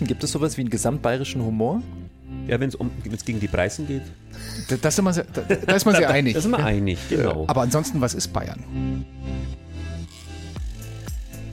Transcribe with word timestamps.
Gibt 0.00 0.22
es 0.24 0.32
sowas 0.32 0.56
wie 0.56 0.62
einen 0.62 0.70
gesamtbayerischen 0.70 1.42
Humor? 1.42 1.82
Ja, 2.46 2.60
wenn 2.60 2.68
es 2.68 2.74
um, 2.74 2.90
gegen 3.02 3.40
die 3.40 3.48
Preisen 3.48 3.86
geht. 3.86 4.02
Da, 4.68 4.76
das 4.76 4.96
sind 4.96 5.04
wir, 5.04 5.12
da, 5.12 5.42
da 5.42 5.74
ist 5.74 5.84
man 5.84 5.94
sehr 5.96 6.10
einig. 6.10 6.34
Da 6.34 6.40
sind 6.40 6.50
wir 6.50 6.64
einig, 6.64 6.98
genau. 7.08 7.44
Aber 7.48 7.62
ansonsten, 7.62 8.00
was 8.00 8.14
ist 8.14 8.32
Bayern? 8.32 9.04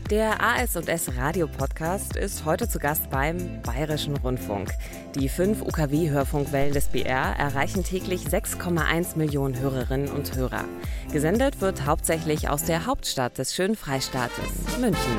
Der 0.09 0.43
AS&S 0.43 1.17
Radio 1.17 1.47
Podcast 1.47 2.15
ist 2.17 2.45
heute 2.45 2.67
zu 2.67 2.77
Gast 2.77 3.09
beim 3.09 3.61
Bayerischen 3.63 4.17
Rundfunk. 4.17 4.69
Die 5.15 5.29
fünf 5.29 5.61
UKW-Hörfunkwellen 5.61 6.73
des 6.73 6.89
BR 6.89 7.35
erreichen 7.39 7.83
täglich 7.83 8.27
6,1 8.27 9.17
Millionen 9.17 9.57
Hörerinnen 9.59 10.09
und 10.09 10.35
Hörer. 10.35 10.65
Gesendet 11.11 11.61
wird 11.61 11.85
hauptsächlich 11.85 12.49
aus 12.49 12.63
der 12.63 12.85
Hauptstadt 12.85 13.37
des 13.37 13.55
schönen 13.55 13.75
Freistaates, 13.75 14.77
München. 14.79 15.17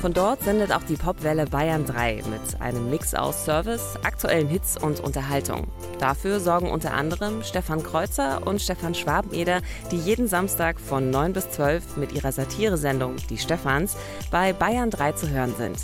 Von 0.00 0.12
dort 0.12 0.44
sendet 0.44 0.70
auch 0.70 0.84
die 0.84 0.94
Popwelle 0.94 1.46
Bayern 1.46 1.84
3 1.84 2.22
mit 2.30 2.60
einem 2.60 2.88
Mix 2.88 3.14
aus 3.14 3.44
Service, 3.44 3.96
aktuellen 4.04 4.46
Hits 4.46 4.80
und 4.80 5.00
Unterhaltung. 5.00 5.66
Dafür 5.98 6.38
sorgen 6.38 6.70
unter 6.70 6.94
anderem 6.94 7.42
Stefan 7.42 7.82
Kreuzer 7.82 8.46
und 8.46 8.62
Stefan 8.62 8.94
Schwabeneder, 8.94 9.60
die 9.90 9.96
jeden 9.96 10.28
Samstag 10.28 10.78
von 10.78 11.10
9 11.10 11.32
bis 11.32 11.50
12 11.50 11.96
mit 11.96 12.12
ihrer 12.12 12.30
Satiresendung 12.30 13.16
Die 13.28 13.38
Stephans 13.38 13.96
bei 14.30 14.52
Bayern 14.52 14.90
3 14.90 15.12
zu 15.12 15.28
hören 15.30 15.54
sind. 15.58 15.78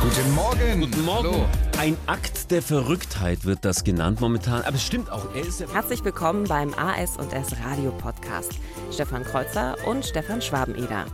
Guten 0.00 0.34
Morgen. 0.34 0.80
Guten 0.80 1.04
Morgen. 1.04 1.28
Hallo. 1.28 1.44
Ein 1.80 1.96
Akt 2.06 2.52
der 2.52 2.62
Verrücktheit 2.62 3.44
wird 3.44 3.64
das 3.64 3.82
genannt 3.82 4.20
momentan, 4.20 4.62
aber 4.62 4.76
es 4.76 4.84
stimmt 4.84 5.10
auch. 5.10 5.34
Er 5.34 5.44
ist 5.44 5.58
ja 5.58 5.66
Herzlich 5.72 6.04
willkommen 6.04 6.44
beim 6.44 6.72
AS&S 6.74 7.56
Radio 7.64 7.90
Podcast. 7.90 8.52
Stefan 8.92 9.24
Kreuzer 9.24 9.76
und 9.86 10.04
Stefan 10.06 10.40
Schwabeneder. 10.40 11.06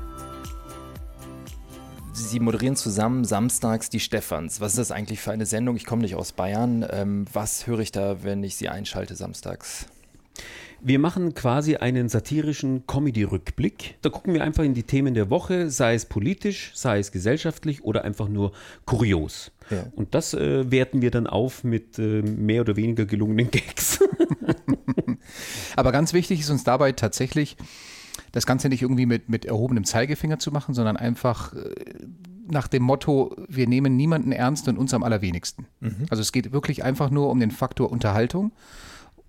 Sie 2.29 2.41
moderieren 2.41 2.77
zusammen 2.77 3.25
samstags 3.25 3.91
die 3.91 4.01
Stephans. 4.01 4.61
Was 4.61 4.73
ist 4.73 4.79
das 4.79 4.91
eigentlich 4.93 5.21
für 5.21 5.33
eine 5.33 5.47
Sendung? 5.47 5.77
Ich 5.77 5.87
komme 5.87 6.03
nicht 6.03 6.15
aus 6.15 6.33
Bayern. 6.33 6.87
Ähm, 6.91 7.25
was 7.33 7.67
höre 7.67 7.81
ich 7.81 7.93
da, 7.93 8.23
wenn 8.23 8.45
ich 8.45 8.57
Sie 8.57 8.69
einschalte 8.69 9.17
samstags? 9.17 9.87
Wir 10.83 10.99
machen 10.99 11.35
quasi 11.35 11.77
einen 11.77 12.09
satirischen 12.09 12.87
Comedy-Rückblick. 12.87 13.97
Da 14.01 14.09
gucken 14.09 14.33
wir 14.33 14.43
einfach 14.43 14.65
in 14.65 14.73
die 14.73 14.83
Themen 14.83 15.13
der 15.13 15.29
Woche, 15.29 15.71
sei 15.71 15.95
es 15.95 16.07
politisch, 16.07 16.73
sei 16.75 16.99
es 16.99 17.13
gesellschaftlich 17.13 17.85
oder 17.85 18.05
einfach 18.05 18.29
nur 18.29 18.53
kurios. 18.87 19.53
Ja. 19.71 19.85
Und 19.95 20.15
das 20.15 20.33
äh, 20.33 20.71
werten 20.71 21.03
wir 21.03 21.11
dann 21.11 21.27
auf 21.27 21.65
mit 21.65 21.99
äh, 21.99 22.23
mehr 22.23 22.63
oder 22.63 22.77
weniger 22.77 23.05
gelungenen 23.05 23.51
Gags. 23.51 23.99
Aber 25.77 25.93
ganz 25.93 26.13
wichtig 26.15 26.41
ist 26.41 26.51
uns 26.51 26.65
dabei 26.65 26.93
tatsächlich, 26.93 27.57
das 28.33 28.47
Ganze 28.47 28.69
nicht 28.69 28.83
irgendwie 28.83 29.07
mit, 29.07 29.29
mit 29.29 29.45
erhobenem 29.45 29.85
Zeigefinger 29.85 30.39
zu 30.39 30.51
machen, 30.53 30.75
sondern 30.75 30.97
einfach 30.97 31.53
äh, 31.55 31.75
nach 32.49 32.69
dem 32.69 32.83
Motto, 32.83 33.35
wir 33.49 33.67
nehmen 33.69 33.97
niemanden 33.97 34.33
ernst 34.33 34.67
und 34.69 34.77
uns 34.79 34.93
am 34.93 35.03
allerwenigsten. 35.03 35.67
Also 36.11 36.21
es 36.21 36.33
geht 36.33 36.53
wirklich 36.53 36.83
einfach 36.85 37.11
nur 37.11 37.31
um 37.31 37.39
den 37.41 37.51
Faktor 37.53 37.91
Unterhaltung. 37.93 38.53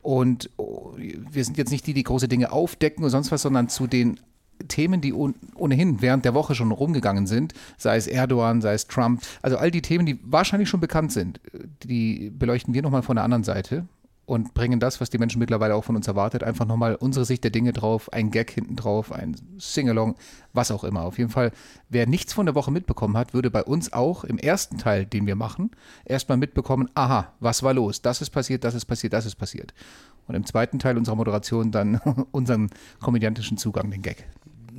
Und 0.02 0.50
oh, 0.58 0.94
wir 0.98 1.46
sind 1.46 1.58
jetzt 1.58 1.70
nicht 1.72 1.86
die, 1.86 1.94
die 1.94 2.02
große 2.04 2.28
Dinge 2.28 2.52
aufdecken 2.52 3.04
oder 3.04 3.12
sonst 3.12 3.32
was, 3.32 3.44
sondern 3.44 3.70
zu 3.70 3.86
den 3.86 4.20
Themen, 4.68 5.02
die 5.02 5.14
ohn- 5.14 5.36
ohnehin 5.56 6.02
während 6.02 6.26
der 6.26 6.34
Woche 6.34 6.56
schon 6.56 6.72
rumgegangen 6.72 7.28
sind, 7.28 7.54
sei 7.78 7.98
es 7.98 8.08
Erdogan, 8.08 8.62
sei 8.62 8.74
es 8.74 8.88
Trump, 8.88 9.22
also 9.44 9.58
all 9.58 9.70
die 9.70 9.82
Themen, 9.84 10.06
die 10.08 10.20
wahrscheinlich 10.24 10.70
schon 10.70 10.80
bekannt 10.80 11.12
sind, 11.12 11.40
die 11.84 12.32
beleuchten 12.32 12.74
wir 12.74 12.82
nochmal 12.82 13.04
von 13.04 13.16
der 13.16 13.24
anderen 13.24 13.44
Seite 13.44 13.86
und 14.32 14.54
bringen 14.54 14.80
das, 14.80 15.02
was 15.02 15.10
die 15.10 15.18
Menschen 15.18 15.40
mittlerweile 15.40 15.76
auch 15.76 15.84
von 15.84 15.98
uns 15.98 16.08
erwartet, 16.08 16.42
einfach 16.42 16.66
nochmal 16.66 16.96
unsere 16.96 17.26
Sicht 17.26 17.44
der 17.44 17.52
Dinge 17.52 17.74
drauf, 17.74 18.14
ein 18.14 18.32
Gag 18.32 18.50
hinten 18.50 18.78
drauf, 18.78 19.12
ein 19.12 19.36
Singalong, 19.58 20.16
was 20.54 20.72
auch 20.72 20.86
immer. 20.86 21.02
Auf 21.02 21.18
jeden 21.18 21.30
Fall, 21.30 21.52
wer 21.90 22.08
nichts 22.08 22.32
von 22.32 22.46
der 22.46 22.56
Woche 22.56 22.72
mitbekommen 22.72 23.18
hat, 23.18 23.34
würde 23.34 23.52
bei 23.52 23.62
uns 23.62 23.92
auch 23.92 24.24
im 24.24 24.38
ersten 24.38 24.78
Teil, 24.78 25.06
den 25.06 25.28
wir 25.28 25.36
machen, 25.36 25.72
erstmal 26.06 26.38
mitbekommen, 26.38 26.90
aha, 26.96 27.34
was 27.42 27.62
war 27.62 27.74
los? 27.74 28.02
Das 28.02 28.22
ist 28.22 28.30
passiert, 28.30 28.64
das 28.64 28.74
ist 28.74 28.86
passiert, 28.86 29.12
das 29.12 29.26
ist 29.26 29.36
passiert. 29.36 29.74
Und 30.28 30.36
im 30.36 30.46
zweiten 30.46 30.80
Teil 30.80 30.98
unserer 30.98 31.18
Moderation 31.18 31.72
dann 31.72 31.96
unseren 32.32 32.70
komödiantischen 33.02 33.58
Zugang, 33.58 33.92
den 33.92 34.02
Gag. 34.02 34.28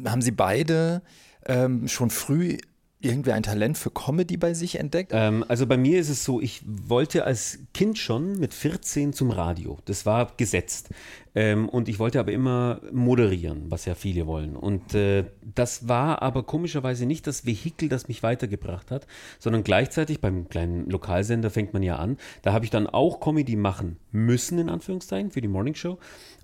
Haben 0.06 0.22
Sie 0.22 0.30
beide 0.32 1.02
ähm, 1.44 1.88
schon 1.88 2.08
früh 2.08 2.56
irgendwie 3.04 3.32
ein 3.32 3.42
Talent 3.42 3.78
für 3.78 3.90
Comedy 3.90 4.36
bei 4.36 4.54
sich 4.54 4.78
entdeckt? 4.78 5.12
Ähm, 5.14 5.44
also 5.48 5.66
bei 5.66 5.76
mir 5.76 5.98
ist 5.98 6.08
es 6.08 6.24
so, 6.24 6.40
ich 6.40 6.62
wollte 6.66 7.24
als 7.24 7.58
Kind 7.74 7.98
schon 7.98 8.38
mit 8.38 8.54
14 8.54 9.12
zum 9.12 9.30
Radio. 9.30 9.78
Das 9.84 10.06
war 10.06 10.32
gesetzt. 10.36 10.90
Ähm, 11.34 11.68
und 11.68 11.88
ich 11.88 11.98
wollte 11.98 12.20
aber 12.20 12.32
immer 12.32 12.80
moderieren, 12.92 13.70
was 13.70 13.84
ja 13.86 13.94
viele 13.94 14.26
wollen. 14.26 14.54
Und 14.54 14.94
äh, 14.94 15.24
das 15.54 15.88
war 15.88 16.22
aber 16.22 16.42
komischerweise 16.42 17.06
nicht 17.06 17.26
das 17.26 17.46
Vehikel, 17.46 17.88
das 17.88 18.08
mich 18.08 18.22
weitergebracht 18.22 18.90
hat, 18.90 19.06
sondern 19.38 19.64
gleichzeitig 19.64 20.20
beim 20.20 20.48
kleinen 20.48 20.90
Lokalsender 20.90 21.50
fängt 21.50 21.72
man 21.72 21.82
ja 21.82 21.96
an. 21.96 22.18
Da 22.42 22.52
habe 22.52 22.64
ich 22.64 22.70
dann 22.70 22.86
auch 22.86 23.20
Comedy 23.20 23.56
machen 23.56 23.96
müssen, 24.10 24.58
in 24.58 24.68
Anführungszeichen, 24.68 25.30
für 25.30 25.40
die 25.40 25.48
Morning 25.48 25.74
Show. 25.74 25.98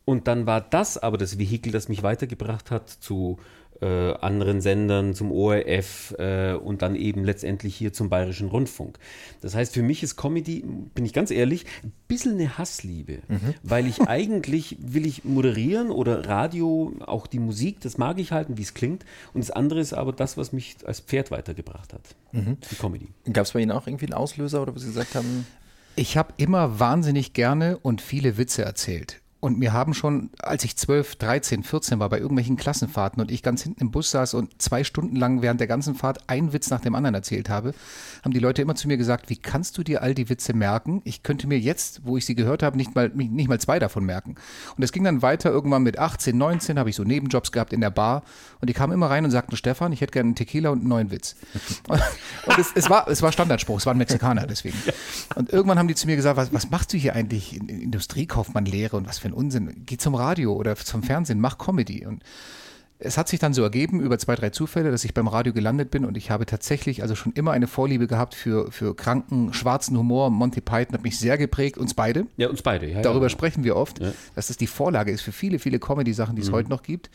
Und 0.07 0.27
dann 0.27 0.47
war 0.47 0.63
das 0.63 0.97
aber 0.97 1.19
das 1.19 1.39
Vehikel, 1.39 1.71
das 1.71 1.91
mich 1.91 2.03
weitergebracht 2.03 2.71
hat 2.71 2.89
zu 2.89 3.39
äh, 3.81 4.13
anderen 4.15 4.61
Sendern, 4.61 5.15
zum 5.15 5.31
ORF 5.33 6.15
äh, 6.19 6.55
und 6.55 6.83
dann 6.83 6.97
eben 6.97 7.25
letztendlich 7.25 7.77
hier 7.77 7.93
zum 7.93 8.09
Bayerischen 8.09 8.49
Rundfunk. 8.49 8.99
Das 9.41 9.55
heißt, 9.55 9.75
für 9.75 9.83
mich 9.83 10.03
ist 10.03 10.17
Comedy, 10.17 10.65
bin 10.95 11.05
ich 11.05 11.13
ganz 11.13 11.31
ehrlich, 11.31 11.65
ein 11.85 11.93
bisschen 12.09 12.35
eine 12.35 12.59
Hassliebe, 12.59 13.19
weil 13.63 13.87
ich 13.87 14.01
eigentlich 14.09 14.77
will 14.81 15.07
ich 15.07 15.25
moderieren 15.25 15.91
oder 15.91 16.27
Radio, 16.27 16.93
auch 17.07 17.27
die 17.27 17.39
Musik, 17.39 17.81
das 17.81 17.99
mag 17.99 18.19
ich 18.19 18.33
halten, 18.33 18.59
wie 18.59 18.63
es 18.63 18.75
klingt. 18.75 19.05
Und 19.33 19.43
das 19.43 19.51
andere 19.51 19.81
ist 19.81 19.93
aber 19.93 20.13
das, 20.13 20.37
was 20.37 20.53
mich 20.53 20.77
als 20.85 21.01
Pferd 21.01 21.31
weitergebracht 21.31 21.93
hat, 21.93 22.03
die 22.33 22.77
Comedy. 22.77 23.09
Gab 23.33 23.45
es 23.45 23.53
bei 23.53 23.61
Ihnen 23.61 23.73
auch 23.73 23.87
irgendwie 23.87 24.07
einen 24.07 24.15
Auslöser 24.15 24.63
oder 24.63 24.75
wo 24.75 24.79
Sie 24.79 24.87
gesagt 24.87 25.15
haben, 25.15 25.47
Ich 25.97 26.17
habe 26.17 26.33
immer 26.37 26.79
wahnsinnig 26.79 27.33
gerne 27.33 27.79
und 27.79 28.01
viele 28.01 28.39
Witze 28.39 28.65
erzählt. 28.65 29.21
Und 29.41 29.57
mir 29.57 29.73
haben 29.73 29.95
schon, 29.95 30.31
als 30.41 30.65
ich 30.65 30.77
12, 30.77 31.15
13, 31.15 31.63
14 31.63 32.01
war, 32.01 32.09
bei 32.09 32.19
irgendwelchen 32.19 32.57
Klassenfahrten 32.57 33.21
und 33.21 33.31
ich 33.31 33.45
ganz 33.45 33.63
hinten 33.63 33.83
im 33.83 33.93
Bus 33.93 34.11
saß 34.11 34.35
und 34.35 34.61
zwei 34.61 34.83
Stunden 34.83 35.15
lang 35.15 35.43
während 35.43 35.61
der 35.61 35.69
ganzen 35.69 35.95
Fahrt 35.95 36.29
einen 36.29 36.53
Witz 36.53 36.71
nach 36.71 36.81
dem 36.81 36.97
anderen 36.97 37.15
erzählt 37.15 37.49
habe, 37.49 37.73
haben 38.25 38.33
die 38.33 38.41
Leute 38.41 38.63
immer 38.63 38.75
zu 38.75 38.89
mir 38.89 38.97
gesagt, 38.97 39.31
wie 39.31 39.37
kannst 39.37 39.79
du 39.79 39.85
dir 39.85 40.03
all 40.03 40.13
die 40.13 40.29
Witze 40.29 40.55
merken? 40.55 41.03
Ich 41.05 41.23
könnte 41.23 41.47
mir 41.47 41.59
jetzt, 41.61 42.05
wo 42.05 42.17
ich 42.17 42.27
sie 42.27 42.35
gehört 42.35 42.65
habe, 42.65 42.77
nicht 42.77 42.97
mal, 42.97 43.11
nicht 43.11 43.49
mal 43.49 43.61
zwei 43.61 43.79
davon 43.79 44.05
merken. 44.05 44.35
Und 44.77 44.83
es 44.83 44.91
ging 44.91 45.05
dann 45.05 45.23
weiter, 45.23 45.51
irgendwann 45.51 45.85
mit 45.85 46.01
18, 46.01 46.37
19 46.37 46.77
habe 46.77 46.91
ich 46.91 46.97
so 46.97 47.05
Nebenjobs 47.05 47.53
gehabt 47.53 47.73
in 47.73 47.81
der 47.81 47.91
Bar 47.91 48.25
und 48.61 48.69
die 48.69 48.75
kamen 48.75 48.93
immer 48.93 49.09
rein 49.09 49.25
und 49.25 49.31
sagten, 49.31 49.55
Stefan, 49.55 49.93
ich 49.93 50.01
hätte 50.01 50.11
gerne 50.11 50.29
einen 50.29 50.35
Tequila 50.35 50.71
und 50.71 50.81
einen 50.81 50.89
neuen 50.89 51.11
Witz. 51.13 51.37
Und, 51.89 52.03
und 52.47 52.59
es, 52.59 52.73
es, 52.75 52.91
war, 52.91 53.09
es 53.09 53.23
war 53.23 53.33
Standardspruch, 53.33 53.79
es 53.79 53.87
waren 53.87 53.97
Mexikaner 53.97 54.47
deswegen. 54.47 54.77
Und 55.35 55.51
irgendwann 55.51 55.79
haben 55.79 55.89
die 55.89 55.95
zu 55.95 56.07
mir 56.07 56.17
gesagt, 56.17 56.37
was, 56.37 56.53
was 56.53 56.71
machst 56.71 56.93
du 56.93 56.99
hier 56.99 57.15
eigentlich 57.15 57.57
in, 57.57 57.69
in 57.69 57.81
Industriekaufmannlehre 57.81 58.97
und 58.97 59.07
was 59.07 59.19
für 59.19 59.28
ein 59.29 59.33
Unsinn? 59.33 59.83
Geh 59.87 59.97
zum 59.97 60.15
Radio 60.15 60.53
oder 60.55 60.75
zum 60.77 61.03
Fernsehen, 61.03 61.41
mach 61.41 61.59
Comedy. 61.59 62.05
Und 62.07 62.23
es 63.01 63.17
hat 63.17 63.29
sich 63.29 63.39
dann 63.39 63.55
so 63.55 63.63
ergeben 63.63 64.01
über 64.01 64.19
zwei, 64.19 64.35
drei 64.35 64.51
Zufälle, 64.51 64.91
dass 64.91 65.05
ich 65.05 65.15
beim 65.15 65.29
Radio 65.29 65.53
gelandet 65.53 65.91
bin 65.93 66.05
und 66.05 66.17
ich 66.17 66.31
habe 66.33 66.47
tatsächlich 66.47 67.03
also 67.03 67.15
schon 67.15 67.33
immer 67.33 67.53
eine 67.53 67.69
Vorliebe 67.69 68.09
gehabt 68.09 68.35
für, 68.35 68.73
für 68.73 68.97
kranken, 68.97 69.53
schwarzen 69.53 69.97
Humor. 69.97 70.31
Monty 70.31 70.61
Python 70.61 70.95
hat 70.95 71.05
mich 71.05 71.17
sehr 71.19 71.39
geprägt, 71.39 71.79
uns 71.79 71.95
beide. 71.95 72.27
Ja, 72.37 72.49
uns 72.49 72.63
beide. 72.63 72.91
Ja, 72.91 73.01
Darüber 73.03 73.27
ja. 73.27 73.31
sprechen 73.31 73.63
wir 73.63 73.77
oft, 73.77 74.01
Ja. 74.01 74.13
dass 74.35 74.49
das 74.49 74.57
die 74.57 74.67
Vorlage 74.67 75.13
ist 75.13 75.21
für 75.23 75.31
viele, 75.33 75.61
viele 75.61 75.79
Comedy-Sachen, 75.79 76.35
die 76.35 76.43
es 76.43 76.51
heute 76.51 76.71
noch 76.71 76.83
gibt. 76.83 77.09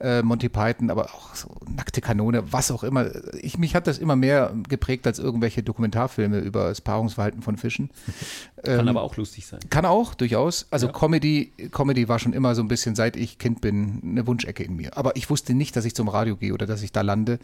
Äh, 0.00 0.22
Monty 0.22 0.48
Python, 0.48 0.90
aber 0.90 1.04
auch 1.04 1.34
so 1.34 1.48
nackte 1.68 2.00
Kanone, 2.00 2.52
was 2.52 2.70
auch 2.70 2.82
immer. 2.82 3.10
Ich, 3.40 3.58
mich 3.58 3.74
hat 3.74 3.86
das 3.86 3.98
immer 3.98 4.16
mehr 4.16 4.52
geprägt 4.68 5.06
als 5.06 5.18
irgendwelche 5.18 5.62
Dokumentarfilme 5.62 6.38
über 6.40 6.68
das 6.68 6.80
Paarungsverhalten 6.80 7.42
von 7.42 7.56
Fischen. 7.56 7.90
Kann 8.64 8.80
Ähm, 8.80 8.88
aber 8.88 9.02
auch 9.02 9.16
lustig 9.16 9.46
sein. 9.46 9.60
Kann 9.70 9.84
auch, 9.86 10.14
durchaus. 10.14 10.66
Also 10.70 10.86
Ja. 10.86 10.92
Comedy, 10.92 11.52
Comedy 11.70 12.08
war 12.08 12.18
schon 12.18 12.32
immer 12.32 12.54
so 12.54 12.62
ein 12.62 12.68
bisschen, 12.68 12.94
seit 12.94 13.16
ich 13.16 13.38
Kind 13.38 13.60
bin, 13.60 14.00
eine 14.02 14.26
Wunschecke 14.26 14.64
in 14.64 14.74
mir. 14.74 14.96
Aber 14.96 15.16
ich 15.16 15.30
wusste 15.30 15.54
nicht, 15.54 15.76
dass 15.76 15.84
ich 15.84 15.94
zum 15.94 16.08
Radio 16.08 16.36
gehe 16.36 16.52
oder 16.52 16.66
dass 16.66 16.82
ich 16.82 16.90
da 16.90 17.02
lande. 17.02 17.38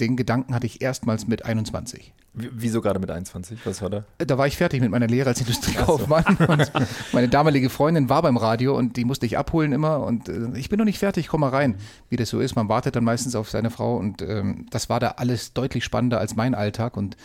Den 0.00 0.16
Gedanken 0.16 0.54
hatte 0.54 0.66
ich 0.66 0.82
erstmals 0.82 1.26
mit 1.26 1.44
21. 1.44 2.12
w- 2.34 2.48
wieso 2.52 2.80
gerade 2.82 3.00
mit 3.00 3.10
21? 3.10 3.58
Was 3.64 3.80
war 3.80 3.88
da? 3.88 4.04
Da 4.18 4.36
war 4.36 4.46
ich 4.46 4.56
fertig 4.58 4.80
mit 4.82 4.90
meiner 4.90 5.06
Lehre 5.06 5.30
als 5.30 5.40
Industriekaufmann 5.40 6.36
und 6.36 6.70
meine 7.12 7.28
damalige 7.28 7.70
Freundin 7.70 8.08
war 8.10 8.20
beim 8.22 8.36
Radio 8.36 8.76
und 8.76 8.96
die 8.98 9.04
musste 9.06 9.24
ich 9.26 9.38
abholen 9.38 9.72
immer 9.72 10.00
und 10.00 10.28
äh, 10.28 10.50
ich 10.58 10.68
bin 10.68 10.78
noch 10.78 10.84
nicht 10.84 10.98
fertig, 10.98 11.28
komm 11.28 11.40
mal 11.40 11.48
rein. 11.50 11.76
Wie 12.10 12.16
das 12.16 12.28
so 12.28 12.40
ist, 12.40 12.56
man 12.56 12.68
wartet 12.68 12.94
dann 12.96 13.04
meistens 13.04 13.34
auf 13.34 13.48
seine 13.48 13.70
Frau 13.70 13.96
und 13.96 14.20
ähm, 14.20 14.66
das 14.70 14.88
war 14.90 15.00
da 15.00 15.12
alles 15.12 15.54
deutlich 15.54 15.82
spannender 15.84 16.18
als 16.20 16.36
mein 16.36 16.54
Alltag 16.54 16.96
und 16.98 17.16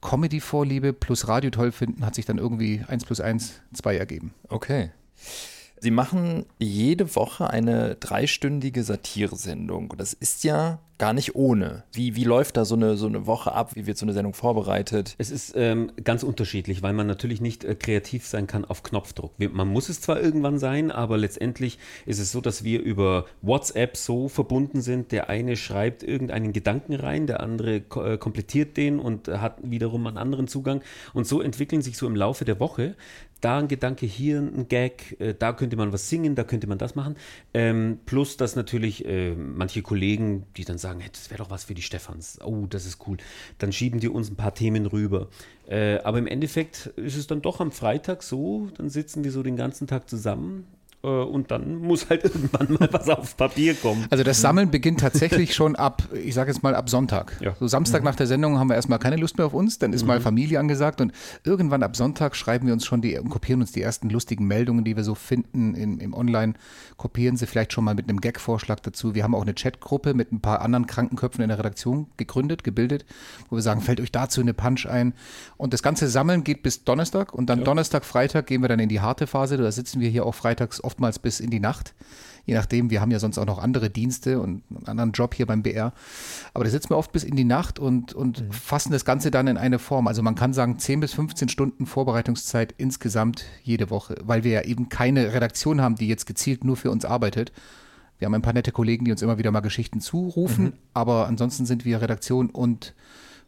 Comedy-Vorliebe 0.00 0.92
plus 0.92 1.28
Radio 1.28 1.50
toll 1.50 1.72
finden 1.72 2.04
hat 2.04 2.14
sich 2.14 2.26
dann 2.26 2.38
irgendwie 2.38 2.84
1 2.88 3.04
plus 3.04 3.20
1, 3.20 3.60
2 3.72 3.96
ergeben. 3.96 4.34
Okay. 4.48 4.90
Sie 5.80 5.90
machen 5.90 6.44
jede 6.58 7.14
Woche 7.16 7.48
eine 7.50 7.94
dreistündige 7.96 8.82
Satiresendung. 8.84 9.90
Und 9.90 10.00
Das 10.00 10.12
ist 10.12 10.44
ja 10.44 10.78
gar 11.04 11.12
nicht 11.12 11.34
ohne. 11.34 11.84
Wie, 11.92 12.16
wie 12.16 12.24
läuft 12.24 12.56
da 12.56 12.64
so 12.64 12.76
eine, 12.76 12.96
so 12.96 13.06
eine 13.06 13.26
Woche 13.26 13.52
ab? 13.52 13.72
Wie 13.74 13.86
wird 13.86 13.98
so 13.98 14.06
eine 14.06 14.14
Sendung 14.14 14.32
vorbereitet? 14.32 15.16
Es 15.18 15.30
ist 15.30 15.52
ähm, 15.54 15.92
ganz 16.02 16.22
unterschiedlich, 16.22 16.82
weil 16.82 16.94
man 16.94 17.06
natürlich 17.06 17.42
nicht 17.42 17.62
äh, 17.62 17.74
kreativ 17.74 18.26
sein 18.26 18.46
kann 18.46 18.64
auf 18.64 18.82
Knopfdruck. 18.82 19.34
Man 19.38 19.68
muss 19.68 19.90
es 19.90 20.00
zwar 20.00 20.18
irgendwann 20.18 20.58
sein, 20.58 20.90
aber 20.90 21.18
letztendlich 21.18 21.78
ist 22.06 22.20
es 22.20 22.32
so, 22.32 22.40
dass 22.40 22.64
wir 22.64 22.80
über 22.80 23.26
WhatsApp 23.42 23.98
so 23.98 24.30
verbunden 24.30 24.80
sind. 24.80 25.12
Der 25.12 25.28
eine 25.28 25.56
schreibt 25.56 26.02
irgendeinen 26.02 26.54
Gedanken 26.54 26.94
rein, 26.94 27.26
der 27.26 27.40
andere 27.40 27.82
äh, 27.96 28.16
komplettiert 28.16 28.78
den 28.78 28.98
und 28.98 29.28
hat 29.28 29.58
wiederum 29.62 30.06
einen 30.06 30.16
anderen 30.16 30.48
Zugang. 30.48 30.80
Und 31.12 31.26
so 31.26 31.42
entwickeln 31.42 31.82
sich 31.82 31.98
so 31.98 32.06
im 32.06 32.16
Laufe 32.16 32.46
der 32.46 32.60
Woche 32.60 32.96
da 33.44 33.58
ein 33.58 33.68
Gedanke, 33.68 34.06
hier 34.06 34.38
ein 34.38 34.68
Gag, 34.68 35.20
äh, 35.20 35.34
da 35.38 35.52
könnte 35.52 35.76
man 35.76 35.92
was 35.92 36.08
singen, 36.08 36.34
da 36.34 36.44
könnte 36.44 36.66
man 36.66 36.78
das 36.78 36.94
machen. 36.94 37.16
Ähm, 37.52 37.98
plus, 38.06 38.36
dass 38.38 38.56
natürlich 38.56 39.04
äh, 39.04 39.34
manche 39.34 39.82
Kollegen, 39.82 40.46
die 40.56 40.64
dann 40.64 40.78
sagen, 40.78 40.93
hey, 41.00 41.10
das 41.12 41.30
wäre 41.30 41.42
doch 41.42 41.50
was 41.50 41.64
für 41.64 41.74
die 41.74 41.82
Stefans. 41.82 42.38
Oh, 42.42 42.66
das 42.68 42.86
ist 42.86 42.98
cool. 43.06 43.16
Dann 43.58 43.72
schieben 43.72 44.00
die 44.00 44.08
uns 44.08 44.30
ein 44.30 44.36
paar 44.36 44.54
Themen 44.54 44.86
rüber. 44.86 45.28
Äh, 45.66 45.98
aber 45.98 46.18
im 46.18 46.26
Endeffekt 46.26 46.86
ist 46.96 47.16
es 47.16 47.26
dann 47.26 47.42
doch 47.42 47.60
am 47.60 47.72
Freitag 47.72 48.22
so, 48.22 48.68
dann 48.76 48.90
sitzen 48.90 49.24
wir 49.24 49.32
so 49.32 49.42
den 49.42 49.56
ganzen 49.56 49.86
Tag 49.86 50.08
zusammen 50.08 50.66
und 51.04 51.50
dann 51.50 51.76
muss 51.76 52.08
halt 52.08 52.24
irgendwann 52.24 52.72
mal 52.78 52.88
was 52.92 53.08
auf 53.08 53.36
Papier 53.36 53.74
kommen. 53.74 54.06
Also 54.10 54.24
das 54.24 54.40
Sammeln 54.40 54.70
beginnt 54.70 55.00
tatsächlich 55.00 55.54
schon 55.54 55.76
ab, 55.76 56.02
ich 56.12 56.34
sage 56.34 56.50
jetzt 56.50 56.62
mal 56.62 56.74
ab 56.74 56.88
Sonntag. 56.88 57.36
Ja. 57.40 57.54
So 57.58 57.66
Samstag 57.66 58.02
nach 58.02 58.16
der 58.16 58.26
Sendung 58.26 58.58
haben 58.58 58.68
wir 58.68 58.76
erstmal 58.76 58.98
keine 58.98 59.16
Lust 59.16 59.36
mehr 59.36 59.46
auf 59.46 59.54
uns, 59.54 59.78
dann 59.78 59.92
ist 59.92 60.04
mal 60.04 60.20
Familie 60.20 60.58
angesagt 60.58 61.00
und 61.00 61.12
irgendwann 61.44 61.82
ab 61.82 61.96
Sonntag 61.96 62.36
schreiben 62.36 62.66
wir 62.66 62.72
uns 62.72 62.84
schon 62.84 63.02
die 63.02 63.18
und 63.18 63.28
kopieren 63.28 63.60
uns 63.60 63.72
die 63.72 63.82
ersten 63.82 64.08
lustigen 64.08 64.46
Meldungen, 64.46 64.84
die 64.84 64.96
wir 64.96 65.04
so 65.04 65.14
finden 65.14 65.74
in, 65.74 65.98
im 65.98 66.14
Online, 66.14 66.54
kopieren 66.96 67.36
sie 67.36 67.46
vielleicht 67.46 67.72
schon 67.72 67.84
mal 67.84 67.94
mit 67.94 68.08
einem 68.08 68.20
Gag-Vorschlag 68.20 68.80
dazu. 68.80 69.14
Wir 69.14 69.24
haben 69.24 69.34
auch 69.34 69.42
eine 69.42 69.54
Chatgruppe 69.54 70.14
mit 70.14 70.32
ein 70.32 70.40
paar 70.40 70.60
anderen 70.60 70.86
Krankenköpfen 70.86 71.42
in 71.42 71.48
der 71.48 71.58
Redaktion 71.58 72.06
gegründet, 72.16 72.64
gebildet, 72.64 73.04
wo 73.50 73.56
wir 73.56 73.62
sagen, 73.62 73.80
fällt 73.80 74.00
euch 74.00 74.12
dazu 74.12 74.40
eine 74.40 74.54
Punch 74.54 74.86
ein. 74.86 75.14
Und 75.56 75.72
das 75.72 75.82
ganze 75.82 76.08
Sammeln 76.08 76.44
geht 76.44 76.62
bis 76.62 76.84
Donnerstag 76.84 77.34
und 77.34 77.46
dann 77.50 77.64
Donnerstag, 77.64 78.04
Freitag 78.04 78.46
gehen 78.46 78.62
wir 78.62 78.68
dann 78.68 78.78
in 78.78 78.88
die 78.88 79.00
harte 79.00 79.26
Phase. 79.26 79.56
Da 79.56 79.70
sitzen 79.70 80.00
wir 80.00 80.08
hier 80.08 80.26
auch 80.26 80.34
freitags 80.34 80.80
oftmals 80.94 81.18
bis 81.18 81.40
in 81.40 81.50
die 81.50 81.60
Nacht. 81.60 81.94
Je 82.46 82.54
nachdem, 82.54 82.90
wir 82.90 83.00
haben 83.00 83.10
ja 83.10 83.18
sonst 83.18 83.38
auch 83.38 83.46
noch 83.46 83.58
andere 83.58 83.90
Dienste 83.90 84.38
und 84.38 84.62
einen 84.70 84.86
anderen 84.86 85.12
Job 85.12 85.34
hier 85.34 85.46
beim 85.46 85.62
BR. 85.62 85.92
Aber 86.52 86.64
da 86.64 86.70
sitzen 86.70 86.90
wir 86.90 86.98
oft 86.98 87.10
bis 87.10 87.24
in 87.24 87.36
die 87.36 87.44
Nacht 87.44 87.78
und, 87.78 88.12
und 88.12 88.44
fassen 88.50 88.92
das 88.92 89.04
Ganze 89.04 89.30
dann 89.30 89.46
in 89.46 89.56
eine 89.56 89.78
Form. 89.78 90.06
Also 90.06 90.22
man 90.22 90.34
kann 90.34 90.52
sagen, 90.52 90.78
10 90.78 91.00
bis 91.00 91.14
15 91.14 91.48
Stunden 91.48 91.86
Vorbereitungszeit 91.86 92.74
insgesamt 92.76 93.46
jede 93.62 93.90
Woche, 93.90 94.16
weil 94.22 94.44
wir 94.44 94.52
ja 94.52 94.62
eben 94.62 94.88
keine 94.88 95.32
Redaktion 95.32 95.80
haben, 95.80 95.96
die 95.96 96.06
jetzt 96.06 96.26
gezielt 96.26 96.64
nur 96.64 96.76
für 96.76 96.90
uns 96.90 97.04
arbeitet. 97.04 97.50
Wir 98.18 98.26
haben 98.26 98.34
ein 98.34 98.42
paar 98.42 98.52
nette 98.52 98.72
Kollegen, 98.72 99.04
die 99.04 99.10
uns 99.10 99.22
immer 99.22 99.38
wieder 99.38 99.50
mal 99.50 99.60
Geschichten 99.60 100.00
zurufen, 100.00 100.74
aber 100.94 101.26
ansonsten 101.26 101.66
sind 101.66 101.84
wir 101.84 102.00
Redaktion 102.00 102.50
und 102.50 102.94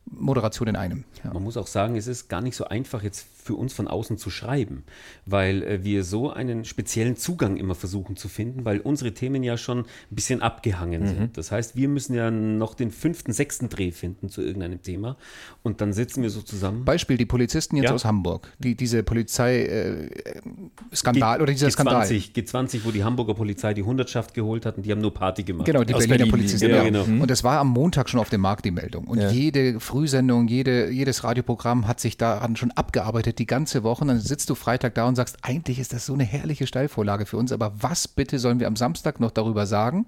Moderation 0.07 0.69
in 0.69 0.77
einem. 0.77 1.05
Ja. 1.23 1.33
Man 1.33 1.43
muss 1.43 1.57
auch 1.57 1.67
sagen, 1.67 1.97
es 1.97 2.07
ist 2.07 2.29
gar 2.29 2.41
nicht 2.41 2.57
so 2.57 2.65
einfach 2.65 3.03
jetzt 3.03 3.27
für 3.47 3.55
uns 3.55 3.73
von 3.73 3.87
außen 3.89 4.19
zu 4.19 4.29
schreiben, 4.29 4.83
weil 5.25 5.63
äh, 5.63 5.85
wir 5.85 6.05
so 6.05 6.31
einen 6.31 6.65
speziellen 6.65 7.17
Zugang 7.17 7.57
immer 7.57 7.75
versuchen 7.75 8.17
zu 8.17 8.29
finden, 8.29 8.65
weil 8.65 8.81
unsere 8.81 9.13
Themen 9.15 9.43
ja 9.43 9.57
schon 9.57 9.79
ein 9.81 9.85
bisschen 10.11 10.43
abgehangen 10.43 11.07
sind. 11.07 11.39
Das 11.39 11.53
heißt, 11.53 11.77
wir 11.77 11.89
müssen 11.89 12.15
ja 12.15 12.31
noch 12.31 12.75
den 12.75 12.91
fünften, 12.91 13.33
sechsten 13.33 13.69
Dreh 13.69 13.93
finden 13.93 14.29
zu 14.29 14.43
irgendeinem 14.43 14.83
Thema 14.83 15.17
und 15.63 15.81
dann 15.81 15.93
sitzen 15.93 16.23
wir 16.23 16.31
so 16.31 16.43
zusammen. 16.43 16.85
Beispiel 16.85 17.17
die 17.17 17.27
Polizisten 17.27 17.77
jetzt 17.77 17.87
Ja. 17.91 17.95
aus 17.95 18.05
Hamburg, 18.05 18.53
die 18.59 18.75
diese 18.75 19.03
Polizei-Skandal 19.05 21.41
oder 21.41 21.53
dieser 21.53 21.71
Skandal. 21.71 22.03
G20, 22.07 22.33
G20, 22.35 22.81
wo 22.85 22.91
die 22.91 23.05
Hamburger 23.05 23.35
Polizei 23.35 23.75
die 23.75 23.83
Hundertschaft 23.83 24.35
geholt 24.35 24.67
hat 24.67 24.77
und 24.77 24.85
die 24.87 24.91
haben 24.93 25.01
nur 25.01 25.15
Party 25.15 25.43
gemacht. 25.45 25.67
Genau, 25.67 25.85
die 25.85 25.95
Aus 25.95 26.01
Berliner 26.07 26.17
Berlin, 26.19 26.31
Polizisten. 26.31 26.71
ja, 26.71 26.83
genau. 26.83 27.05
Und 27.05 27.31
das 27.31 27.45
war 27.45 27.61
am 27.61 27.69
Montag 27.69 28.09
schon 28.09 28.21
auf 28.21 28.29
dem 28.31 28.41
Markt 28.41 28.65
die 28.65 28.71
Meldung. 28.71 29.05
Und 29.07 29.19
Ja. 29.21 29.31
jede 29.31 29.79
Frühsendung, 29.81 30.49
jede, 30.49 30.91
jedes 30.91 31.25
Radioprogramm 31.25 31.87
hat 31.87 32.01
sich 32.01 32.17
daran 32.17 32.57
schon 32.57 32.71
abgearbeitet, 32.73 33.36
die 33.39 33.47
ganze 33.47 33.83
Woche. 33.83 34.05
Dann 34.05 34.21
sitzt 34.21 34.51
du 34.51 34.55
Freitag 34.55 34.95
da 34.95 35.07
und 35.07 35.17
sagst, 35.17 35.39
eigentlich 35.43 35.79
ist 35.79 35.93
das 35.93 36.07
so 36.07 36.15
eine 36.15 36.25
herrliche 36.25 36.67
Steilvorlage 36.67 37.27
für 37.27 37.37
uns, 37.37 37.53
aber 37.53 37.73
was 37.81 38.09
bitte 38.09 38.39
sollen 38.39 38.61
wir 38.61 38.67
am 38.67 38.77
Samstag 38.77 39.21
noch 39.21 39.31
darüber 39.31 39.67
sagen? 39.67 40.07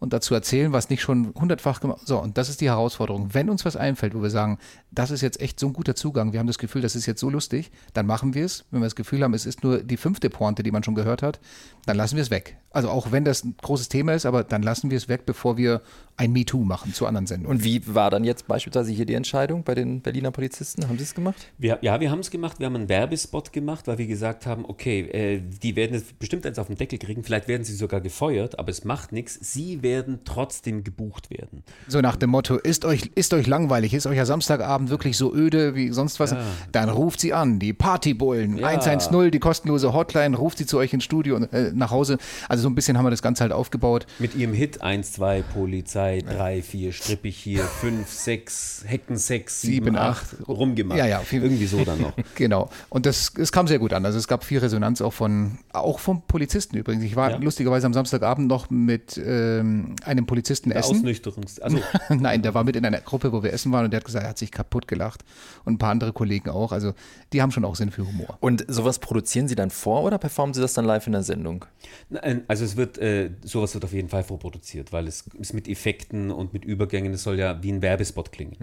Und 0.00 0.14
dazu 0.14 0.34
erzählen, 0.34 0.72
was 0.72 0.88
nicht 0.88 1.02
schon 1.02 1.34
hundertfach 1.34 1.80
gemacht 1.80 2.00
So, 2.06 2.18
und 2.18 2.38
das 2.38 2.48
ist 2.48 2.62
die 2.62 2.70
Herausforderung. 2.70 3.34
Wenn 3.34 3.50
uns 3.50 3.66
was 3.66 3.76
einfällt, 3.76 4.14
wo 4.14 4.22
wir 4.22 4.30
sagen, 4.30 4.58
das 4.90 5.10
ist 5.10 5.20
jetzt 5.20 5.40
echt 5.40 5.60
so 5.60 5.66
ein 5.66 5.74
guter 5.74 5.94
Zugang, 5.94 6.32
wir 6.32 6.40
haben 6.40 6.46
das 6.46 6.56
Gefühl, 6.56 6.80
das 6.80 6.96
ist 6.96 7.04
jetzt 7.04 7.20
so 7.20 7.28
lustig, 7.28 7.70
dann 7.92 8.06
machen 8.06 8.32
wir 8.32 8.46
es. 8.46 8.64
Wenn 8.70 8.80
wir 8.80 8.86
das 8.86 8.96
Gefühl 8.96 9.22
haben, 9.22 9.34
es 9.34 9.44
ist 9.44 9.62
nur 9.62 9.82
die 9.82 9.98
fünfte 9.98 10.30
Pointe, 10.30 10.62
die 10.62 10.70
man 10.70 10.82
schon 10.82 10.94
gehört 10.94 11.22
hat, 11.22 11.38
dann 11.84 11.98
lassen 11.98 12.16
wir 12.16 12.22
es 12.22 12.30
weg. 12.30 12.56
Also 12.70 12.88
auch 12.88 13.12
wenn 13.12 13.24
das 13.24 13.44
ein 13.44 13.56
großes 13.60 13.88
Thema 13.88 14.14
ist, 14.14 14.24
aber 14.24 14.42
dann 14.42 14.62
lassen 14.62 14.90
wir 14.90 14.96
es 14.96 15.08
weg, 15.08 15.26
bevor 15.26 15.58
wir 15.58 15.82
ein 16.16 16.32
MeToo 16.32 16.64
machen 16.64 16.94
zu 16.94 17.06
anderen 17.06 17.26
Sendungen. 17.26 17.58
Und 17.58 17.64
wie 17.64 17.82
war 17.94 18.10
dann 18.10 18.24
jetzt 18.24 18.46
beispielsweise 18.46 18.92
hier 18.92 19.06
die 19.06 19.14
Entscheidung 19.14 19.64
bei 19.64 19.74
den 19.74 20.00
Berliner 20.00 20.30
Polizisten? 20.30 20.88
Haben 20.88 20.96
sie 20.96 21.04
es 21.04 21.14
gemacht? 21.14 21.50
Wir, 21.58 21.78
ja, 21.82 22.00
wir 22.00 22.10
haben 22.10 22.20
es 22.20 22.30
gemacht. 22.30 22.58
Wir 22.58 22.66
haben 22.66 22.76
einen 22.76 22.88
Werbespot 22.88 23.52
gemacht, 23.52 23.86
weil 23.86 23.98
wir 23.98 24.06
gesagt 24.06 24.46
haben, 24.46 24.64
okay, 24.64 25.00
äh, 25.00 25.40
die 25.40 25.76
werden 25.76 25.94
jetzt 25.94 26.18
bestimmt 26.18 26.46
eins 26.46 26.58
auf 26.58 26.68
den 26.68 26.76
Deckel 26.76 26.98
kriegen. 26.98 27.24
Vielleicht 27.24 27.48
werden 27.48 27.64
sie 27.64 27.74
sogar 27.74 28.00
gefeuert, 28.00 28.58
aber 28.58 28.70
es 28.70 28.84
macht 28.84 29.12
nichts. 29.12 29.38
Sie 29.40 29.82
werden 29.82 29.89
trotzdem 30.24 30.84
gebucht 30.84 31.30
werden. 31.30 31.62
So 31.88 32.00
nach 32.00 32.16
dem 32.16 32.30
Motto, 32.30 32.56
ist 32.56 32.84
euch, 32.84 33.10
ist 33.14 33.32
euch 33.34 33.46
langweilig, 33.46 33.94
ist 33.94 34.06
euer 34.06 34.26
Samstagabend 34.26 34.90
wirklich 34.90 35.16
so 35.16 35.34
öde 35.34 35.74
wie 35.74 35.90
sonst 35.90 36.20
was, 36.20 36.34
dann 36.72 36.88
ruft 36.88 37.20
sie 37.20 37.32
an, 37.32 37.58
die 37.58 37.72
Partybullen, 37.72 38.56
Ja. 38.58 38.68
110, 38.68 39.30
die 39.30 39.38
kostenlose 39.38 39.92
Hotline, 39.92 40.36
ruft 40.36 40.58
sie 40.58 40.66
zu 40.66 40.78
euch 40.78 40.92
ins 40.92 41.04
Studio 41.04 41.36
und 41.36 41.52
äh, 41.52 41.72
nach 41.74 41.90
Hause. 41.90 42.18
Also 42.48 42.62
so 42.62 42.68
ein 42.70 42.74
bisschen 42.74 42.96
haben 42.98 43.04
wir 43.04 43.10
das 43.10 43.22
Ganze 43.22 43.42
halt 43.42 43.52
aufgebaut. 43.52 44.06
Mit 44.18 44.34
ihrem 44.34 44.52
Hit 44.54 44.82
1, 44.82 45.12
2, 45.12 45.42
Polizei, 45.42 46.22
3, 46.26 46.62
4, 46.62 46.92
strippig 46.92 47.36
hier, 47.36 47.64
5, 47.64 48.08
6, 48.08 48.84
Hecken 48.86 49.16
6, 49.16 49.60
7, 49.62 49.72
Sieben, 49.84 49.96
8, 49.96 50.48
rumgemacht. 50.48 50.98
Ja, 50.98 51.06
ja, 51.06 51.22
Irgendwie 51.30 51.66
so 51.66 51.84
dann 51.84 52.00
noch. 52.00 52.12
Genau. 52.34 52.70
Und 52.88 53.06
das, 53.06 53.32
es 53.38 53.50
kam 53.52 53.66
sehr 53.66 53.78
gut 53.78 53.92
an. 53.92 54.04
Also 54.06 54.18
es 54.18 54.28
gab 54.28 54.44
viel 54.44 54.58
Resonanz 54.58 55.00
auch 55.00 55.12
von, 55.12 55.58
auch 55.72 55.98
vom 55.98 56.22
Polizisten 56.22 56.76
übrigens. 56.76 57.02
Ich 57.04 57.16
war 57.16 57.30
Ja. 57.30 57.36
lustigerweise 57.36 57.86
am 57.86 57.94
Samstagabend 57.94 58.48
noch 58.48 58.70
mit 58.70 59.20
ähm, 59.24 59.79
einem 60.04 60.26
Polizisten 60.26 60.70
essen. 60.70 60.96
Ausnüchterungs... 60.96 61.60
Also, 61.60 61.78
Nein, 62.08 62.42
der 62.42 62.54
war 62.54 62.64
mit 62.64 62.76
in 62.76 62.84
einer 62.84 63.00
Gruppe, 63.00 63.32
wo 63.32 63.42
wir 63.42 63.52
essen 63.52 63.72
waren 63.72 63.84
und 63.84 63.90
der 63.90 63.98
hat 63.98 64.04
gesagt, 64.04 64.24
er 64.24 64.30
hat 64.30 64.38
sich 64.38 64.50
kaputt 64.50 64.88
gelacht. 64.88 65.24
Und 65.64 65.74
ein 65.74 65.78
paar 65.78 65.90
andere 65.90 66.12
Kollegen 66.12 66.50
auch. 66.50 66.72
Also 66.72 66.94
die 67.32 67.42
haben 67.42 67.50
schon 67.50 67.64
auch 67.64 67.76
Sinn 67.76 67.90
für 67.90 68.06
Humor. 68.06 68.38
Und 68.40 68.64
sowas 68.68 68.98
produzieren 68.98 69.48
sie 69.48 69.54
dann 69.54 69.70
vor 69.70 70.02
oder 70.02 70.18
performen 70.18 70.54
sie 70.54 70.60
das 70.60 70.74
dann 70.74 70.84
live 70.84 71.06
in 71.06 71.12
der 71.12 71.22
Sendung? 71.22 71.64
Nein, 72.08 72.42
also 72.48 72.64
es 72.64 72.76
wird, 72.76 72.98
äh, 72.98 73.30
sowas 73.44 73.74
wird 73.74 73.84
auf 73.84 73.92
jeden 73.92 74.08
Fall 74.08 74.24
vorproduziert, 74.24 74.92
weil 74.92 75.06
es 75.06 75.24
ist 75.38 75.52
mit 75.54 75.68
Effekten 75.68 76.30
und 76.30 76.52
mit 76.52 76.64
Übergängen, 76.64 77.12
es 77.12 77.22
soll 77.22 77.38
ja 77.38 77.62
wie 77.62 77.72
ein 77.72 77.82
Werbespot 77.82 78.32
klingen. 78.32 78.56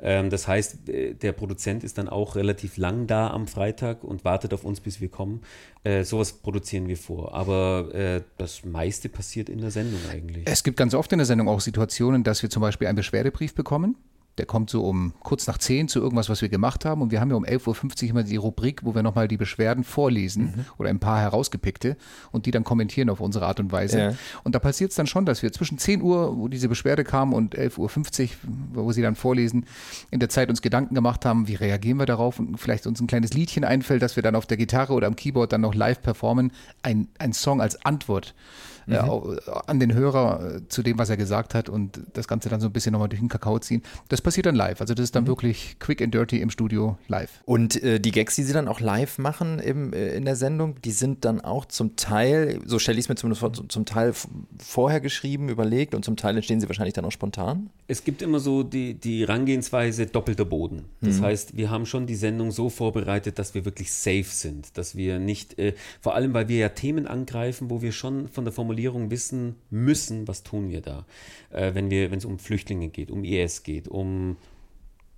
Ähm, 0.00 0.30
das 0.30 0.48
heißt, 0.48 0.88
äh, 0.88 1.14
der 1.14 1.32
Produzent 1.32 1.84
ist 1.84 1.98
dann 1.98 2.08
auch 2.08 2.36
relativ 2.36 2.76
lang 2.76 3.06
da 3.06 3.30
am 3.30 3.46
Freitag 3.46 4.04
und 4.04 4.24
wartet 4.24 4.54
auf 4.54 4.64
uns, 4.64 4.80
bis 4.80 5.00
wir 5.00 5.08
kommen. 5.08 5.42
Äh, 5.82 6.04
sowas 6.04 6.34
produzieren 6.34 6.88
wir 6.88 6.96
vor. 6.96 7.34
Aber 7.34 7.94
äh, 7.94 8.22
das 8.36 8.64
meiste 8.64 9.08
passiert 9.08 9.48
in 9.48 9.60
der 9.60 9.70
Sendung 9.70 10.00
eigentlich. 10.10 10.44
Es 10.46 10.62
gibt 10.62 10.76
ganz 10.76 10.94
oft 10.94 11.10
in 11.12 11.18
der 11.18 11.26
Sendung 11.26 11.48
auch 11.48 11.60
Situationen, 11.60 12.22
dass 12.22 12.42
wir 12.42 12.50
zum 12.50 12.60
Beispiel 12.60 12.86
einen 12.86 12.96
Beschwerdebrief 12.96 13.54
bekommen. 13.54 13.96
Der 14.40 14.46
kommt 14.46 14.70
so 14.70 14.82
um 14.84 15.12
kurz 15.20 15.46
nach 15.46 15.58
10 15.58 15.88
zu 15.88 16.00
irgendwas, 16.00 16.30
was 16.30 16.40
wir 16.40 16.48
gemacht 16.48 16.86
haben. 16.86 17.02
Und 17.02 17.10
wir 17.10 17.20
haben 17.20 17.28
ja 17.28 17.36
um 17.36 17.44
11.50 17.44 18.04
Uhr 18.04 18.08
immer 18.08 18.22
die 18.22 18.36
Rubrik, 18.36 18.80
wo 18.84 18.94
wir 18.94 19.02
nochmal 19.02 19.28
die 19.28 19.36
Beschwerden 19.36 19.84
vorlesen 19.84 20.64
oder 20.78 20.88
ein 20.88 20.98
paar 20.98 21.20
herausgepickte 21.20 21.98
und 22.32 22.46
die 22.46 22.50
dann 22.50 22.64
kommentieren 22.64 23.10
auf 23.10 23.20
unsere 23.20 23.44
Art 23.44 23.60
und 23.60 23.70
Weise. 23.70 23.98
Ja. 23.98 24.14
Und 24.42 24.54
da 24.54 24.58
passiert 24.58 24.92
es 24.92 24.96
dann 24.96 25.06
schon, 25.06 25.26
dass 25.26 25.42
wir 25.42 25.52
zwischen 25.52 25.76
10 25.76 26.00
Uhr, 26.00 26.38
wo 26.38 26.48
diese 26.48 26.70
Beschwerde 26.70 27.04
kam, 27.04 27.34
und 27.34 27.54
11.50 27.54 28.22
Uhr, 28.22 28.84
wo 28.84 28.92
sie 28.92 29.02
dann 29.02 29.14
vorlesen, 29.14 29.66
in 30.10 30.20
der 30.20 30.30
Zeit 30.30 30.48
uns 30.48 30.62
Gedanken 30.62 30.94
gemacht 30.94 31.26
haben, 31.26 31.46
wie 31.46 31.54
reagieren 31.54 31.98
wir 31.98 32.06
darauf 32.06 32.38
und 32.38 32.58
vielleicht 32.58 32.86
uns 32.86 32.98
ein 32.98 33.08
kleines 33.08 33.34
Liedchen 33.34 33.62
einfällt, 33.62 34.00
dass 34.00 34.16
wir 34.16 34.22
dann 34.22 34.36
auf 34.36 34.46
der 34.46 34.56
Gitarre 34.56 34.94
oder 34.94 35.06
am 35.06 35.16
Keyboard 35.16 35.52
dann 35.52 35.60
noch 35.60 35.74
live 35.74 36.00
performen, 36.00 36.50
ein, 36.80 37.08
ein 37.18 37.34
Song 37.34 37.60
als 37.60 37.84
Antwort 37.84 38.34
äh, 38.88 38.98
au- 38.98 39.34
an 39.66 39.80
den 39.80 39.92
Hörer 39.94 40.56
äh, 40.56 40.68
zu 40.68 40.82
dem, 40.82 40.98
was 40.98 41.10
er 41.10 41.16
gesagt 41.16 41.54
hat 41.54 41.68
und 41.68 42.00
das 42.14 42.28
Ganze 42.28 42.48
dann 42.48 42.60
so 42.60 42.66
ein 42.68 42.72
bisschen 42.72 42.92
nochmal 42.92 43.08
durch 43.08 43.20
den 43.20 43.28
Kakao 43.28 43.58
ziehen. 43.58 43.82
Das 44.08 44.20
passiert 44.20 44.46
dann 44.46 44.54
live. 44.54 44.80
Also 44.80 44.94
das 44.94 45.04
ist 45.04 45.16
dann 45.16 45.26
wirklich 45.26 45.76
quick 45.78 46.02
and 46.02 46.14
dirty 46.14 46.40
im 46.40 46.50
Studio 46.50 46.98
live. 47.08 47.30
Und 47.44 47.82
äh, 47.82 48.00
die 48.00 48.10
Gags, 48.10 48.34
die 48.36 48.42
sie 48.42 48.52
dann 48.52 48.68
auch 48.68 48.80
live 48.80 49.18
machen 49.18 49.58
im, 49.58 49.92
äh, 49.92 50.14
in 50.14 50.24
der 50.24 50.36
Sendung, 50.36 50.76
die 50.82 50.92
sind 50.92 51.24
dann 51.24 51.40
auch 51.40 51.64
zum 51.64 51.96
Teil, 51.96 52.60
so 52.66 52.78
stelle 52.78 52.98
ich 52.98 53.04
es 53.06 53.08
mir 53.08 53.14
zumindest 53.16 53.40
vor, 53.40 53.52
zum 53.52 53.84
Teil 53.84 54.12
vorher 54.58 55.00
geschrieben, 55.00 55.48
überlegt 55.48 55.94
und 55.94 56.04
zum 56.04 56.16
Teil 56.16 56.36
entstehen 56.36 56.60
sie 56.60 56.68
wahrscheinlich 56.68 56.94
dann 56.94 57.04
auch 57.04 57.12
spontan. 57.12 57.70
Es 57.88 58.04
gibt 58.04 58.22
immer 58.22 58.38
so 58.40 58.62
die, 58.62 58.94
die 58.94 59.22
Herangehensweise 59.22 60.06
doppelter 60.06 60.44
Boden. 60.44 60.84
Das 61.00 61.20
heißt, 61.20 61.56
wir 61.56 61.70
haben 61.70 61.86
schon 61.86 62.06
die 62.06 62.14
Sendung 62.14 62.50
so 62.50 62.68
vorbereitet, 62.68 63.38
dass 63.38 63.54
wir 63.54 63.64
wirklich 63.64 63.92
safe 63.92 64.24
sind. 64.24 64.76
Dass 64.78 64.96
wir 64.96 65.18
nicht, 65.18 65.58
äh, 65.58 65.74
vor 66.00 66.14
allem 66.14 66.34
weil 66.34 66.48
wir 66.48 66.58
ja 66.58 66.68
Themen 66.68 67.06
angreifen, 67.06 67.70
wo 67.70 67.82
wir 67.82 67.92
schon 67.92 68.28
von 68.28 68.44
der 68.44 68.52
Formulierung 68.52 68.69
wissen 69.10 69.56
müssen, 69.70 70.26
was 70.28 70.42
tun 70.42 70.70
wir 70.70 70.80
da. 70.80 71.06
Äh, 71.50 71.74
wenn 71.74 72.18
es 72.18 72.24
um 72.24 72.38
Flüchtlinge 72.38 72.88
geht, 72.88 73.10
um 73.10 73.24
IS 73.24 73.62
geht, 73.62 73.88
um 73.88 74.36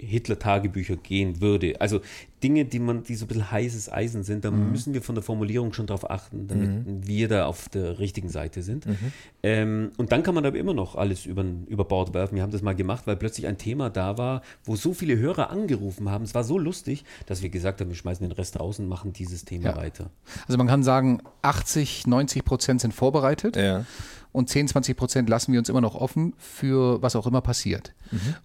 Hitler-Tagebücher 0.06 0.96
gehen 0.96 1.40
würde. 1.40 1.80
Also 1.80 2.00
Dinge, 2.42 2.64
die 2.64 2.80
man, 2.80 3.04
die 3.04 3.14
so 3.14 3.24
ein 3.24 3.28
bisschen 3.28 3.50
heißes 3.52 3.92
Eisen 3.92 4.24
sind, 4.24 4.44
da 4.44 4.50
Mhm. 4.50 4.72
müssen 4.72 4.94
wir 4.94 5.02
von 5.02 5.14
der 5.14 5.22
Formulierung 5.22 5.72
schon 5.72 5.86
drauf 5.86 6.10
achten, 6.10 6.48
damit 6.48 7.06
wir 7.06 7.28
da 7.28 7.46
auf 7.46 7.68
der 7.68 7.98
richtigen 8.00 8.28
Seite 8.28 8.62
sind. 8.62 8.84
Mhm. 8.86 8.96
Ähm, 9.44 9.90
und 9.96 10.10
dann 10.10 10.22
kann 10.24 10.34
man 10.34 10.44
aber 10.44 10.58
immer 10.58 10.74
noch 10.74 10.96
alles 10.96 11.24
über, 11.26 11.44
über 11.68 11.84
Bord 11.84 12.14
werfen. 12.14 12.34
Wir 12.34 12.42
haben 12.42 12.50
das 12.50 12.62
mal 12.62 12.74
gemacht, 12.74 13.06
weil 13.06 13.16
plötzlich 13.16 13.46
ein 13.46 13.58
Thema 13.58 13.90
da 13.90 14.18
war, 14.18 14.42
wo 14.64 14.74
so 14.74 14.92
viele 14.92 15.16
Hörer 15.18 15.50
angerufen 15.50 16.10
haben. 16.10 16.24
Es 16.24 16.34
war 16.34 16.42
so 16.44 16.58
lustig, 16.58 17.04
dass 17.26 17.42
wir 17.42 17.48
gesagt 17.48 17.80
haben, 17.80 17.88
wir 17.90 17.96
schmeißen 17.96 18.26
den 18.26 18.32
Rest 18.32 18.58
raus 18.58 18.78
und 18.80 18.88
machen 18.88 19.12
dieses 19.12 19.44
Thema 19.44 19.70
Ja. 19.70 19.76
weiter. 19.76 20.10
Also 20.48 20.58
man 20.58 20.66
kann 20.66 20.82
sagen, 20.82 21.20
80, 21.42 22.06
90 22.08 22.44
Prozent 22.44 22.80
sind 22.80 22.92
vorbereitet 22.92 23.56
Ja. 23.56 23.84
Und 24.32 24.48
10, 24.48 24.68
20 24.68 24.96
Prozent 24.96 25.28
lassen 25.28 25.52
wir 25.52 25.58
uns 25.58 25.68
immer 25.68 25.80
noch 25.80 25.94
offen 25.94 26.32
für 26.38 27.00
was 27.02 27.16
auch 27.16 27.26
immer 27.26 27.40
passiert. 27.42 27.94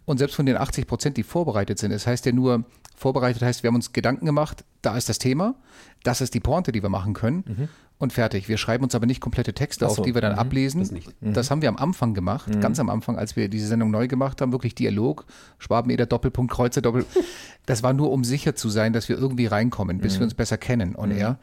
Und 0.06 0.18
selbst 0.18 0.36
von 0.36 0.46
den 0.46 0.58
80 0.58 0.86
Prozent, 0.88 1.18
die 1.18 1.24
vorbereitet 1.24 1.80
sind, 1.80 1.92
das 1.92 2.06
heißt 2.08 2.26
ja 2.26 2.32
nur, 2.32 2.64
vorbereitet 2.96 3.42
heißt, 3.42 3.64
wir 3.64 3.70
haben 3.70 3.76
uns 3.76 3.94
Gedanken 3.94 4.26
gemacht, 4.26 4.64
da 4.82 4.98
ist 4.98 5.10
das 5.10 5.18
Thema, 5.20 5.56
das 6.04 6.22
ist 6.22 6.34
die 6.34 6.40
Pointe, 6.40 6.72
die 6.72 6.82
wir 6.84 6.90
machen 6.90 7.14
können 7.14 7.70
und 8.00 8.14
fertig. 8.14 8.48
Wir 8.48 8.58
schreiben 8.58 8.84
uns 8.84 8.96
aber 8.96 9.06
nicht 9.06 9.22
komplette 9.22 9.54
Texte 9.54 9.86
Ach 9.86 9.90
auf, 9.90 9.96
so, 9.98 10.04
die 10.04 10.14
wir 10.14 10.22
dann 10.22 10.36
ablesen. 10.36 10.82
das 10.82 10.92
nicht. 10.92 11.10
Das 11.22 11.50
haben 11.52 11.62
wir 11.62 11.70
am 11.70 11.78
Anfang 11.78 12.14
gemacht, 12.14 12.62
ganz 12.62 12.80
am 12.80 12.90
Anfang, 12.90 13.18
als 13.18 13.36
wir 13.36 13.50
diese 13.50 13.68
Sendung 13.68 13.92
neu 13.92 14.08
gemacht 14.08 14.42
haben, 14.42 14.52
wirklich 14.52 14.76
Dialog, 14.76 15.26
Schwabeneder, 15.58 16.06
Doppelpunkt, 16.06 16.52
Kreuzer, 16.52 16.82
Doppel. 16.82 17.06
Das 17.66 17.84
war 17.84 17.92
nur, 17.92 18.12
um 18.14 18.24
sicher 18.24 18.56
zu 18.56 18.70
sein, 18.70 18.94
dass 18.94 19.10
wir 19.10 19.18
irgendwie 19.18 19.46
reinkommen, 19.46 19.98
bis 19.98 20.20
wir 20.20 20.24
uns 20.24 20.34
besser 20.34 20.58
kennen 20.58 20.96
on 20.96 21.12
air. 21.12 21.38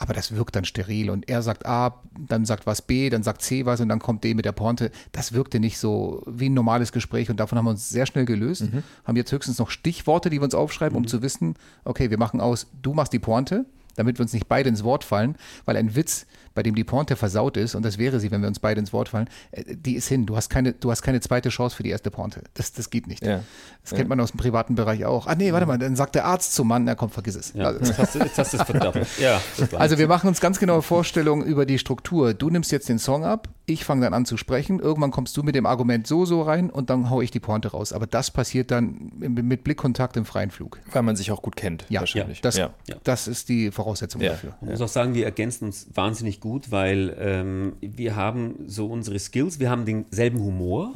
Aber 0.00 0.14
das 0.14 0.34
wirkt 0.34 0.56
dann 0.56 0.64
steril 0.64 1.10
und 1.10 1.28
er 1.28 1.42
sagt 1.42 1.66
A, 1.66 2.02
dann 2.18 2.46
sagt 2.46 2.64
was 2.64 2.80
B, 2.80 3.10
dann 3.10 3.22
sagt 3.22 3.42
C 3.42 3.66
was 3.66 3.82
und 3.82 3.90
dann 3.90 3.98
kommt 3.98 4.24
D 4.24 4.32
mit 4.32 4.46
der 4.46 4.52
Pointe. 4.52 4.90
Das 5.12 5.34
wirkte 5.34 5.60
nicht 5.60 5.76
so 5.76 6.22
wie 6.26 6.48
ein 6.48 6.54
normales 6.54 6.90
Gespräch 6.90 7.28
und 7.28 7.38
davon 7.38 7.58
haben 7.58 7.66
wir 7.66 7.72
uns 7.72 7.90
sehr 7.90 8.06
schnell 8.06 8.24
gelöst. 8.24 8.62
Haben 9.04 9.16
jetzt 9.16 9.30
höchstens 9.30 9.58
noch 9.58 9.68
Stichworte, 9.68 10.30
die 10.30 10.38
wir 10.38 10.44
uns 10.44 10.54
aufschreiben, 10.54 10.96
um 10.96 11.06
zu 11.06 11.20
wissen, 11.20 11.54
okay, 11.84 12.08
wir 12.08 12.16
machen 12.16 12.40
aus, 12.40 12.66
du 12.80 12.94
machst 12.94 13.12
die 13.12 13.18
Pointe, 13.18 13.66
damit 13.96 14.18
wir 14.18 14.22
uns 14.22 14.32
nicht 14.32 14.48
beide 14.48 14.70
ins 14.70 14.84
Wort 14.84 15.04
fallen, 15.04 15.36
weil 15.66 15.76
ein 15.76 15.94
Witz, 15.94 16.24
bei 16.54 16.62
dem 16.62 16.74
die 16.74 16.84
Pointe 16.84 17.16
versaut 17.16 17.56
ist, 17.56 17.74
und 17.74 17.84
das 17.84 17.98
wäre 17.98 18.18
sie, 18.20 18.30
wenn 18.30 18.40
wir 18.40 18.48
uns 18.48 18.58
beide 18.58 18.80
ins 18.80 18.92
Wort 18.92 19.08
fallen, 19.10 19.28
äh, 19.52 19.62
die 19.76 19.94
ist 19.94 20.08
hin. 20.08 20.26
Du 20.26 20.36
hast 20.36 20.50
keine, 20.50 20.72
du 20.72 20.90
hast 20.90 21.02
keine 21.02 21.20
zweite 21.20 21.48
Chance 21.48 21.76
für 21.76 21.82
die 21.82 21.90
erste 21.90 22.10
Pointe. 22.10 22.42
Das, 22.54 22.72
das 22.72 22.90
geht 22.90 23.06
nicht. 23.06 23.24
Ja. 23.24 23.40
Das 23.82 23.94
kennt 23.94 24.08
man 24.08 24.20
aus 24.20 24.32
dem 24.32 24.38
privaten 24.38 24.74
Bereich 24.74 25.04
auch. 25.04 25.26
Ah 25.26 25.34
nee, 25.34 25.52
warte 25.52 25.66
mal, 25.66 25.78
dann 25.78 25.96
sagt 25.96 26.14
der 26.14 26.24
Arzt 26.26 26.54
zum 26.54 26.68
Mann, 26.68 26.84
na 26.84 26.94
komm, 26.94 27.10
vergiss 27.10 27.34
es. 27.36 27.52
Ja, 27.54 27.66
Also, 27.68 27.80
jetzt 27.80 27.98
hast 27.98 28.14
du 28.14 28.18
jetzt 28.18 28.38
hast 28.38 28.52
du 28.52 28.56
es 28.58 28.62
verdoppelt. 28.64 29.06
Ja, 29.20 29.40
also 29.76 29.98
wir 29.98 30.08
machen 30.08 30.28
uns 30.28 30.40
ganz 30.40 30.58
genaue 30.58 30.82
Vorstellungen 30.82 31.44
über 31.44 31.66
die 31.66 31.78
Struktur. 31.78 32.34
Du 32.34 32.48
nimmst 32.50 32.72
jetzt 32.72 32.88
den 32.88 32.98
Song 32.98 33.24
ab, 33.24 33.48
ich 33.66 33.84
fange 33.84 34.02
dann 34.04 34.14
an 34.14 34.24
zu 34.24 34.36
sprechen, 34.36 34.80
irgendwann 34.80 35.10
kommst 35.10 35.36
du 35.36 35.42
mit 35.42 35.54
dem 35.54 35.66
Argument 35.66 36.06
so, 36.06 36.24
so 36.24 36.42
rein 36.42 36.70
und 36.70 36.90
dann 36.90 37.10
hau 37.10 37.20
ich 37.20 37.30
die 37.30 37.40
Pointe 37.40 37.68
raus. 37.68 37.92
Aber 37.92 38.06
das 38.06 38.30
passiert 38.30 38.70
dann 38.70 39.12
mit 39.18 39.64
Blickkontakt 39.64 40.16
im 40.16 40.24
freien 40.24 40.50
Flug. 40.50 40.78
Weil 40.92 41.02
man 41.02 41.16
sich 41.16 41.30
auch 41.32 41.42
gut 41.42 41.56
kennt, 41.56 41.84
Ja, 41.88 42.00
wahrscheinlich. 42.00 42.40
Das, 42.40 42.56
ja. 42.56 42.70
Ja. 42.88 42.96
das 43.04 43.28
ist 43.28 43.48
die 43.48 43.70
Voraussetzung 43.70 44.20
Ja. 44.20 44.30
dafür. 44.30 44.54
Man 44.60 44.70
muss 44.70 44.80
auch 44.80 44.88
sagen, 44.88 45.14
wir 45.14 45.24
ergänzen 45.24 45.66
uns 45.66 45.86
wahnsinnig 45.94 46.39
gut, 46.40 46.70
weil 46.70 47.16
ähm, 47.18 47.72
wir 47.80 48.16
haben 48.16 48.64
so 48.66 48.86
unsere 48.86 49.18
Skills, 49.18 49.60
wir 49.60 49.70
haben 49.70 49.84
denselben 49.84 50.40
Humor, 50.40 50.92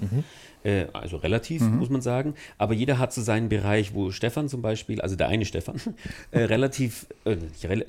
äh, 0.64 0.86
also 0.92 1.16
relativ, 1.18 1.62
muss 1.62 1.90
man 1.90 2.00
sagen, 2.00 2.34
aber 2.58 2.74
jeder 2.74 2.98
hat 2.98 3.12
so 3.12 3.22
seinen 3.22 3.48
Bereich, 3.48 3.94
wo 3.94 4.10
Stefan 4.10 4.48
zum 4.48 4.62
Beispiel, 4.62 5.00
also 5.00 5.14
der 5.14 5.28
eine 5.28 5.44
Stefan, 5.44 5.76
äh, 6.30 6.40
relativ, 6.40 7.06
äh, 7.24 7.36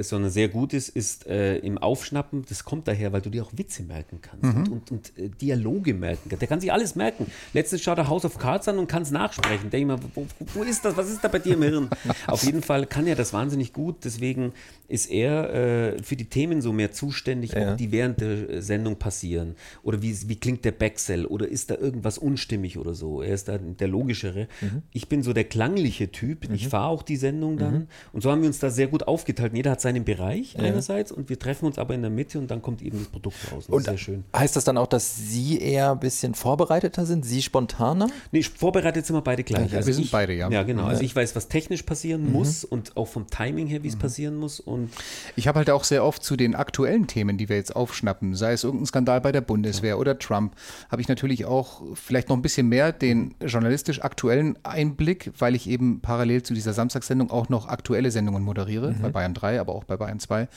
sondern 0.04 0.30
sehr 0.30 0.50
gut 0.50 0.74
ist, 0.74 0.90
ist 0.90 1.26
äh, 1.28 1.58
im 1.58 1.78
Aufschnappen, 1.78 2.46
das 2.48 2.64
kommt 2.66 2.88
daher, 2.88 3.14
weil 3.14 3.22
du 3.22 3.30
dir 3.30 3.44
auch 3.44 3.52
Witze 3.56 3.84
merken 3.84 4.20
kannst 4.22 4.56
und, 4.56 4.70
und, 4.70 4.92
und 4.92 5.18
äh, 5.18 5.30
Dialoge 5.30 5.94
merken 5.94 6.30
kannst. 6.30 6.42
Der 6.42 6.48
kann 6.48 6.60
sich 6.62 6.72
alles 6.72 6.96
merken. 6.96 7.28
Letztens 7.54 7.82
schaut 7.82 7.98
er 7.98 8.10
House 8.10 8.26
of 8.26 8.38
Cards 8.38 8.68
an 8.68 8.78
und 8.78 8.88
kann 8.88 9.04
es 9.04 9.12
nachsprechen. 9.12 9.70
Denke 9.70 9.88
mal, 9.88 10.00
wo, 10.14 10.26
wo, 10.54 10.64
ist 10.64 10.84
das? 10.84 10.98
Was 10.98 11.10
ist 11.10 11.24
da 11.24 11.30
bei 11.30 11.40
dir 11.40 11.54
im 11.54 11.64
Hirn? 11.64 11.90
Auf 12.28 12.44
jeden 12.44 12.62
Fall 12.62 12.86
kann 12.86 13.08
er 13.08 13.16
das 13.16 13.32
wahnsinnig 13.34 13.74
gut, 13.74 14.04
deswegen 14.04 14.52
ist 14.88 15.10
er 15.10 15.54
äh, 15.96 16.04
für 16.04 16.16
die 16.16 16.26
Themen 16.26 16.62
so 16.62 16.74
mehr 16.74 16.92
zuständig, 16.92 17.54
Ja. 17.54 17.74
auch 17.74 17.78
die 17.78 17.92
während 17.92 18.22
der 18.22 18.62
Sendung 18.62 18.98
passieren. 18.98 19.56
Oder 19.84 20.02
wie, 20.02 20.16
wie 20.28 20.36
klingt 20.36 20.66
der 20.66 20.72
Backsell? 20.72 21.26
Oder 21.26 21.48
ist 21.48 21.72
da 21.72 21.76
irgendwas 21.76 22.18
unstimmig 22.18 22.65
oder 22.78 22.94
so? 22.94 23.22
Er 23.22 23.34
ist 23.34 23.48
da 23.48 23.58
der 23.58 23.88
logischere. 23.88 24.48
Ich 24.92 25.08
bin 25.10 25.24
so 25.24 25.34
der 25.34 25.44
klangliche 25.46 26.12
Typ. 26.12 26.50
Ich 26.52 26.68
fahre 26.68 26.88
auch 26.90 27.04
die 27.04 27.16
Sendung 27.18 27.58
dann. 27.58 27.88
Und 28.14 28.22
so 28.22 28.32
haben 28.32 28.42
wir 28.42 28.48
uns 28.48 28.60
da 28.60 28.70
sehr 28.70 28.88
gut 28.88 29.04
aufgeteilt. 29.08 29.54
Jeder 29.54 29.72
hat 29.72 29.82
seinen 29.82 30.04
Bereich 30.04 30.58
einerseits 30.60 31.12
und 31.12 31.30
wir 31.30 31.38
treffen 31.40 31.66
uns 31.66 31.78
aber 31.78 31.94
in 31.94 32.02
der 32.02 32.12
Mitte 32.12 32.40
und 32.40 32.50
dann 32.52 32.62
kommt 32.62 32.82
eben 32.82 32.98
das 33.00 33.08
Produkt 33.08 33.38
raus. 33.52 33.66
Das 33.68 33.70
Und 33.70 33.80
ist 33.82 33.86
sehr 33.86 33.98
schön. 33.98 34.24
heißt 34.36 34.56
das 34.56 34.64
dann 34.64 34.78
auch, 34.78 34.88
dass 34.88 35.16
Sie 35.18 35.60
eher 35.60 35.92
ein 35.92 36.00
bisschen 36.00 36.34
vorbereiteter 36.34 37.06
sind, 37.06 37.26
Sie 37.26 37.42
spontaner? 37.42 38.08
Nee, 38.32 38.42
vorbereitet 38.44 39.06
sind 39.06 39.16
wir 39.16 39.22
beide 39.22 39.44
gleich. 39.44 39.72
wir 39.72 39.82
sind 39.94 40.12
beide, 40.12 40.34
ja. 40.34 40.50
Ja, 40.50 40.64
genau. 40.64 40.86
Also 40.86 41.04
ich 41.04 41.16
weiß, 41.16 41.36
was 41.36 41.48
technisch 41.48 41.84
passieren 41.84 42.32
muss 42.32 42.64
und 42.64 42.96
auch 42.98 43.08
vom 43.08 43.28
Timing 43.28 43.68
her, 43.68 43.84
wie 43.84 43.88
Mhm. 43.88 43.94
es 43.94 44.00
passieren 44.00 44.36
muss. 44.38 44.60
Und 44.60 44.90
Ich 45.36 45.48
habe 45.48 45.60
halt 45.60 45.70
auch 45.70 45.84
sehr 45.84 46.04
oft 46.04 46.24
zu 46.24 46.36
den 46.36 46.56
aktuellen 46.56 47.08
Themen, 47.08 47.38
die 47.38 47.50
wir 47.50 47.56
jetzt 47.58 47.76
aufschnappen, 47.76 48.36
sei 48.36 48.54
es 48.54 48.64
irgendein 48.64 48.86
Skandal 48.88 49.22
bei 49.22 49.32
der 49.32 49.42
Bundeswehr 49.42 50.00
oder 50.00 50.18
Trump, 50.18 50.56
habe 50.90 51.02
ich 51.02 51.08
natürlich 51.08 51.46
auch 51.46 51.82
vielleicht 51.96 52.30
noch 52.30 52.36
ein 52.38 52.42
bisschen 52.42 52.55
mehr 52.64 52.92
den 52.92 53.36
journalistisch 53.46 54.02
aktuellen 54.02 54.58
Einblick, 54.64 55.32
weil 55.40 55.56
ich 55.56 55.70
eben 55.70 56.00
parallel 56.02 56.44
zu 56.44 56.54
dieser 56.54 56.74
Samstagssendung 56.74 57.32
auch 57.32 57.50
noch 57.50 57.68
aktuelle 57.68 58.12
Sendungen 58.12 58.44
moderiere, 58.44 58.96
bei 59.02 59.10
Bayern 59.10 59.34
3, 59.34 59.60
aber 59.60 59.74
auch 59.76 59.84
bei 59.84 59.98
Bayern 59.98 60.20
2. 60.20 60.48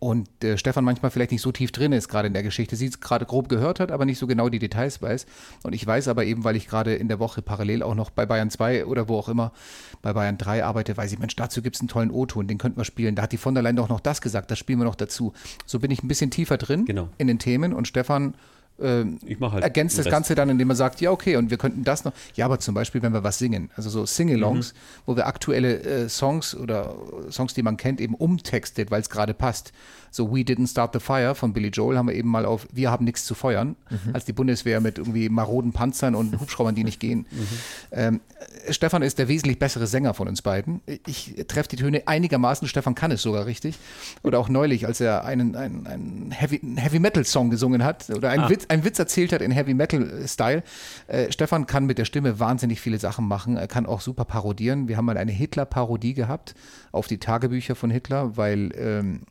Und 0.00 0.28
äh, 0.44 0.56
Stefan 0.56 0.84
manchmal 0.84 1.10
vielleicht 1.10 1.32
nicht 1.32 1.42
so 1.42 1.50
tief 1.50 1.72
drin 1.72 1.90
ist, 1.90 2.08
gerade 2.08 2.28
in 2.28 2.32
der 2.32 2.44
Geschichte, 2.44 2.76
sie 2.76 2.86
es 2.86 3.00
gerade 3.00 3.26
grob 3.26 3.48
gehört 3.48 3.80
hat, 3.80 3.90
aber 3.90 4.04
nicht 4.04 4.18
so 4.18 4.28
genau 4.28 4.48
die 4.48 4.60
Details 4.60 5.02
weiß. 5.02 5.26
Und 5.64 5.72
ich 5.72 5.84
weiß 5.84 6.06
aber 6.06 6.24
eben, 6.24 6.44
weil 6.44 6.54
ich 6.54 6.68
gerade 6.68 6.94
in 6.94 7.08
der 7.08 7.18
Woche 7.18 7.42
parallel 7.42 7.82
auch 7.82 7.96
noch 7.96 8.10
bei 8.10 8.24
Bayern 8.24 8.48
2 8.48 8.86
oder 8.86 9.08
wo 9.08 9.18
auch 9.18 9.28
immer 9.28 9.50
bei 10.00 10.12
Bayern 10.12 10.38
3 10.38 10.64
arbeite, 10.64 10.96
weiß 10.96 11.12
ich, 11.12 11.18
Mensch, 11.18 11.34
dazu 11.34 11.62
gibt 11.62 11.74
es 11.74 11.80
einen 11.80 11.88
tollen 11.88 12.12
O-Ton, 12.12 12.46
den 12.46 12.58
könnten 12.58 12.76
wir 12.78 12.84
spielen. 12.84 13.16
Da 13.16 13.22
hat 13.22 13.32
die 13.32 13.38
von 13.38 13.54
der 13.54 13.64
Leyen 13.64 13.74
doch 13.74 13.88
noch 13.88 13.98
das 13.98 14.20
gesagt, 14.20 14.52
das 14.52 14.58
spielen 14.60 14.78
wir 14.78 14.84
noch 14.84 14.94
dazu. 14.94 15.32
So 15.66 15.80
bin 15.80 15.90
ich 15.90 16.00
ein 16.04 16.08
bisschen 16.08 16.30
tiefer 16.30 16.58
drin 16.58 16.84
Genau. 16.84 17.08
in 17.18 17.26
den 17.26 17.40
Themen 17.40 17.72
und 17.72 17.88
Stefan 17.88 18.34
ich 19.26 19.40
mache 19.40 19.54
halt 19.54 19.64
ergänzt 19.64 19.98
das 19.98 20.06
Rest. 20.06 20.12
Ganze 20.12 20.34
dann, 20.34 20.48
indem 20.50 20.70
er 20.70 20.76
sagt, 20.76 21.00
ja, 21.00 21.10
okay, 21.10 21.36
und 21.36 21.50
wir 21.50 21.58
könnten 21.58 21.84
das 21.84 22.04
noch. 22.04 22.12
Ja, 22.34 22.44
aber 22.44 22.60
zum 22.60 22.74
Beispiel, 22.74 23.02
wenn 23.02 23.12
wir 23.12 23.24
was 23.24 23.38
singen, 23.38 23.70
also 23.74 23.90
so 23.90 24.06
Sing-Alongs, 24.06 24.72
wo 25.06 25.16
wir 25.16 25.26
aktuelle 25.26 25.80
äh, 25.82 26.08
Songs 26.08 26.54
oder 26.54 26.94
Songs, 27.30 27.54
die 27.54 27.62
man 27.62 27.76
kennt, 27.76 28.00
eben 28.00 28.14
umtextet, 28.14 28.90
weil 28.90 29.00
es 29.00 29.10
gerade 29.10 29.34
passt. 29.34 29.72
So 30.10 30.34
We 30.34 30.40
Didn't 30.40 30.68
Start 30.68 30.94
the 30.94 31.00
Fire 31.00 31.34
von 31.34 31.52
Billy 31.52 31.68
Joel 31.68 31.96
haben 31.98 32.08
wir 32.08 32.14
eben 32.14 32.28
mal 32.28 32.44
auf 32.44 32.66
Wir 32.72 32.90
haben 32.90 33.04
nichts 33.04 33.24
zu 33.24 33.34
feuern, 33.34 33.76
als 34.12 34.24
die 34.24 34.32
Bundeswehr 34.32 34.80
mit 34.80 34.98
irgendwie 34.98 35.28
maroden 35.28 35.72
Panzern 35.72 36.14
und 36.14 36.38
Hubschraubern, 36.40 36.74
die 36.74 36.84
nicht 36.84 37.00
gehen. 37.00 37.26
Ähm, 37.92 38.20
Stefan 38.70 39.02
ist 39.02 39.18
der 39.18 39.28
wesentlich 39.28 39.58
bessere 39.58 39.86
Sänger 39.86 40.14
von 40.14 40.28
uns 40.28 40.42
beiden. 40.42 40.80
Ich 41.06 41.34
treffe 41.48 41.68
die 41.70 41.76
Töne 41.76 42.02
einigermaßen, 42.06 42.68
Stefan 42.68 42.94
kann 42.94 43.10
es 43.10 43.22
sogar 43.22 43.46
richtig. 43.46 43.78
Oder 44.22 44.38
auch 44.38 44.48
neulich, 44.48 44.86
als 44.86 45.00
er 45.00 45.24
einen, 45.24 45.56
einen, 45.56 45.86
einen 45.86 46.30
Heavy, 46.30 46.60
einen 46.62 46.76
Heavy 46.76 46.98
Metal 46.98 47.24
Song 47.24 47.50
gesungen 47.50 47.84
hat 47.84 48.10
oder 48.10 48.30
einen, 48.30 48.48
Witz, 48.48 48.66
einen 48.68 48.84
Witz 48.84 48.98
erzählt 48.98 49.32
hat 49.32 49.42
in 49.42 49.50
Heavy 49.50 49.74
Metal 49.74 50.26
Style. 50.26 50.62
Äh, 51.06 51.32
Stefan 51.32 51.66
kann 51.66 51.86
mit 51.86 51.98
der 51.98 52.04
Stimme 52.04 52.38
wahnsinnig 52.38 52.80
viele 52.80 52.98
Sachen 52.98 53.26
machen. 53.26 53.56
Er 53.56 53.68
kann 53.68 53.86
auch 53.86 54.00
super 54.00 54.24
parodieren. 54.24 54.88
Wir 54.88 54.96
haben 54.96 55.06
mal 55.06 55.16
eine 55.16 55.32
Hitler-Parodie 55.32 56.14
gehabt 56.14 56.54
auf 56.92 57.06
die 57.06 57.18
Tagebücher 57.18 57.74
von 57.74 57.90
Hitler, 57.90 58.36
weil 58.36 58.70
ähm, 58.76 59.22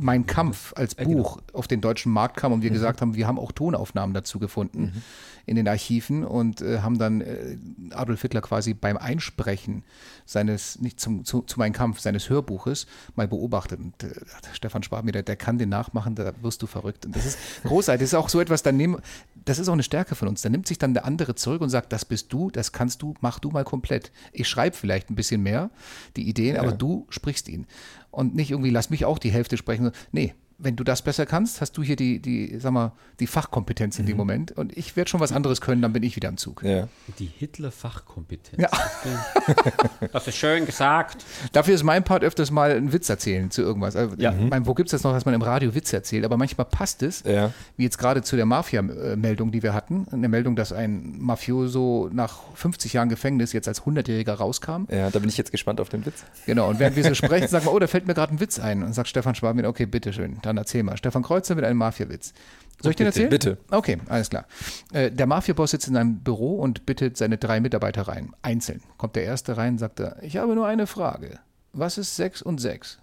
mein 0.00 0.26
Kampf 0.26 0.72
als 0.74 0.94
Buch 0.94 1.40
auf 1.52 1.68
den 1.68 1.80
deutschen 1.80 2.12
Markt 2.12 2.36
kam 2.36 2.52
und 2.52 2.62
wir 2.62 2.70
gesagt 2.70 3.00
haben, 3.00 3.14
wir 3.14 3.26
haben 3.26 3.38
auch 3.38 3.52
Tonaufnahmen 3.52 4.14
dazu 4.14 4.38
gefunden 4.38 5.02
in 5.46 5.56
den 5.56 5.68
Archiven 5.68 6.24
und 6.24 6.60
äh, 6.62 6.80
haben 6.80 6.98
dann 6.98 7.20
äh, 7.20 7.56
Adolf 7.90 8.22
Hitler 8.22 8.40
quasi 8.40 8.74
beim 8.74 8.96
Einsprechen 8.96 9.84
seines, 10.24 10.80
nicht 10.80 11.00
zum, 11.00 11.24
zu, 11.24 11.42
zu 11.42 11.58
meinem 11.58 11.72
Kampf, 11.72 12.00
seines 12.00 12.30
Hörbuches 12.30 12.86
mal 13.16 13.28
beobachtet. 13.28 13.80
Und 13.80 14.02
äh, 14.02 14.14
Stefan 14.52 14.82
Schwabmeder, 14.82 15.22
der 15.22 15.36
kann 15.36 15.58
den 15.58 15.68
nachmachen, 15.68 16.14
da 16.14 16.32
wirst 16.42 16.62
du 16.62 16.66
verrückt. 16.66 17.06
Und 17.06 17.16
das 17.16 17.26
ist 17.26 17.38
großartig. 17.64 18.00
Das 18.02 18.10
ist 18.10 18.14
auch 18.14 18.28
so 18.28 18.40
etwas, 18.40 18.62
dann 18.62 18.76
nehmen, 18.76 18.98
das 19.44 19.58
ist 19.58 19.68
auch 19.68 19.74
eine 19.74 19.82
Stärke 19.82 20.14
von 20.14 20.28
uns. 20.28 20.42
Da 20.42 20.48
nimmt 20.48 20.68
sich 20.68 20.78
dann 20.78 20.94
der 20.94 21.04
andere 21.04 21.34
zurück 21.34 21.60
und 21.60 21.70
sagt, 21.70 21.92
das 21.92 22.04
bist 22.04 22.32
du, 22.32 22.50
das 22.50 22.72
kannst 22.72 23.02
du, 23.02 23.14
mach 23.20 23.38
du 23.40 23.50
mal 23.50 23.64
komplett. 23.64 24.12
Ich 24.32 24.48
schreibe 24.48 24.76
vielleicht 24.76 25.10
ein 25.10 25.16
bisschen 25.16 25.42
mehr, 25.42 25.70
die 26.16 26.28
Ideen, 26.28 26.56
aber 26.56 26.72
du 26.72 27.06
sprichst 27.10 27.48
ihn. 27.48 27.66
Und 28.12 28.36
nicht 28.36 28.50
irgendwie, 28.50 28.70
lass 28.70 28.90
mich 28.90 29.04
auch 29.04 29.18
die 29.18 29.32
Hälfte 29.32 29.56
sprechen. 29.56 29.90
Nee, 30.12 30.34
wenn 30.58 30.76
du 30.76 30.84
das 30.84 31.02
besser 31.02 31.26
kannst, 31.26 31.60
hast 31.60 31.72
du 31.76 31.82
hier 31.82 31.96
die, 31.96 32.20
die, 32.20 32.58
sag 32.58 32.72
mal, 32.72 32.92
die 33.20 33.26
Fachkompetenz 33.26 33.98
in 33.98 34.06
dem 34.06 34.16
Moment. 34.16 34.52
Und 34.52 34.76
ich 34.76 34.94
werde 34.96 35.10
schon 35.10 35.20
was 35.20 35.32
anderes 35.32 35.60
können, 35.60 35.82
dann 35.82 35.92
bin 35.92 36.02
ich 36.02 36.16
wieder 36.16 36.28
am 36.28 36.36
Zug. 36.36 36.62
Ja. 36.62 36.88
Die 37.18 37.26
Hitler-Fachkompetenz. 37.26 38.60
Ja. 38.62 38.68
Das 40.12 40.26
ist 40.28 40.36
schön 40.36 40.66
gesagt. 40.66 41.24
Dafür 41.52 41.74
ist 41.74 41.82
mein 41.84 42.04
Part 42.04 42.22
öfters 42.24 42.50
mal 42.50 42.72
einen 42.72 42.92
Witz 42.92 43.08
erzählen 43.08 43.50
zu 43.50 43.62
irgendwas. 43.62 43.96
Also, 43.96 44.14
Ja. 44.18 44.32
ich 44.32 44.50
meine, 44.50 44.66
wo 44.66 44.74
gibt 44.74 44.88
es 44.88 44.92
das 44.92 45.04
noch, 45.04 45.12
dass 45.12 45.24
man 45.24 45.34
im 45.34 45.42
Radio 45.42 45.74
Witze 45.74 45.96
erzählt? 45.96 46.24
Aber 46.24 46.36
manchmal 46.36 46.64
passt 46.66 47.02
es, 47.02 47.22
Ja. 47.24 47.52
wie 47.76 47.84
jetzt 47.84 47.98
gerade 47.98 48.22
zu 48.22 48.36
der 48.36 48.46
Mafia-Meldung, 48.46 49.52
die 49.52 49.62
wir 49.62 49.74
hatten. 49.74 50.06
Eine 50.10 50.28
Meldung, 50.28 50.56
dass 50.56 50.72
ein 50.72 51.16
Mafioso 51.18 52.08
nach 52.12 52.40
50 52.54 52.92
Jahren 52.94 53.08
Gefängnis 53.08 53.52
jetzt 53.52 53.68
als 53.68 53.82
100-Jähriger 53.82 54.34
rauskam. 54.34 54.84
ja, 54.90 55.10
da 55.10 55.18
bin 55.18 55.28
ich 55.28 55.36
jetzt 55.36 55.50
gespannt 55.52 55.80
auf 55.80 55.88
den 55.88 56.04
Witz. 56.04 56.24
Genau, 56.46 56.68
und 56.68 56.78
während 56.78 56.96
wir 56.96 57.04
so 57.04 57.14
sprechen, 57.14 57.48
sagen 57.48 57.64
wir, 57.64 57.72
oh, 57.72 57.78
da 57.78 57.86
fällt 57.86 58.06
mir 58.06 58.14
gerade 58.14 58.34
ein 58.34 58.40
Witz 58.40 58.58
ein. 58.58 58.82
Und 58.82 58.92
sagt 58.92 59.08
Stefan 59.08 59.34
Schwab 59.34 59.54
mir, 59.56 59.66
okay, 59.68 59.86
bitteschön, 59.86 60.38
dann 60.42 60.56
erzähl 60.56 60.82
mal. 60.82 60.96
Stefan 60.96 61.22
Kreuzer 61.22 61.54
mit 61.54 61.64
einem 61.64 61.78
Mafia-Witz. 61.78 62.32
Soll 62.80 62.90
ich 62.90 62.96
den 62.96 63.06
Bitte, 63.06 63.06
erzählen? 63.06 63.30
bitte. 63.30 63.58
Okay, 63.70 63.98
alles 64.08 64.28
klar. 64.30 64.46
Äh, 64.92 65.10
der 65.12 65.26
Mafia-Boss 65.26 65.70
sitzt 65.70 65.88
in 65.88 65.96
einem 65.96 66.18
Büro 66.20 66.56
und 66.56 66.84
bittet 66.86 67.16
seine 67.16 67.38
drei 67.38 67.60
Mitarbeiter 67.60 68.02
rein. 68.08 68.34
Einzeln. 68.42 68.82
Kommt 68.98 69.14
der 69.16 69.24
erste 69.24 69.56
rein, 69.56 69.78
sagt 69.78 70.00
er, 70.00 70.20
ich 70.22 70.36
habe 70.36 70.54
nur 70.54 70.66
eine 70.66 70.86
Frage. 70.86 71.38
was 71.72 71.96
ist 71.98 72.16
6 72.16 72.42
und 72.42 72.58
6? 72.58 72.98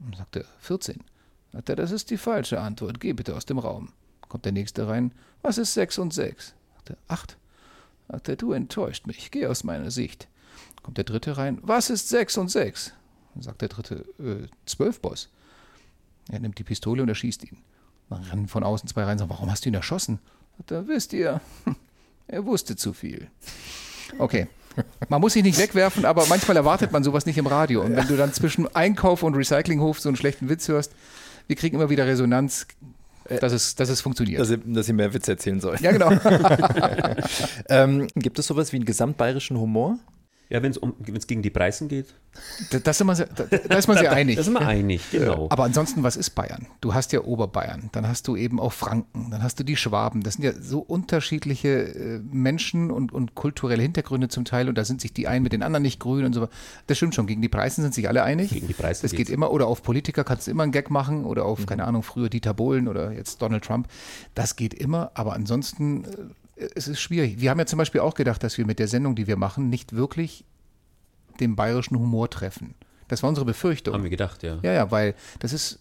Dann 0.00 0.12
sagt 0.18 0.36
er, 0.36 0.44
14. 0.60 1.00
Sagt 1.52 1.68
er, 1.68 1.76
das 1.76 1.90
ist 1.92 2.10
die 2.10 2.16
falsche 2.18 2.60
Antwort. 2.60 3.00
Geh 3.00 3.12
bitte 3.14 3.34
aus 3.34 3.46
dem 3.46 3.58
Raum. 3.58 3.90
Kommt 4.28 4.44
der 4.44 4.52
nächste 4.52 4.86
rein, 4.88 5.12
was 5.42 5.58
ist 5.58 5.74
6 5.74 5.98
und 5.98 6.12
6? 6.12 6.54
Sagt 6.76 6.90
er, 6.90 6.96
8. 7.08 7.36
Sagt 8.08 8.28
er, 8.28 8.36
du 8.36 8.52
enttäuscht 8.52 9.06
mich. 9.06 9.30
Geh 9.30 9.46
aus 9.46 9.64
meiner 9.64 9.90
Sicht. 9.90 10.28
Kommt 10.82 10.96
der 10.98 11.04
dritte 11.04 11.36
rein, 11.36 11.58
was 11.62 11.90
ist 11.90 12.08
6 12.08 12.36
und 12.38 12.48
6? 12.50 12.92
Dann 13.34 13.42
sagt 13.42 13.62
der 13.62 13.68
dritte, 13.68 14.04
äh, 14.18 14.46
12, 14.66 15.00
Boss. 15.00 15.28
Er 16.30 16.40
nimmt 16.40 16.58
die 16.58 16.64
Pistole 16.64 17.02
und 17.02 17.08
erschießt 17.08 17.44
ihn. 17.44 17.58
Dann 18.10 18.22
rennen 18.24 18.48
von 18.48 18.62
außen 18.62 18.88
zwei 18.88 19.04
rein 19.04 19.12
und 19.12 19.18
sagen, 19.18 19.30
warum 19.30 19.50
hast 19.50 19.64
du 19.64 19.70
ihn 19.70 19.74
erschossen? 19.74 20.18
Er, 20.70 20.86
wisst 20.86 21.12
ihr, 21.12 21.40
er 22.26 22.46
wusste 22.46 22.76
zu 22.76 22.92
viel. 22.92 23.28
Okay. 24.18 24.48
Man 25.08 25.20
muss 25.20 25.34
sich 25.34 25.42
nicht 25.42 25.58
wegwerfen, 25.58 26.04
aber 26.06 26.24
manchmal 26.26 26.56
erwartet 26.56 26.92
man 26.92 27.04
sowas 27.04 27.26
nicht 27.26 27.36
im 27.36 27.46
Radio. 27.46 27.82
Und 27.82 27.94
wenn 27.94 28.08
du 28.08 28.16
dann 28.16 28.32
zwischen 28.32 28.74
Einkauf 28.74 29.22
und 29.22 29.34
Recyclinghof 29.34 30.00
so 30.00 30.08
einen 30.08 30.16
schlechten 30.16 30.48
Witz 30.48 30.68
hörst, 30.68 30.92
wir 31.46 31.56
kriegen 31.56 31.76
immer 31.76 31.90
wieder 31.90 32.06
Resonanz, 32.06 32.66
dass 33.40 33.52
es, 33.52 33.74
dass 33.74 33.88
es 33.88 34.00
funktioniert. 34.00 34.40
Dass 34.40 34.48
sie, 34.48 34.58
dass 34.58 34.86
sie 34.86 34.92
mehr 34.92 35.12
Witze 35.12 35.32
erzählen 35.32 35.60
sollen. 35.60 35.78
ja, 35.82 35.92
genau. 35.92 36.10
Ähm, 37.68 38.08
gibt 38.14 38.38
es 38.38 38.46
sowas 38.46 38.72
wie 38.72 38.76
einen 38.76 38.84
gesamtbayerischen 38.84 39.58
Humor? 39.58 39.98
Ja, 40.52 40.62
wenn 40.62 40.70
es 40.70 40.76
um, 40.76 40.92
wenn's 40.98 41.26
gegen 41.26 41.40
die 41.40 41.48
Preisen 41.48 41.88
geht, 41.88 42.12
Da, 42.70 42.78
das 42.78 42.98
sind 42.98 43.06
wir 43.06 43.14
da, 43.14 43.44
da 43.44 43.78
ist 43.78 43.88
man 43.88 43.96
sehr 43.98 44.12
einig. 44.12 44.36
da 44.36 44.42
sind 44.42 44.52
wir 44.52 44.60
einig, 44.66 45.00
genau. 45.10 45.46
Aber 45.48 45.64
ansonsten, 45.64 46.02
was 46.02 46.14
ist 46.16 46.30
Bayern? 46.30 46.66
Du 46.82 46.92
hast 46.92 47.12
ja 47.12 47.22
Oberbayern, 47.22 47.88
dann 47.92 48.06
hast 48.06 48.28
du 48.28 48.36
eben 48.36 48.60
auch 48.60 48.74
Franken, 48.74 49.30
dann 49.30 49.42
hast 49.42 49.58
du 49.60 49.64
die 49.64 49.76
Schwaben. 49.76 50.22
Das 50.22 50.34
sind 50.34 50.44
ja 50.44 50.52
so 50.52 50.80
unterschiedliche 50.80 51.68
äh, 51.94 52.18
Menschen 52.18 52.90
und, 52.90 53.12
und 53.12 53.34
kulturelle 53.34 53.82
Hintergründe 53.82 54.28
zum 54.28 54.44
Teil 54.44 54.68
und 54.68 54.76
da 54.76 54.84
sind 54.84 55.00
sich 55.00 55.14
die 55.14 55.26
einen 55.26 55.42
mit 55.42 55.54
den 55.54 55.62
anderen 55.62 55.82
nicht 55.84 55.98
grün 56.00 56.26
und 56.26 56.34
so. 56.34 56.48
Das 56.86 56.98
stimmt 56.98 57.14
schon. 57.14 57.26
Gegen 57.26 57.40
die 57.40 57.48
Preisen 57.48 57.80
sind 57.80 57.94
sich 57.94 58.06
alle 58.06 58.22
einig. 58.22 58.50
Gegen 58.50 58.66
die 58.66 58.74
Preisen 58.74 59.02
Das 59.04 59.12
geht 59.12 59.30
immer. 59.30 59.52
Oder 59.52 59.68
auf 59.68 59.82
Politiker 59.82 60.22
kannst 60.22 60.46
du 60.48 60.50
immer 60.50 60.64
einen 60.64 60.72
Gag 60.72 60.90
machen 60.90 61.24
oder 61.24 61.46
auf, 61.46 61.64
keine 61.64 61.84
Ahnung, 61.84 62.02
früher 62.02 62.28
Dieter 62.28 62.52
Bohlen 62.52 62.88
oder 62.88 63.12
jetzt 63.12 63.40
Donald 63.40 63.64
Trump. 63.64 63.88
Das 64.34 64.54
geht 64.56 64.74
immer. 64.74 65.12
Aber 65.14 65.32
ansonsten, 65.32 66.04
äh, 66.04 66.08
es 66.56 66.88
ist 66.88 67.00
schwierig. 67.00 67.40
Wir 67.40 67.50
haben 67.50 67.58
ja 67.58 67.66
zum 67.66 67.78
Beispiel 67.78 68.00
auch 68.00 68.14
gedacht, 68.14 68.42
dass 68.42 68.58
wir 68.58 68.66
mit 68.66 68.78
der 68.78 68.88
Sendung, 68.88 69.14
die 69.14 69.26
wir 69.26 69.36
machen, 69.36 69.68
nicht 69.68 69.94
wirklich 69.94 70.44
den 71.40 71.56
bayerischen 71.56 71.98
Humor 71.98 72.30
treffen. 72.30 72.74
Das 73.08 73.22
war 73.22 73.28
unsere 73.28 73.44
Befürchtung. 73.44 73.94
Haben 73.94 74.04
wir 74.04 74.10
gedacht, 74.10 74.42
ja. 74.42 74.58
Ja, 74.62 74.72
ja, 74.72 74.90
weil 74.90 75.14
das 75.40 75.52
ist, 75.52 75.80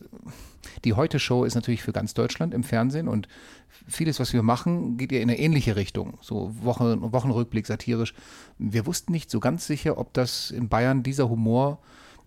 die 0.84 0.94
Heute-Show 0.94 1.46
ist 1.46 1.56
natürlich 1.56 1.82
für 1.82 1.94
ganz 1.94 2.14
Deutschland 2.14 2.54
im 2.54 2.64
Fernsehen 2.64 3.08
und 3.08 3.28
vieles, 3.88 4.20
was 4.20 4.34
wir 4.34 4.44
machen, 4.44 4.98
geht 4.98 5.12
ja 5.12 5.20
in 5.20 5.30
eine 5.30 5.40
ähnliche 5.40 5.76
Richtung. 5.76 6.18
So 6.22 6.54
Wochen, 6.62 7.14
Wochenrückblick, 7.14 7.68
satirisch. 7.68 8.14
Wir 8.58 8.86
wussten 8.86 9.12
nicht 9.12 9.32
so 9.32 9.40
ganz 9.40 9.66
sicher, 9.66 9.98
ob 9.98 10.14
das 10.14 10.52
in 10.52 10.68
Bayern 10.68 11.04
dieser 11.04 11.30
Humor, 11.30 11.80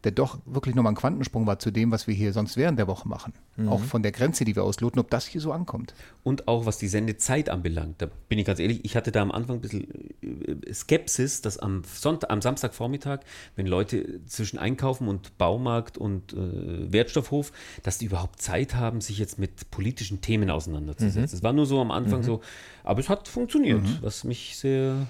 der 0.05 0.13
doch 0.13 0.39
wirklich 0.45 0.75
nochmal 0.75 0.93
ein 0.93 0.97
Quantensprung 0.97 1.47
war 1.47 1.59
zu 1.59 1.71
dem, 1.71 1.91
was 1.91 2.07
wir 2.07 2.15
hier 2.15 2.33
sonst 2.33 2.57
während 2.57 2.79
der 2.79 2.87
Woche 2.87 3.09
machen. 3.09 3.33
Auch 3.69 3.81
von 3.81 4.03
der 4.03 4.13
Grenze, 4.13 4.45
die 4.45 4.55
wir 4.55 4.65
ausloten, 4.65 5.01
ob 5.01 5.11
das 5.11 5.27
hier 5.27 5.41
so 5.41 5.53
ankommt. 5.53 5.95
Und 6.23 6.49
auch 6.49 6.67
was 6.67 6.79
die 6.79 6.89
Sendezeit 6.89 7.49
anbelangt, 7.49 8.03
da 8.03 8.09
bin 8.29 8.39
ich 8.39 8.45
ganz 8.45 8.59
ehrlich, 8.59 8.85
ich 8.85 8.97
hatte 8.97 9.13
da 9.13 9.23
am 9.23 9.31
Anfang 9.31 9.57
ein 9.57 9.61
bisschen 9.61 9.87
äh, 10.23 10.73
Skepsis, 10.73 11.41
dass 11.41 11.59
am, 11.59 11.83
Sonntag, 11.85 12.31
am 12.31 12.43
Samstagvormittag, 12.43 13.21
wenn 13.57 13.67
Leute 13.67 14.25
zwischen 14.27 14.59
Einkaufen 14.59 15.09
und 15.09 15.39
Baumarkt 15.39 15.97
und 15.97 16.33
äh, 16.33 16.93
Wertstoffhof, 16.93 17.53
dass 17.83 17.99
die 17.99 18.07
überhaupt 18.07 18.43
Zeit 18.43 18.75
haben, 18.75 19.01
sich 19.01 19.19
jetzt 19.19 19.39
mit 19.39 19.71
politischen 19.71 20.21
Themen 20.21 20.51
auseinanderzusetzen. 20.51 21.37
Es 21.37 21.43
war 21.43 21.53
nur 21.53 21.67
so 21.67 21.81
am 21.81 21.91
Anfang 21.91 22.23
so, 22.23 22.41
aber 22.83 23.01
es 23.01 23.09
hat 23.09 23.29
funktioniert, 23.29 23.83
was 24.03 24.25
mich 24.25 24.57
sehr 24.57 25.07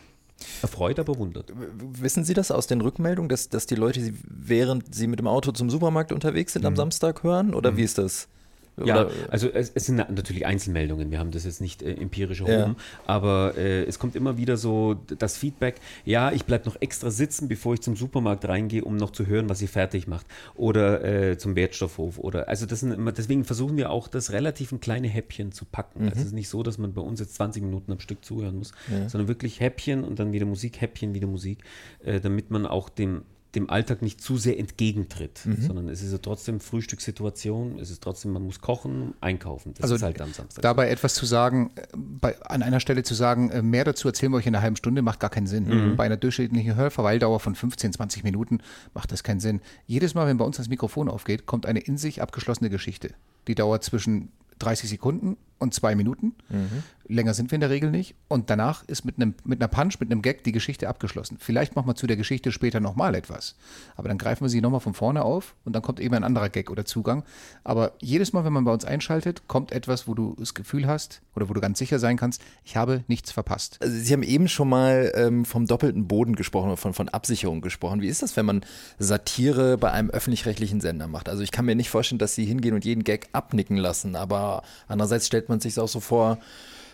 erfreut, 0.63 0.99
aber 0.99 1.19
wundert. 1.19 1.53
Wissen 2.01 2.25
Sie 2.25 2.35
das 2.35 2.51
aus 2.51 2.67
den 2.67 2.81
Rückmeldungen, 2.81 3.29
dass, 3.29 3.49
dass 3.49 3.67
die 3.67 3.75
Leute, 3.75 4.01
sie, 4.01 4.15
während 4.25 4.95
sie 4.95 5.07
mit 5.07 5.19
dem 5.19 5.27
Auto 5.27 5.53
zum 5.53 5.71
Supermarkt 5.71 6.13
unterwegs 6.13 6.53
sind, 6.53 6.65
am 6.65 6.77
Samstag 6.77 7.23
hören? 7.23 7.55
Oder 7.55 7.77
wie 7.77 7.83
ist 7.83 7.99
das? 7.99 8.29
Ja, 8.85 9.09
also 9.31 9.49
es, 9.49 9.71
es 9.75 9.87
sind 9.87 9.97
natürlich 9.97 10.47
Einzelmeldungen, 10.47 11.11
wir 11.11 11.19
haben 11.19 11.31
das 11.31 11.45
jetzt 11.45 11.61
nicht 11.61 11.83
äh, 11.83 11.93
empirisch 11.93 12.41
Ja. 12.41 12.47
erhoben, 12.49 12.77
aber 13.07 13.55
äh, 13.57 13.85
es 13.85 13.99
kommt 13.99 14.17
immer 14.17 14.37
wieder 14.37 14.57
so 14.57 14.95
das 15.19 15.37
Feedback, 15.37 15.77
ja, 16.05 16.33
ich 16.33 16.45
bleibe 16.45 16.67
noch 16.69 16.77
extra 16.81 17.11
sitzen, 17.11 17.47
bevor 17.49 17.75
ich 17.75 17.81
zum 17.83 17.95
Supermarkt 17.97 18.47
reingehe, 18.49 18.85
um 18.85 18.97
noch 18.97 19.11
zu 19.11 19.27
hören, 19.27 19.49
was 19.49 19.63
ihr 19.63 19.69
fertig 19.69 20.07
macht 20.09 20.27
oder 20.55 21.05
äh, 21.05 21.39
zum 21.39 21.55
Wertstoffhof 21.55 22.19
oder, 22.19 22.49
also 22.49 22.67
das 22.67 22.81
sind 22.81 22.93
immer, 22.93 23.13
deswegen 23.13 23.45
versuchen 23.45 23.77
wir 23.77 23.91
auch, 23.91 24.09
das 24.09 24.33
relativ 24.33 24.73
in 24.73 24.81
kleine 24.81 25.09
Häppchen 25.09 25.53
zu 25.53 25.65
packen. 25.65 26.05
Also 26.09 26.21
es 26.21 26.27
ist 26.27 26.33
nicht 26.33 26.49
so, 26.49 26.63
dass 26.63 26.79
man 26.79 26.93
bei 26.95 27.03
uns 27.03 27.21
jetzt 27.21 27.35
20 27.37 27.63
Minuten 27.63 27.93
am 27.93 28.01
Stück 28.01 28.25
zuhören 28.25 28.57
muss, 28.59 28.73
sondern 29.09 29.29
wirklich 29.29 29.61
Häppchen 29.61 30.03
und 30.05 30.19
dann 30.19 30.33
wieder 30.33 30.47
Musik, 30.47 30.81
Häppchen, 30.81 31.15
wieder 31.15 31.27
Musik, 31.29 31.59
äh, 32.05 32.21
damit 32.21 32.51
man 32.51 32.67
auch 32.67 32.89
dem 32.89 33.23
dem 33.55 33.71
Alltag 33.71 34.03
nicht 34.03 34.21
zu 34.21 34.37
sehr 34.37 34.59
entgegentritt, 34.59 35.41
sondern 35.61 35.89
es 35.89 36.03
ist 36.03 36.13
ja 36.13 36.19
trotzdem 36.19 36.61
Frühstückssituation, 36.61 37.79
es 37.79 37.91
ist 37.91 38.03
trotzdem, 38.03 38.33
man 38.33 38.43
muss 38.43 38.61
kochen, 38.61 39.15
einkaufen. 39.21 39.75
Das 39.75 39.85
Also 39.85 39.95
ist 39.97 40.03
halt 40.03 40.21
am 40.21 40.33
Samstag. 40.33 40.63
Dabei 40.63 40.91
etwas 40.91 41.15
zu 41.15 41.27
sagen, 41.27 41.71
äh, 41.77 41.83
bei, 41.95 42.41
an 42.43 42.63
einer 42.63 42.81
Stelle 42.81 43.03
zu 43.03 43.15
sagen, 43.15 43.51
äh, 43.51 43.63
mehr 43.63 43.85
dazu 43.85 44.09
erzählen 44.09 44.33
wir 44.33 44.39
euch 44.39 44.47
in 44.47 44.55
einer 44.55 44.63
halben 44.63 44.77
Stunde, 44.77 45.03
macht 45.03 45.21
gar 45.21 45.31
keinen 45.31 45.47
Sinn. 45.47 45.67
Mhm. 45.67 45.97
Bei 45.97 46.05
einer 46.05 46.17
durchschnittlichen 46.17 46.75
Hörverweildauer 46.75 47.41
von 47.41 47.55
15, 47.55 47.93
20 47.93 48.25
Minuten 48.25 48.59
macht 48.93 49.13
das 49.13 49.23
keinen 49.23 49.41
Sinn. 49.41 49.61
Jedes 49.87 50.15
Mal, 50.15 50.27
wenn 50.27 50.39
bei 50.39 50.45
uns 50.45 50.57
das 50.57 50.69
Mikrofon 50.69 51.09
aufgeht, 51.09 51.47
kommt 51.47 51.67
eine 51.67 51.81
in 51.81 51.97
sich 51.97 52.23
abgeschlossene 52.23 52.71
Geschichte. 52.71 53.11
Die 53.49 53.55
dauert 53.55 53.85
zwischen 53.85 54.31
30 54.59 54.89
Sekunden 54.89 55.37
und 55.65 55.75
zwei 55.75 55.95
Minuten. 55.97 56.35
Länger 57.07 57.35
sind 57.35 57.51
wir 57.51 57.57
in 57.57 57.61
der 57.61 57.71
Regel 57.71 57.91
nicht. 57.91 58.15
Und 58.29 58.51
danach 58.51 58.85
ist 58.87 59.05
mit, 59.05 59.17
einem, 59.17 59.35
mit 59.45 59.61
einer 59.61 59.69
Punch, 59.69 60.01
mit 60.01 60.11
einem 60.11 60.23
Gag 60.23 60.45
die 60.45 60.53
Geschichte 60.53 60.89
abgeschlossen. 60.89 61.37
Vielleicht 61.39 61.77
machen 61.77 61.87
wir 61.87 61.95
zu 61.95 62.07
der 62.07 62.17
Geschichte 62.17 62.53
später 62.53 62.81
nochmal 62.81 63.15
etwas. 63.15 63.57
Aber 63.97 64.09
dann 64.09 64.19
greifen 64.19 64.45
wir 64.45 64.49
sie 64.49 64.61
nochmal 64.61 64.81
von 64.81 64.95
vorne 64.95 65.23
auf 65.23 65.55
und 65.65 65.75
dann 65.75 65.83
kommt 65.83 66.01
eben 66.01 66.15
ein 66.15 66.25
anderer 66.25 66.49
Gag 66.49 66.71
oder 66.71 66.85
Zugang. 66.85 67.25
Aber 67.63 67.93
jedes 68.01 68.33
Mal, 68.33 68.45
wenn 68.45 68.53
man 68.53 68.65
bei 68.65 68.73
uns 68.73 68.85
einschaltet, 68.85 69.47
kommt 69.49 69.73
etwas, 69.73 70.09
wo 70.09 70.15
du 70.15 70.35
das 70.39 70.55
Gefühl 70.55 70.87
hast 70.87 71.21
oder 71.35 71.49
wo 71.49 71.53
du 71.53 71.61
ganz 71.61 71.79
sicher 71.79 71.99
sein 71.99 72.17
kannst, 72.17 72.43
ich 72.65 72.77
habe 72.77 73.05
nichts 73.09 73.33
verpasst. 73.33 73.79
also 73.81 73.95
Sie 73.95 74.13
haben 74.13 74.23
eben 74.23 74.49
schon 74.49 74.69
mal 74.69 75.13
ähm, 75.15 75.45
vom 75.45 75.67
doppelten 75.67 76.07
Boden 76.07 76.37
gesprochen, 76.37 76.69
oder 76.69 76.77
von, 76.77 76.95
von 76.95 77.09
Absicherung 77.09 77.61
gesprochen. 77.61 78.01
Wie 78.01 78.09
ist 78.09 78.23
das, 78.23 78.37
wenn 78.37 78.47
man 78.47 78.65
Satire 78.99 79.77
bei 79.79 79.91
einem 79.91 80.11
öffentlich-rechtlichen 80.11 80.81
Sender 80.81 81.09
macht? 81.09 81.29
Also 81.29 81.43
ich 81.43 81.51
kann 81.51 81.65
mir 81.65 81.75
nicht 81.75 81.91
vorstellen, 81.91 82.19
dass 82.19 82.35
Sie 82.35 82.45
hingehen 82.45 82.75
und 82.75 82.85
jeden 82.85 83.05
Gag 83.05 83.29
abnicken 83.33 83.77
lassen, 83.77 84.17
aber 84.17 84.63
andererseits 84.89 85.27
stellt 85.27 85.49
man 85.49 85.54
sich 85.61 85.79
auch 85.79 85.89
so 85.89 86.01
vor, 86.01 86.39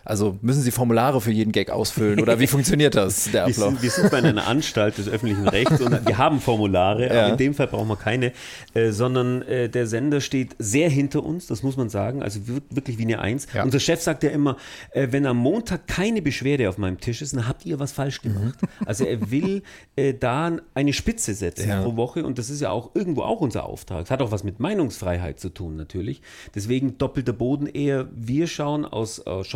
also 0.05 0.39
müssen 0.43 0.63
Sie 0.63 0.71
Formulare 0.71 1.21
für 1.21 1.31
jeden 1.33 1.53
Gag 1.53 1.71
ausfüllen 1.71 2.21
oder 2.21 2.39
wie 2.41 2.47
funktioniert 2.49 2.95
das, 2.95 3.25
der 3.25 3.47
wir, 3.47 3.55
Ablauf? 3.55 3.69
sind, 3.71 3.83
wir 3.83 3.91
sind 3.91 4.11
bei 4.11 4.19
einer 4.19 4.47
Anstalt 4.47 4.99
des 4.99 5.09
öffentlichen 5.09 5.47
Rechts 5.49 5.81
und 5.81 6.07
wir 6.07 6.19
haben 6.19 6.41
Formulare, 6.41 7.07
Ja. 7.07 7.23
aber 7.25 7.33
in 7.33 7.37
dem 7.39 7.55
Fall 7.55 7.67
brauchen 7.67 7.89
wir 7.89 7.97
keine, 7.97 8.33
äh, 8.75 8.91
sondern 8.91 9.43
äh, 9.43 9.69
der 9.69 9.87
Sender 9.87 10.21
steht 10.21 10.57
sehr 10.59 10.89
hinter 10.91 11.23
uns, 11.25 11.47
das 11.47 11.63
muss 11.63 11.77
man 11.77 11.89
sagen, 11.89 12.23
also 12.23 12.47
wir- 12.47 12.63
wirklich 12.71 12.99
wie 12.99 13.03
eine 13.05 13.21
Eins. 13.21 13.47
Ja. 13.55 13.63
Unser 13.65 13.81
Chef 13.81 14.01
sagt 14.01 14.23
ja 14.23 14.31
immer, 14.31 14.57
äh, 14.93 15.09
wenn 15.11 15.27
am 15.27 15.37
Montag 15.37 15.87
keine 15.87 16.23
Beschwerde 16.23 16.69
auf 16.69 16.79
meinem 16.79 16.99
Tisch 17.01 17.23
ist, 17.23 17.35
dann 17.35 17.47
habt 17.49 17.67
ihr 17.67 17.79
was 17.79 17.93
falsch 17.93 18.23
gemacht. 18.23 18.59
Also 18.87 19.05
er 19.05 19.31
will 19.31 19.63
äh, 19.97 20.15
da 20.15 20.53
eine 20.75 20.93
Spitze 20.93 21.35
setzen 21.35 21.69
Ja. 21.69 21.83
pro 21.83 21.97
Woche 21.97 22.25
und 22.25 22.39
das 22.39 22.51
ist 22.51 22.61
ja 22.61 22.71
auch 22.71 22.91
irgendwo 22.95 23.23
auch 23.23 23.41
unser 23.41 23.65
Auftrag. 23.65 24.05
Es 24.05 24.11
hat 24.11 24.23
auch 24.23 24.33
was 24.33 24.43
mit 24.43 24.59
Meinungsfreiheit 24.59 25.39
zu 25.39 25.49
tun 25.51 25.77
natürlich. 25.77 26.23
Deswegen 26.55 26.97
doppelter 26.99 27.33
Boden 27.33 27.67
eher, 27.67 28.09
wir 28.15 28.47
schauen 28.47 28.85
aus, 28.85 29.21
aus 29.21 29.47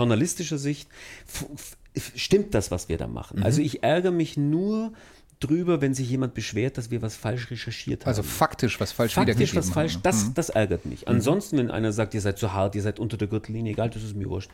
journalistischer 0.44 0.58
Sicht, 0.58 0.88
stimmt 2.16 2.54
das, 2.54 2.70
was 2.70 2.88
wir 2.88 2.98
da 2.98 3.06
machen? 3.06 3.42
Also 3.42 3.60
ich 3.60 3.82
ärgere 3.82 4.12
mich 4.12 4.36
nur 4.36 4.92
drüber, 5.40 5.80
wenn 5.80 5.94
sich 5.94 6.08
jemand 6.08 6.32
beschwert, 6.32 6.78
dass 6.78 6.90
wir 6.90 7.02
was 7.02 7.16
falsch 7.16 7.50
recherchiert 7.50 8.02
haben. 8.02 8.08
Also 8.08 8.22
faktisch 8.22 8.80
was 8.80 8.92
falsch 8.92 9.14
Faktisch 9.14 9.54
was 9.54 9.70
falsch, 9.70 9.94
haben. 9.94 10.02
das, 10.02 10.32
das 10.32 10.48
ärgert 10.48 10.86
mich. 10.86 11.06
Ansonsten, 11.08 11.58
wenn 11.58 11.70
einer 11.70 11.92
sagt, 11.92 12.14
ihr 12.14 12.20
seid 12.20 12.38
zu 12.38 12.52
hart, 12.52 12.74
ihr 12.74 12.82
seid 12.82 12.98
unter 12.98 13.16
der 13.16 13.28
Gürtellinie, 13.28 13.72
egal, 13.72 13.90
das 13.90 14.02
ist 14.02 14.16
mir 14.16 14.28
wurscht. 14.30 14.50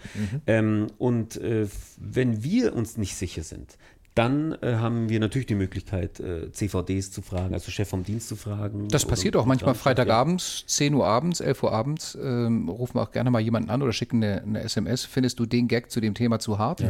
Ähm, 0.46 0.88
und 0.98 1.36
äh, 1.36 1.68
wenn 1.98 2.42
wir 2.42 2.74
uns 2.74 2.96
nicht 2.96 3.14
sicher 3.14 3.42
sind, 3.42 3.76
dann 4.14 4.56
äh, 4.60 4.74
haben 4.74 5.08
wir 5.08 5.20
natürlich 5.20 5.46
die 5.46 5.54
Möglichkeit, 5.54 6.18
äh, 6.20 6.50
CVDs 6.50 7.12
zu 7.12 7.22
fragen, 7.22 7.54
also 7.54 7.70
Chef 7.70 7.88
vom 7.88 8.02
Dienst 8.02 8.28
zu 8.28 8.36
fragen. 8.36 8.88
Das 8.88 9.04
passiert 9.04 9.36
auch 9.36 9.46
manchmal 9.46 9.74
Programmchef, 9.74 9.98
ja. 9.98 10.04
Freitagabends, 10.04 10.64
10 10.66 10.94
Uhr 10.94 11.06
abends, 11.06 11.40
11 11.40 11.62
Uhr 11.62 11.72
abends, 11.72 12.18
ähm, 12.20 12.68
rufen 12.68 12.96
wir 12.96 13.02
auch 13.02 13.12
gerne 13.12 13.30
mal 13.30 13.40
jemanden 13.40 13.70
an 13.70 13.82
oder 13.82 13.92
schicken 13.92 14.22
eine, 14.22 14.42
eine 14.42 14.62
SMS. 14.62 15.04
Findest 15.04 15.38
du 15.38 15.46
den 15.46 15.68
Gag 15.68 15.90
zu 15.90 16.00
dem 16.00 16.14
Thema 16.14 16.40
zu 16.40 16.58
hart? 16.58 16.82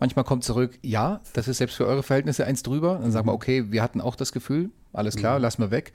Manchmal 0.00 0.24
kommt 0.24 0.42
zurück, 0.42 0.78
ja, 0.82 1.20
das 1.32 1.46
ist 1.46 1.58
selbst 1.58 1.76
für 1.76 1.86
eure 1.86 2.02
Verhältnisse 2.02 2.44
eins 2.44 2.64
drüber. 2.64 2.98
Dann 3.00 3.12
sagen 3.12 3.28
wir, 3.28 3.32
okay, 3.32 3.70
wir 3.70 3.82
hatten 3.82 4.00
auch 4.00 4.16
das 4.16 4.32
Gefühl, 4.32 4.70
alles 4.92 5.14
klar, 5.14 5.38
lassen 5.38 5.62
wir 5.62 5.70
weg. 5.70 5.92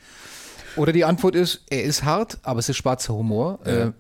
Oder 0.77 0.93
die 0.93 1.05
Antwort 1.05 1.35
ist, 1.35 1.65
er 1.69 1.83
ist 1.83 2.03
hart, 2.03 2.37
aber 2.43 2.59
es 2.59 2.69
ist 2.69 2.77
schwarzer 2.77 3.13
Humor. 3.13 3.59
Äh, 3.65 3.91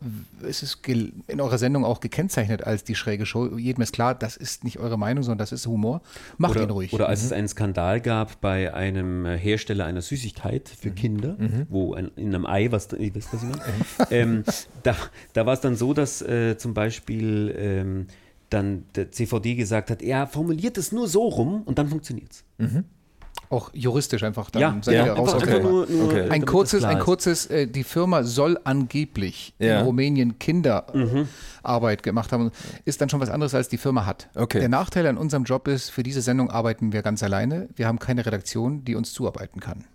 es 0.47 0.63
ist 0.63 0.87
in 0.87 1.41
eurer 1.41 1.57
Sendung 1.57 1.83
auch 1.83 1.99
gekennzeichnet 1.99 2.63
als 2.63 2.83
die 2.83 2.95
schräge 2.95 3.25
Show. 3.25 3.57
Jedem 3.57 3.81
ist 3.81 3.93
klar, 3.93 4.15
das 4.15 4.37
ist 4.37 4.63
nicht 4.63 4.79
eure 4.79 4.97
Meinung, 4.97 5.23
sondern 5.23 5.39
das 5.39 5.51
ist 5.51 5.65
Humor. 5.67 6.01
Macht 6.37 6.55
ihn 6.55 6.63
Oder, 6.63 6.73
ruhig. 6.73 6.93
oder 6.93 7.09
als 7.09 7.23
es 7.23 7.31
einen 7.31 7.47
Skandal 7.47 7.99
gab 8.01 8.39
bei 8.41 8.73
einem 8.73 9.25
äh, 9.25 9.37
Hersteller 9.37 9.85
einer 9.85 10.01
Süßigkeit 10.01 10.69
für 10.69 10.91
Kinder, 10.91 11.37
wo 11.69 11.93
ein, 11.93 12.11
in 12.15 12.33
einem 12.33 12.45
Ei 12.45 12.71
was 12.71 12.89
ihr 12.93 13.13
wisst, 13.15 13.33
was 13.33 13.43
ich 13.43 13.49
meine? 13.49 13.61
ähm, 14.11 14.43
da 14.83 14.95
da 15.33 15.45
war 15.45 15.53
es 15.53 15.61
dann 15.61 15.75
so, 15.75 15.93
dass 15.93 16.21
äh, 16.21 16.57
zum 16.57 16.73
Beispiel 16.73 17.53
ähm, 17.57 18.07
dann 18.49 18.85
der 18.95 19.11
CVD 19.11 19.55
gesagt 19.55 19.89
hat, 19.89 20.01
er 20.01 20.27
formuliert 20.27 20.77
es 20.77 20.91
nur 20.91 21.07
so 21.07 21.27
rum 21.27 21.63
und 21.63 21.77
dann 21.77 21.87
funktioniert 21.87 22.31
es. 22.31 22.43
Auch 23.49 23.69
juristisch 23.73 24.23
einfach 24.23 24.49
dann 24.49 24.61
Ja, 24.61 24.77
seid 24.81 24.95
ja, 24.95 25.05
ihr 25.05 25.11
raus 25.13 25.35
nur, 25.61 25.87
nur 25.87 26.05
Okay. 26.07 26.29
ein 26.29 26.45
kurzes, 26.45 26.83
ein 26.83 26.99
kurzes, 26.99 27.45
äh, 27.47 27.67
die 27.67 27.83
Firma 27.83 28.23
soll 28.23 28.59
angeblich 28.63 29.53
Ja. 29.59 29.79
in 29.79 29.85
Rumänien 29.85 30.37
Kinderarbeit 30.39 32.03
gemacht 32.03 32.31
haben, 32.31 32.51
ist 32.85 33.01
dann 33.01 33.09
schon 33.09 33.19
was 33.19 33.29
anderes, 33.29 33.53
als 33.55 33.69
die 33.69 33.77
Firma 33.77 34.05
hat. 34.05 34.29
Okay. 34.35 34.59
Der 34.59 34.69
Nachteil 34.69 35.07
an 35.07 35.17
unserem 35.17 35.43
Job 35.43 35.67
ist, 35.67 35.89
für 35.89 36.03
diese 36.03 36.21
Sendung 36.21 36.49
arbeiten 36.49 36.91
wir 36.93 37.01
ganz 37.01 37.23
alleine. 37.23 37.69
Wir 37.75 37.87
haben 37.87 37.99
keine 37.99 38.25
Redaktion, 38.25 38.83
die 38.85 38.95
uns 38.95 39.13
zuarbeiten 39.13 39.59
kann. 39.59 39.85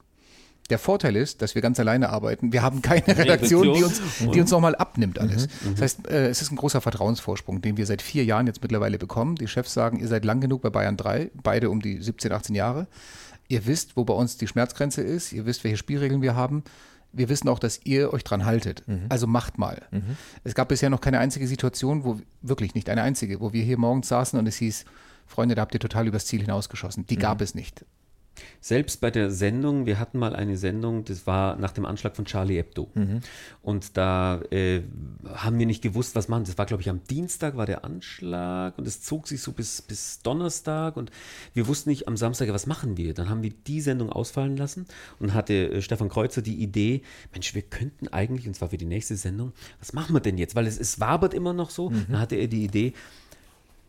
Der 0.71 0.79
Vorteil 0.79 1.17
ist, 1.17 1.43
dass 1.43 1.55
wir 1.55 1.61
ganz 1.61 1.79
alleine 1.81 2.09
arbeiten. 2.09 2.53
Wir 2.53 2.63
haben 2.63 2.81
keine 2.81 3.07
Redaktion, 3.07 3.75
die 3.75 3.83
uns, 3.83 4.01
die 4.33 4.41
uns 4.41 4.51
nochmal 4.51 4.75
abnimmt 4.75 5.19
alles. 5.19 5.49
Das 5.73 5.83
heißt, 5.83 6.09
äh, 6.09 6.29
es 6.29 6.41
ist 6.41 6.51
ein 6.53 6.57
großer 6.57 6.81
Vertrauensvorsprung, 6.81 7.61
den 7.61 7.77
wir 7.77 7.85
seit 7.85 8.01
vier 8.01 8.25
Jahren 8.25 8.47
jetzt 8.47 8.63
mittlerweile 8.63 8.97
bekommen. 8.97 9.35
Die 9.35 9.49
Chefs 9.49 9.75
sagen, 9.75 9.99
ihr 9.99 10.09
seid 10.09 10.25
lang 10.25 10.41
genug 10.41 10.63
bei 10.63 10.71
Bayern 10.71 10.97
3, 10.97 11.31
beide 11.43 11.69
um 11.69 11.83
die 11.83 12.01
17, 12.01 12.33
18 12.33 12.55
Jahre. 12.55 12.87
Ihr 13.53 13.67
wisst, 13.67 13.99
wo 13.99 14.05
bei 14.05 14.15
uns 14.15 14.39
die 14.39 14.49
Schmerzgrenze 14.49 15.03
ist. 15.03 15.31
Ihr 15.31 15.45
wisst, 15.45 15.63
welche 15.63 15.77
Spielregeln 15.77 16.23
wir 16.23 16.35
haben. 16.35 16.65
Wir 17.13 17.29
wissen 17.29 17.51
auch, 17.51 17.59
dass 17.59 17.81
ihr 17.85 18.11
euch 18.15 18.25
dran 18.25 18.47
haltet. 18.47 18.83
Also 19.11 19.27
macht 19.27 19.59
mal. 19.59 19.83
Es 20.43 20.55
gab 20.55 20.69
bisher 20.69 20.89
noch 20.89 21.03
keine 21.03 21.19
einzige 21.19 21.47
Situation, 21.47 22.03
wo 22.03 22.19
wirklich 22.41 22.75
nicht 22.75 22.89
eine 22.89 23.03
einzige, 23.03 23.41
wo 23.43 23.53
wir 23.53 23.63
hier 23.63 23.77
morgens 23.77 24.09
saßen 24.09 24.39
und 24.39 24.47
es 24.47 24.57
hieß, 24.57 24.87
Freunde, 25.27 25.55
da 25.55 25.61
habt 25.61 25.75
ihr 25.75 25.81
total 25.81 26.09
übers 26.09 26.25
Ziel 26.25 26.41
hinausgeschossen. 26.41 27.07
Die 27.07 27.17
gab 27.17 27.43
es 27.43 27.55
nicht. 27.55 27.85
Selbst 28.61 29.01
bei 29.01 29.11
der 29.11 29.31
Sendung, 29.31 29.87
wir 29.87 29.99
hatten 29.99 30.19
mal 30.19 30.35
eine 30.35 30.57
Sendung, 30.57 31.05
das 31.05 31.27
war 31.27 31.57
nach 31.57 31.73
dem 31.73 31.85
Anschlag 31.85 32.17
von 32.17 32.25
Charlie 32.25 32.57
Hebdo. 32.57 32.89
Und 33.63 33.97
da 33.97 34.41
äh, 34.51 34.83
haben 35.35 35.59
wir 35.59 35.67
nicht 35.67 35.83
gewusst, 35.83 36.15
was 36.15 36.29
machen. 36.29 36.45
Das 36.45 36.59
war, 36.59 36.67
glaube 36.67 36.83
ich, 36.83 36.89
am 36.89 37.03
Dienstag 37.05 37.57
war 37.57 37.67
der 37.67 37.85
Anschlag 37.85 38.79
und 38.79 38.87
es 38.87 39.03
zog 39.03 39.29
sich 39.29 39.43
so 39.43 39.53
bis, 39.53 39.83
bis 39.83 40.21
Donnerstag 40.23 40.97
und 40.97 41.11
wir 41.55 41.67
wussten 41.67 41.91
nicht 41.91 42.09
am 42.09 42.17
Samstag, 42.17 42.49
was 42.51 42.67
machen 42.67 42.97
wir. 42.97 43.15
Dann 43.15 43.29
haben 43.29 43.43
wir 43.43 43.53
die 43.67 43.81
Sendung 43.81 44.11
ausfallen 44.11 44.57
lassen 44.57 44.87
und 45.19 45.35
hatte 45.35 45.71
äh, 45.71 45.83
Stefan 45.83 46.09
Kreuzer 46.09 46.43
die 46.43 46.63
Idee, 46.63 47.03
Mensch, 47.33 47.55
wir 47.55 47.63
könnten 47.63 48.09
eigentlich, 48.09 48.47
und 48.47 48.55
zwar 48.55 48.71
für 48.71 48.79
die 48.79 48.87
nächste 48.87 49.17
Sendung, 49.17 49.53
was 49.79 49.93
machen 49.93 50.15
wir 50.15 50.21
denn 50.21 50.39
jetzt? 50.39 50.55
Weil 50.55 50.67
es, 50.67 50.79
es 50.79 51.01
wabert 51.01 51.35
immer 51.35 51.53
noch 51.53 51.71
so. 51.71 51.91
Dann 51.91 52.19
hatte 52.19 52.37
er 52.37 52.49
die 52.49 52.65
Idee, 52.65 52.93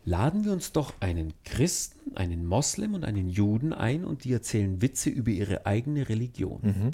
laden 0.04 0.44
wir 0.44 0.52
uns 0.52 0.72
doch 0.72 0.92
einen 1.00 1.32
Christen, 1.44 2.16
einen 2.16 2.46
Moslem 2.46 2.94
und 2.94 3.04
einen 3.04 3.28
Juden 3.28 3.72
ein 3.72 4.04
und 4.04 4.24
die 4.24 4.32
erzählen 4.32 4.80
Witze 4.82 5.10
über 5.10 5.30
ihre 5.30 5.66
eigene 5.66 6.08
Religion. 6.08 6.92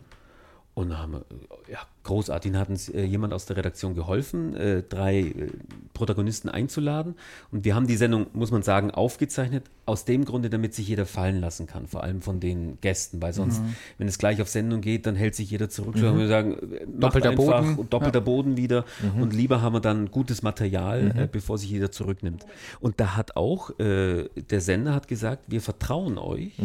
Und 0.81 0.97
haben 0.97 1.15
äh, 1.15 1.73
ja, 1.73 1.81
großartig, 2.05 2.55
hat 2.55 2.71
uns 2.71 2.89
äh, 2.89 3.03
jemand 3.03 3.35
aus 3.35 3.45
der 3.45 3.59
Redaktion 3.59 3.95
geholfen, 3.95 4.57
äh, 4.57 4.83
drei 4.83 5.19
äh, 5.19 5.51
Protagonisten 5.93 6.49
einzuladen. 6.49 7.17
Und 7.53 7.67
wir 7.67 7.75
haben 7.75 7.87
die 7.87 7.97
Sendung, 7.97 8.29
muss 8.33 8.51
man 8.51 8.63
sagen, 8.63 8.91
aufgezeichnet, 8.91 9.65
aus 9.85 10.07
dem 10.07 10.25
Grunde, 10.25 10.49
damit 10.49 10.73
sich 10.73 10.89
jeder 10.89 11.05
fallen 11.05 11.39
lassen 11.39 11.67
kann, 11.67 11.87
vor 11.87 12.03
allem 12.03 12.23
von 12.23 12.41
den 12.41 12.79
Gästen, 12.81 13.21
weil 13.21 13.35
sonst, 13.35 13.61
wenn 13.99 14.09
es 14.09 14.19
gleich 14.19 14.41
auf 14.41 14.49
Sendung 14.49 14.81
geht, 14.81 15.05
dann 15.05 15.17
hält 15.17 15.35
sich 15.35 15.51
jeder 15.51 15.69
zurück. 15.69 15.97
Mhm. 15.97 16.19
Wir 16.19 16.29
sagen, 16.29 16.55
äh, 16.73 16.87
Doppelter 16.87 17.31
einfach 17.31 17.45
Boden. 17.45 17.75
und 17.77 17.93
doppelter 17.93 18.23
Boden 18.23 18.57
wieder. 18.57 18.87
Und 19.21 19.35
lieber 19.35 19.61
haben 19.61 19.75
wir 19.75 19.81
dann 19.81 20.11
gutes 20.11 20.43
Material, 20.43 21.13
äh, 21.15 21.29
bevor 21.31 21.59
sich 21.59 21.71
jeder 21.71 21.91
zurücknimmt. 21.91 22.47
Und 22.81 23.01
da 23.01 23.17
hat 23.17 23.37
auch, 23.37 23.71
der 23.79 24.61
Sender 24.61 24.95
hat 24.95 25.09
gesagt, 25.09 25.45
wir 25.49 25.61
vertrauen 25.61 26.17
euch 26.17 26.59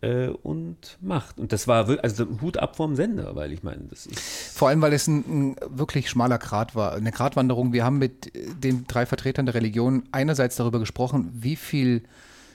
äh, 0.00 0.28
und 0.28 0.98
macht. 1.00 1.38
Und 1.38 1.52
das 1.52 1.66
war 1.68 1.88
wirklich, 1.88 2.04
also 2.04 2.26
Hut 2.40 2.56
ab 2.58 2.76
vom 2.76 2.96
Sender, 2.96 3.34
weil 3.36 3.52
ich 3.52 3.62
meine, 3.62 3.84
das 3.88 4.06
ist. 4.06 4.18
Vor 4.18 4.68
allem, 4.68 4.82
weil 4.82 4.92
es 4.92 5.06
ein, 5.06 5.24
ein 5.52 5.56
wirklich 5.68 6.10
schmaler 6.10 6.38
Grat 6.38 6.74
war, 6.74 6.94
eine 6.94 7.12
Gratwanderung. 7.12 7.72
Wir 7.72 7.84
haben 7.84 7.98
mit 7.98 8.34
äh, 8.34 8.54
den 8.54 8.86
drei 8.86 9.06
Vertretern 9.06 9.46
der 9.46 9.54
Religion 9.54 10.04
einerseits 10.12 10.56
darüber 10.56 10.78
gesprochen, 10.78 11.30
wie 11.32 11.56
viel 11.56 12.02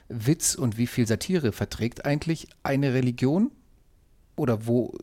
Witz 0.10 0.56
und 0.56 0.78
wie 0.78 0.88
viel 0.88 1.08
Satire 1.08 1.52
verträgt 1.52 2.06
eigentlich 2.06 2.48
eine 2.64 2.94
Religion 2.94 3.52
oder 4.36 4.66
wo 4.66 4.94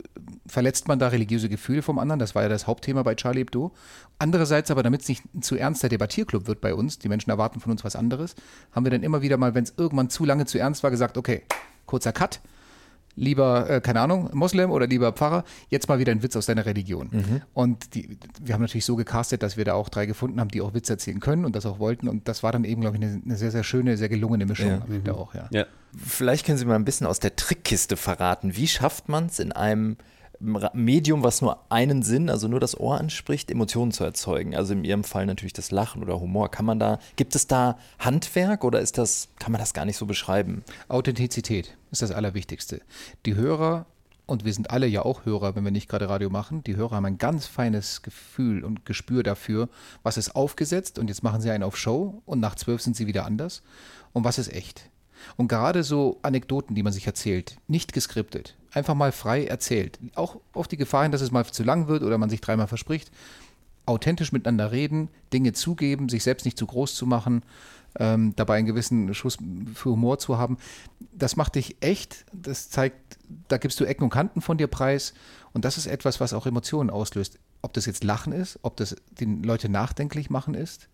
verletzt 0.46 0.88
man 0.88 0.98
da 0.98 1.08
religiöse 1.08 1.48
Gefühle 1.48 1.82
vom 1.82 1.98
anderen? 1.98 2.18
Das 2.18 2.34
war 2.34 2.42
ja 2.42 2.48
das 2.48 2.66
Hauptthema 2.66 3.02
bei 3.02 3.14
Charlie 3.14 3.40
Hebdo. 3.40 3.72
Andererseits 4.18 4.70
aber, 4.70 4.82
damit 4.82 5.02
es 5.02 5.08
nicht 5.08 5.22
zu 5.40 5.56
ernster 5.56 5.88
Debattierclub 5.88 6.46
wird 6.46 6.60
bei 6.60 6.74
uns, 6.74 6.98
die 6.98 7.08
Menschen 7.08 7.30
erwarten 7.30 7.60
von 7.60 7.70
uns 7.70 7.84
was 7.84 7.94
anderes, 7.94 8.34
haben 8.72 8.84
wir 8.84 8.90
dann 8.90 9.02
immer 9.02 9.22
wieder 9.22 9.36
mal, 9.36 9.54
wenn 9.54 9.64
es 9.64 9.74
irgendwann 9.76 10.10
zu 10.10 10.24
lange 10.24 10.46
zu 10.46 10.58
ernst 10.58 10.82
war, 10.82 10.90
gesagt, 10.90 11.16
okay, 11.16 11.42
kurzer 11.88 12.12
Cut, 12.12 12.40
lieber, 13.16 13.68
äh, 13.68 13.80
keine 13.80 14.00
Ahnung, 14.00 14.30
Moslem 14.32 14.70
oder 14.70 14.86
lieber 14.86 15.12
Pfarrer, 15.12 15.42
jetzt 15.70 15.88
mal 15.88 15.98
wieder 15.98 16.12
ein 16.12 16.22
Witz 16.22 16.36
aus 16.36 16.46
deiner 16.46 16.64
Religion. 16.66 17.10
Und 17.52 17.96
die, 17.96 18.16
wir 18.40 18.54
haben 18.54 18.62
natürlich 18.62 18.84
so 18.84 18.94
gecastet, 18.94 19.42
dass 19.42 19.56
wir 19.56 19.64
da 19.64 19.74
auch 19.74 19.88
drei 19.88 20.06
gefunden 20.06 20.38
haben, 20.38 20.48
die 20.50 20.60
auch 20.60 20.72
Witz 20.72 20.88
erzählen 20.88 21.18
können 21.18 21.44
und 21.44 21.56
das 21.56 21.66
auch 21.66 21.80
wollten. 21.80 22.08
Und 22.08 22.28
das 22.28 22.44
war 22.44 22.52
dann 22.52 22.62
eben, 22.62 22.80
glaube 22.80 22.96
ich, 22.96 23.02
eine, 23.02 23.20
eine 23.24 23.36
sehr, 23.36 23.50
sehr 23.50 23.64
schöne, 23.64 23.96
sehr 23.96 24.08
gelungene 24.08 24.46
Mischung 24.46 24.68
Ja. 24.68 24.82
am 24.82 24.92
Ende 24.92 25.14
auch, 25.14 25.34
ja. 25.34 25.48
Ja. 25.50 25.66
Vielleicht 25.96 26.46
können 26.46 26.58
Sie 26.58 26.64
mal 26.64 26.76
ein 26.76 26.84
bisschen 26.84 27.08
aus 27.08 27.18
der 27.18 27.34
Trickkiste 27.34 27.96
verraten. 27.96 28.54
Wie 28.56 28.68
schafft 28.68 29.08
man 29.08 29.26
es 29.26 29.40
in 29.40 29.50
einem 29.50 29.96
Medium, 30.40 31.24
was 31.24 31.42
nur 31.42 31.58
einen 31.70 32.02
Sinn, 32.02 32.30
also 32.30 32.46
nur 32.48 32.60
das 32.60 32.78
Ohr 32.78 32.98
anspricht, 32.98 33.50
Emotionen 33.50 33.92
zu 33.92 34.04
erzeugen? 34.04 34.54
Also 34.54 34.72
in 34.72 34.84
Ihrem 34.84 35.04
Fall 35.04 35.26
natürlich 35.26 35.52
das 35.52 35.70
Lachen 35.70 36.02
oder 36.02 36.20
Humor. 36.20 36.50
Kann 36.50 36.64
man 36.64 36.78
da, 36.78 36.98
gibt 37.16 37.34
es 37.34 37.46
da 37.46 37.78
Handwerk 37.98 38.64
oder 38.64 38.80
ist 38.80 38.98
das, 38.98 39.28
kann 39.38 39.52
man 39.52 39.60
das 39.60 39.74
gar 39.74 39.84
nicht 39.84 39.96
so 39.96 40.06
beschreiben? 40.06 40.62
Authentizität 40.88 41.76
ist 41.90 42.02
das 42.02 42.12
Allerwichtigste. 42.12 42.80
Die 43.26 43.34
Hörer, 43.34 43.86
und 44.26 44.44
wir 44.44 44.52
sind 44.52 44.70
alle 44.70 44.86
ja 44.86 45.02
auch 45.02 45.24
Hörer, 45.24 45.56
wenn 45.56 45.64
wir 45.64 45.70
nicht 45.70 45.88
gerade 45.88 46.08
Radio 46.08 46.30
machen, 46.30 46.62
die 46.62 46.76
Hörer 46.76 46.96
haben 46.96 47.06
ein 47.06 47.18
ganz 47.18 47.46
feines 47.46 48.02
Gefühl 48.02 48.62
und 48.62 48.84
Gespür 48.84 49.22
dafür, 49.22 49.68
was 50.02 50.18
ist 50.18 50.36
aufgesetzt 50.36 50.98
und 50.98 51.08
jetzt 51.08 51.22
machen 51.22 51.40
sie 51.40 51.50
einen 51.50 51.64
auf 51.64 51.76
Show 51.76 52.22
und 52.26 52.38
nach 52.38 52.54
zwölf 52.54 52.82
sind 52.82 52.94
sie 52.94 53.06
wieder 53.06 53.24
anders 53.24 53.62
und 54.12 54.24
was 54.24 54.38
ist 54.38 54.52
echt. 54.52 54.90
Und 55.36 55.48
gerade 55.48 55.82
so 55.82 56.18
Anekdoten, 56.22 56.74
die 56.74 56.82
man 56.82 56.92
sich 56.92 57.06
erzählt, 57.06 57.56
nicht 57.66 57.92
geskriptet, 57.92 58.54
einfach 58.72 58.94
mal 58.94 59.12
frei 59.12 59.44
erzählt, 59.44 59.98
auch 60.14 60.36
auf 60.52 60.68
die 60.68 60.76
Gefahr 60.76 61.02
hin, 61.02 61.12
dass 61.12 61.20
es 61.20 61.30
mal 61.30 61.44
zu 61.44 61.62
lang 61.62 61.88
wird 61.88 62.02
oder 62.02 62.18
man 62.18 62.30
sich 62.30 62.40
dreimal 62.40 62.66
verspricht, 62.66 63.10
authentisch 63.86 64.32
miteinander 64.32 64.72
reden, 64.72 65.08
Dinge 65.32 65.52
zugeben, 65.52 66.08
sich 66.08 66.22
selbst 66.22 66.44
nicht 66.44 66.58
zu 66.58 66.66
groß 66.66 66.94
zu 66.94 67.06
machen, 67.06 67.42
ähm, 67.98 68.34
dabei 68.36 68.58
einen 68.58 68.66
gewissen 68.66 69.14
Schuss 69.14 69.38
für 69.74 69.90
Humor 69.90 70.18
zu 70.18 70.38
haben. 70.38 70.58
Das 71.12 71.36
macht 71.36 71.54
dich 71.54 71.76
echt, 71.80 72.26
das 72.32 72.68
zeigt, 72.70 73.18
da 73.48 73.56
gibst 73.56 73.80
du 73.80 73.84
Ecken 73.84 74.04
und 74.04 74.10
Kanten 74.10 74.40
von 74.40 74.58
dir 74.58 74.66
preis 74.66 75.14
und 75.52 75.64
das 75.64 75.78
ist 75.78 75.86
etwas, 75.86 76.20
was 76.20 76.32
auch 76.32 76.46
Emotionen 76.46 76.90
auslöst. 76.90 77.38
Ob 77.62 77.72
das 77.72 77.86
jetzt 77.86 78.04
Lachen 78.04 78.32
ist, 78.32 78.58
ob 78.62 78.76
das 78.76 78.94
die 79.18 79.24
Leute 79.24 79.68
nachdenklich 79.68 80.30
machen 80.30 80.54
ist, 80.54 80.88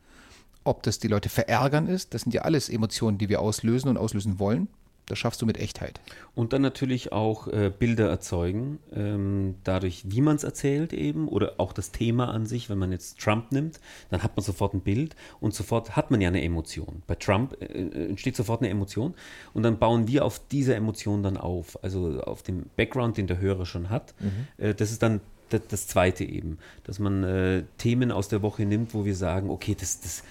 ob 0.62 0.82
das 0.82 0.98
die 0.98 1.08
Leute 1.08 1.28
verärgern 1.28 1.88
ist, 1.88 2.14
das 2.14 2.22
sind 2.22 2.32
ja 2.32 2.42
alles 2.42 2.68
Emotionen, 2.68 3.18
die 3.18 3.28
wir 3.28 3.40
auslösen 3.40 3.88
und 3.88 3.98
auslösen 3.98 4.38
wollen. 4.38 4.68
Das 5.06 5.18
schaffst 5.18 5.42
du 5.42 5.46
mit 5.46 5.58
Echtheit. 5.58 6.00
Und 6.34 6.52
dann 6.52 6.62
natürlich 6.62 7.12
auch 7.12 7.46
äh, 7.48 7.70
Bilder 7.76 8.08
erzeugen, 8.08 8.78
ähm, 8.94 9.56
dadurch, 9.64 10.04
wie 10.06 10.20
man 10.20 10.36
es 10.36 10.44
erzählt 10.44 10.92
eben, 10.92 11.28
oder 11.28 11.54
auch 11.58 11.72
das 11.72 11.92
Thema 11.92 12.32
an 12.32 12.46
sich, 12.46 12.70
wenn 12.70 12.78
man 12.78 12.90
jetzt 12.92 13.20
Trump 13.20 13.52
nimmt, 13.52 13.80
dann 14.10 14.22
hat 14.22 14.36
man 14.36 14.44
sofort 14.44 14.74
ein 14.74 14.80
Bild 14.80 15.14
und 15.40 15.54
sofort 15.54 15.94
hat 15.96 16.10
man 16.10 16.20
ja 16.20 16.28
eine 16.28 16.42
Emotion. 16.42 17.02
Bei 17.06 17.14
Trump 17.14 17.56
äh, 17.60 17.66
äh, 17.66 18.08
entsteht 18.08 18.36
sofort 18.36 18.62
eine 18.62 18.70
Emotion 18.70 19.14
und 19.52 19.62
dann 19.62 19.78
bauen 19.78 20.08
wir 20.08 20.24
auf 20.24 20.40
diese 20.50 20.74
Emotion 20.74 21.22
dann 21.22 21.36
auf, 21.36 21.82
also 21.82 22.22
auf 22.22 22.42
dem 22.42 22.66
Background, 22.76 23.16
den 23.18 23.26
der 23.26 23.38
Hörer 23.38 23.66
schon 23.66 23.90
hat. 23.90 24.14
Äh, 24.58 24.74
das 24.74 24.90
ist 24.90 25.02
dann 25.02 25.20
das, 25.50 25.62
das 25.68 25.86
Zweite 25.86 26.24
eben, 26.24 26.58
dass 26.84 26.98
man 26.98 27.24
äh, 27.24 27.64
Themen 27.78 28.10
aus 28.10 28.28
der 28.28 28.42
Woche 28.42 28.64
nimmt, 28.64 28.94
wo 28.94 29.04
wir 29.04 29.14
sagen, 29.14 29.50
okay, 29.50 29.76
das, 29.78 30.00
das, 30.00 30.22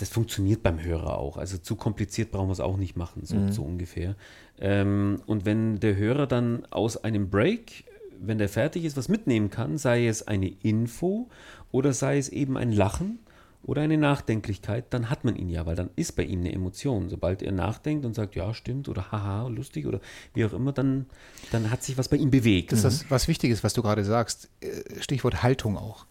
das 0.00 0.08
funktioniert 0.08 0.62
beim 0.62 0.82
Hörer 0.82 1.18
auch. 1.18 1.36
Also 1.36 1.58
zu 1.58 1.76
kompliziert 1.76 2.30
brauchen 2.30 2.48
wir 2.48 2.52
es 2.52 2.60
auch 2.60 2.76
nicht 2.76 2.96
machen, 2.96 3.22
so, 3.24 3.50
so 3.50 3.62
ungefähr. 3.62 4.16
Ähm, 4.58 5.20
und 5.26 5.44
wenn 5.44 5.78
der 5.78 5.96
Hörer 5.96 6.26
dann 6.26 6.64
aus 6.70 6.96
einem 6.96 7.30
Break, 7.30 7.84
wenn 8.18 8.38
der 8.38 8.48
fertig 8.48 8.84
ist, 8.84 8.96
was 8.96 9.08
mitnehmen 9.08 9.50
kann, 9.50 9.78
sei 9.78 10.06
es 10.06 10.26
eine 10.26 10.48
Info 10.48 11.28
oder 11.70 11.92
sei 11.92 12.18
es 12.18 12.28
eben 12.28 12.56
ein 12.56 12.72
Lachen 12.72 13.18
oder 13.62 13.82
eine 13.82 13.98
Nachdenklichkeit, 13.98 14.86
dann 14.90 15.10
hat 15.10 15.24
man 15.24 15.36
ihn 15.36 15.50
ja, 15.50 15.66
weil 15.66 15.76
dann 15.76 15.90
ist 15.96 16.16
bei 16.16 16.24
ihm 16.24 16.40
eine 16.40 16.52
Emotion. 16.52 17.10
Sobald 17.10 17.42
er 17.42 17.52
nachdenkt 17.52 18.06
und 18.06 18.14
sagt, 18.14 18.34
ja, 18.34 18.54
stimmt 18.54 18.88
oder 18.88 19.12
haha, 19.12 19.48
lustig 19.48 19.86
oder 19.86 20.00
wie 20.32 20.44
auch 20.46 20.54
immer, 20.54 20.72
dann, 20.72 21.06
dann 21.52 21.70
hat 21.70 21.82
sich 21.82 21.98
was 21.98 22.08
bei 22.08 22.16
ihm 22.16 22.30
bewegt. 22.30 22.72
Das 22.72 22.84
ist 22.84 23.02
das, 23.02 23.10
was 23.10 23.28
wichtig 23.28 23.50
ist, 23.50 23.62
was 23.62 23.74
du 23.74 23.82
gerade 23.82 24.04
sagst. 24.04 24.48
Äh, 24.60 25.00
Stichwort 25.00 25.42
Haltung 25.42 25.76
auch. 25.76 26.06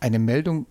Eine 0.00 0.18
Meldung, 0.18 0.66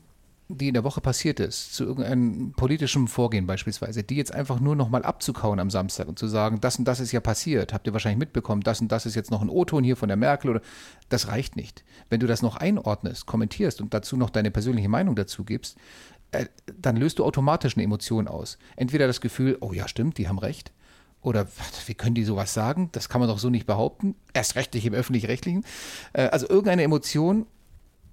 die 0.47 0.67
in 0.67 0.75
der 0.75 0.83
Woche 0.83 1.01
passiert 1.01 1.39
ist, 1.39 1.73
zu 1.73 1.83
irgendeinem 1.83 2.53
politischen 2.53 3.07
Vorgehen 3.07 3.47
beispielsweise, 3.47 4.03
die 4.03 4.15
jetzt 4.15 4.33
einfach 4.33 4.59
nur 4.59 4.75
nochmal 4.75 5.03
abzukauen 5.03 5.59
am 5.59 5.71
Samstag 5.71 6.07
und 6.07 6.19
zu 6.19 6.27
sagen, 6.27 6.61
das 6.61 6.77
und 6.77 6.85
das 6.85 6.99
ist 6.99 7.11
ja 7.11 7.19
passiert, 7.19 7.73
habt 7.73 7.87
ihr 7.87 7.93
wahrscheinlich 7.93 8.19
mitbekommen, 8.19 8.61
das 8.61 8.79
und 8.79 8.91
das 8.91 9.07
ist 9.07 9.15
jetzt 9.15 9.31
noch 9.31 9.41
ein 9.41 9.49
O-Ton 9.49 9.83
hier 9.83 9.95
von 9.95 10.07
der 10.07 10.17
Merkel 10.17 10.51
oder 10.51 10.61
das 11.09 11.29
reicht 11.29 11.55
nicht. 11.55 11.83
Wenn 12.09 12.19
du 12.19 12.27
das 12.27 12.43
noch 12.43 12.57
einordnest, 12.57 13.25
kommentierst 13.25 13.81
und 13.81 13.93
dazu 13.93 14.17
noch 14.17 14.29
deine 14.29 14.51
persönliche 14.51 14.89
Meinung 14.89 15.15
dazu 15.15 15.43
gibst, 15.43 15.77
äh, 16.31 16.45
dann 16.79 16.97
löst 16.97 17.17
du 17.17 17.25
automatisch 17.25 17.75
eine 17.75 17.83
Emotion 17.83 18.27
aus. 18.27 18.59
Entweder 18.75 19.07
das 19.07 19.21
Gefühl, 19.21 19.57
oh 19.61 19.73
ja, 19.73 19.87
stimmt, 19.87 20.17
die 20.19 20.27
haben 20.27 20.39
recht. 20.39 20.71
Oder 21.21 21.47
wie 21.87 21.95
können 21.95 22.13
die 22.13 22.23
sowas 22.23 22.53
sagen? 22.53 22.89
Das 22.91 23.09
kann 23.09 23.19
man 23.19 23.27
doch 23.27 23.39
so 23.39 23.49
nicht 23.49 23.65
behaupten. 23.65 24.13
Erst 24.33 24.55
recht 24.55 24.75
nicht 24.75 24.85
im 24.85 24.93
öffentlich-rechtlichen. 24.93 25.65
Äh, 26.13 26.27
Also 26.27 26.47
irgendeine 26.47 26.83
Emotion 26.83 27.47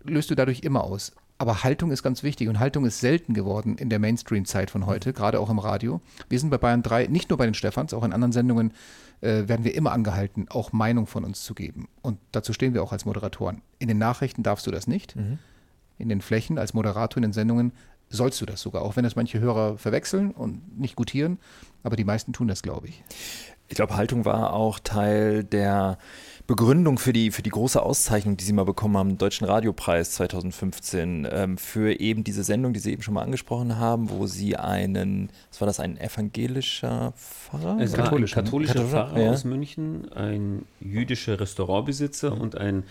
löst 0.02 0.30
du 0.30 0.34
dadurch 0.34 0.60
immer 0.60 0.82
aus. 0.84 1.12
Aber 1.42 1.64
Haltung 1.64 1.90
ist 1.90 2.04
ganz 2.04 2.22
wichtig 2.22 2.48
und 2.48 2.60
Haltung 2.60 2.86
ist 2.86 3.00
selten 3.00 3.34
geworden 3.34 3.76
in 3.76 3.90
der 3.90 3.98
Mainstream-Zeit 3.98 4.70
von 4.70 4.86
heute, 4.86 5.12
gerade 5.12 5.40
auch 5.40 5.50
im 5.50 5.58
Radio. 5.58 6.00
Wir 6.28 6.38
sind 6.38 6.50
bei 6.50 6.56
Bayern 6.56 6.84
3, 6.84 7.08
nicht 7.08 7.30
nur 7.30 7.36
bei 7.36 7.46
den 7.46 7.54
Stefans, 7.54 7.92
auch 7.94 8.04
in 8.04 8.12
anderen 8.12 8.30
Sendungen 8.30 8.72
äh, 9.22 9.48
werden 9.48 9.64
wir 9.64 9.74
immer 9.74 9.90
angehalten, 9.90 10.46
auch 10.50 10.70
Meinung 10.70 11.08
von 11.08 11.24
uns 11.24 11.42
zu 11.42 11.54
geben. 11.54 11.88
Und 12.00 12.20
dazu 12.30 12.52
stehen 12.52 12.74
wir 12.74 12.82
auch 12.84 12.92
als 12.92 13.06
Moderatoren. 13.06 13.60
In 13.80 13.88
den 13.88 13.98
Nachrichten 13.98 14.44
darfst 14.44 14.68
du 14.68 14.70
das 14.70 14.86
nicht. 14.86 15.16
Mhm. 15.16 15.40
In 15.98 16.08
den 16.08 16.20
Flächen 16.20 16.58
als 16.58 16.74
Moderator 16.74 17.16
in 17.16 17.22
den 17.22 17.32
Sendungen 17.32 17.72
sollst 18.08 18.40
du 18.40 18.46
das 18.46 18.60
sogar, 18.60 18.82
auch 18.82 18.94
wenn 18.94 19.02
das 19.02 19.16
manche 19.16 19.40
Hörer 19.40 19.78
verwechseln 19.78 20.30
und 20.30 20.78
nicht 20.78 20.94
gutieren. 20.94 21.40
Aber 21.82 21.96
die 21.96 22.04
meisten 22.04 22.32
tun 22.32 22.46
das, 22.46 22.62
glaube 22.62 22.86
ich. 22.86 23.02
Ich 23.72 23.76
glaube, 23.76 23.96
Haltung 23.96 24.26
war 24.26 24.52
auch 24.52 24.78
Teil 24.80 25.44
der 25.44 25.96
Begründung 26.46 26.98
für 26.98 27.14
die, 27.14 27.30
für 27.30 27.40
die 27.40 27.48
große 27.48 27.82
Auszeichnung, 27.82 28.36
die 28.36 28.44
Sie 28.44 28.52
mal 28.52 28.66
bekommen 28.66 28.98
haben, 28.98 29.16
Deutschen 29.16 29.46
Radiopreis 29.46 30.10
2015, 30.10 31.26
ähm, 31.32 31.56
für 31.56 31.98
eben 31.98 32.22
diese 32.22 32.44
Sendung, 32.44 32.74
die 32.74 32.80
Sie 32.80 32.92
eben 32.92 33.00
schon 33.00 33.14
mal 33.14 33.22
angesprochen 33.22 33.78
haben, 33.78 34.10
wo 34.10 34.26
Sie 34.26 34.56
einen, 34.58 35.30
was 35.48 35.62
war 35.62 35.66
das, 35.66 35.80
ein 35.80 35.96
evangelischer 35.96 37.14
Pfarrer? 37.16 37.78
Es 37.80 37.96
war 37.96 38.04
katholischer, 38.04 38.40
ein 38.40 38.44
katholischer 38.44 38.84
Pfarrer 38.84 39.18
ja. 39.18 39.30
aus 39.30 39.44
München, 39.44 40.12
ein 40.12 40.66
jüdischer 40.78 41.40
Restaurantbesitzer 41.40 42.38
und 42.38 42.58
ein 42.58 42.84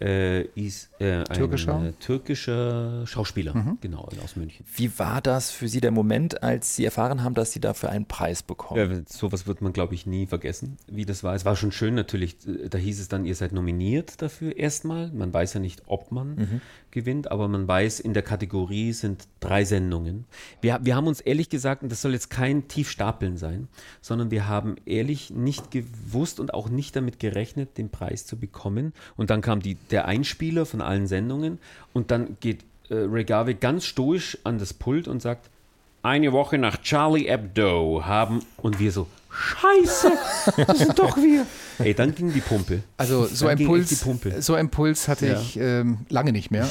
äh, 0.00 0.42
ist 0.54 0.90
äh, 1.00 1.24
türkischer? 1.24 1.76
ein 1.76 1.86
äh, 1.86 1.92
türkischer 1.92 3.06
Schauspieler, 3.06 3.54
mhm. 3.54 3.78
genau, 3.80 4.08
aus 4.22 4.36
München. 4.36 4.64
Wie 4.74 4.98
war 4.98 5.20
das 5.20 5.50
für 5.50 5.68
Sie 5.68 5.80
der 5.80 5.90
Moment, 5.90 6.42
als 6.42 6.76
Sie 6.76 6.84
erfahren 6.84 7.22
haben, 7.22 7.34
dass 7.34 7.52
Sie 7.52 7.60
dafür 7.60 7.90
einen 7.90 8.06
Preis 8.06 8.42
bekommen? 8.42 8.90
Ja, 8.90 9.00
sowas 9.06 9.46
wird 9.46 9.60
man, 9.60 9.72
glaube 9.72 9.94
ich, 9.94 10.06
nie 10.06 10.26
vergessen, 10.26 10.78
wie 10.86 11.04
das 11.04 11.22
war. 11.22 11.34
Es 11.34 11.44
war 11.44 11.56
schon 11.56 11.72
schön 11.72 11.94
natürlich, 11.94 12.36
da 12.68 12.78
hieß 12.78 13.00
es 13.00 13.08
dann, 13.08 13.24
ihr 13.24 13.34
seid 13.34 13.52
nominiert 13.52 14.22
dafür 14.22 14.56
erstmal. 14.56 15.10
Man 15.12 15.32
weiß 15.32 15.54
ja 15.54 15.60
nicht, 15.60 15.82
ob 15.86 16.12
man 16.12 16.34
mhm. 16.34 16.60
Gewinnt, 16.92 17.30
aber 17.30 17.48
man 17.48 17.66
weiß, 17.66 18.00
in 18.00 18.14
der 18.14 18.22
Kategorie 18.22 18.92
sind 18.92 19.28
drei 19.40 19.64
Sendungen. 19.64 20.24
Wir, 20.60 20.80
wir 20.82 20.96
haben 20.96 21.06
uns 21.06 21.20
ehrlich 21.20 21.48
gesagt, 21.48 21.82
und 21.82 21.90
das 21.90 22.02
soll 22.02 22.12
jetzt 22.12 22.30
kein 22.30 22.68
Tiefstapeln 22.68 23.36
sein, 23.36 23.68
sondern 24.00 24.30
wir 24.30 24.48
haben 24.48 24.76
ehrlich 24.86 25.30
nicht 25.30 25.70
gewusst 25.70 26.40
und 26.40 26.54
auch 26.54 26.68
nicht 26.68 26.96
damit 26.96 27.18
gerechnet, 27.18 27.78
den 27.78 27.90
Preis 27.90 28.26
zu 28.26 28.36
bekommen. 28.36 28.92
Und 29.16 29.30
dann 29.30 29.40
kam 29.40 29.60
die 29.60 29.76
der 29.90 30.06
Einspieler 30.06 30.66
von 30.66 30.80
allen 30.80 31.06
Sendungen 31.06 31.58
und 31.92 32.10
dann 32.10 32.36
geht 32.40 32.64
äh, 32.88 32.94
Regave 32.94 33.54
ganz 33.54 33.84
stoisch 33.84 34.38
an 34.44 34.58
das 34.58 34.74
Pult 34.74 35.08
und 35.08 35.22
sagt, 35.22 35.50
eine 36.02 36.32
Woche 36.32 36.58
nach 36.58 36.78
Charlie 36.78 37.28
Hebdo 37.28 38.02
haben 38.04 38.40
und 38.56 38.78
wir 38.78 38.92
so, 38.92 39.06
Scheiße, 39.30 40.12
das 40.66 40.78
sind 40.78 40.98
doch 40.98 41.16
wir. 41.16 41.46
Ey, 41.78 41.94
dann 41.94 42.14
ging 42.14 42.32
die 42.32 42.40
Pumpe. 42.40 42.82
Also 42.96 43.26
so 43.26 43.46
ein 43.46 43.64
Puls, 43.64 44.04
so 44.40 44.54
ein 44.54 44.70
Puls 44.70 45.06
hatte 45.08 45.28
ja. 45.28 45.40
ich 45.40 45.56
ähm, 45.58 45.98
lange 46.08 46.32
nicht 46.32 46.50
mehr. 46.50 46.68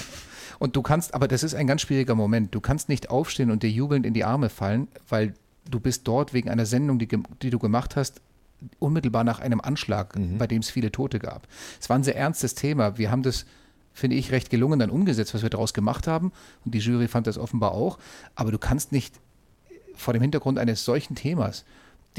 Und 0.59 0.75
du 0.75 0.81
kannst, 0.81 1.13
aber 1.13 1.29
das 1.29 1.43
ist 1.43 1.55
ein 1.55 1.67
ganz 1.67 1.81
schwieriger 1.81 2.15
Moment. 2.15 2.53
Du 2.53 2.59
kannst 2.59 2.89
nicht 2.89 3.09
aufstehen 3.09 3.49
und 3.49 3.63
dir 3.63 3.69
jubelnd 3.69 4.05
in 4.05 4.13
die 4.13 4.25
Arme 4.25 4.49
fallen, 4.49 4.89
weil 5.07 5.33
du 5.69 5.79
bist 5.79 6.07
dort 6.07 6.33
wegen 6.33 6.49
einer 6.49 6.65
Sendung, 6.65 6.99
die, 6.99 7.07
die 7.41 7.49
du 7.49 7.59
gemacht 7.59 7.95
hast, 7.95 8.21
unmittelbar 8.79 9.23
nach 9.23 9.39
einem 9.39 9.61
Anschlag, 9.61 10.17
mhm. 10.17 10.37
bei 10.37 10.47
dem 10.47 10.59
es 10.59 10.69
viele 10.69 10.91
Tote 10.91 11.19
gab. 11.19 11.47
Es 11.79 11.89
war 11.89 11.97
ein 11.97 12.03
sehr 12.03 12.17
ernstes 12.17 12.55
Thema. 12.55 12.97
Wir 12.97 13.09
haben 13.09 13.23
das, 13.23 13.45
finde 13.99 14.15
ich, 14.15 14.31
recht 14.31 14.49
gelungen 14.49 14.79
dann 14.79 14.89
umgesetzt, 14.89 15.33
was 15.33 15.43
wir 15.43 15.49
daraus 15.49 15.73
gemacht 15.73 16.07
haben. 16.07 16.31
Und 16.65 16.73
die 16.73 16.79
Jury 16.79 17.07
fand 17.07 17.27
das 17.27 17.37
offenbar 17.37 17.71
auch. 17.71 17.99
Aber 18.35 18.51
du 18.51 18.57
kannst 18.57 18.91
nicht 18.91 19.19
vor 19.93 20.13
dem 20.13 20.21
Hintergrund 20.21 20.57
eines 20.57 20.85
solchen 20.85 21.15
Themas 21.15 21.65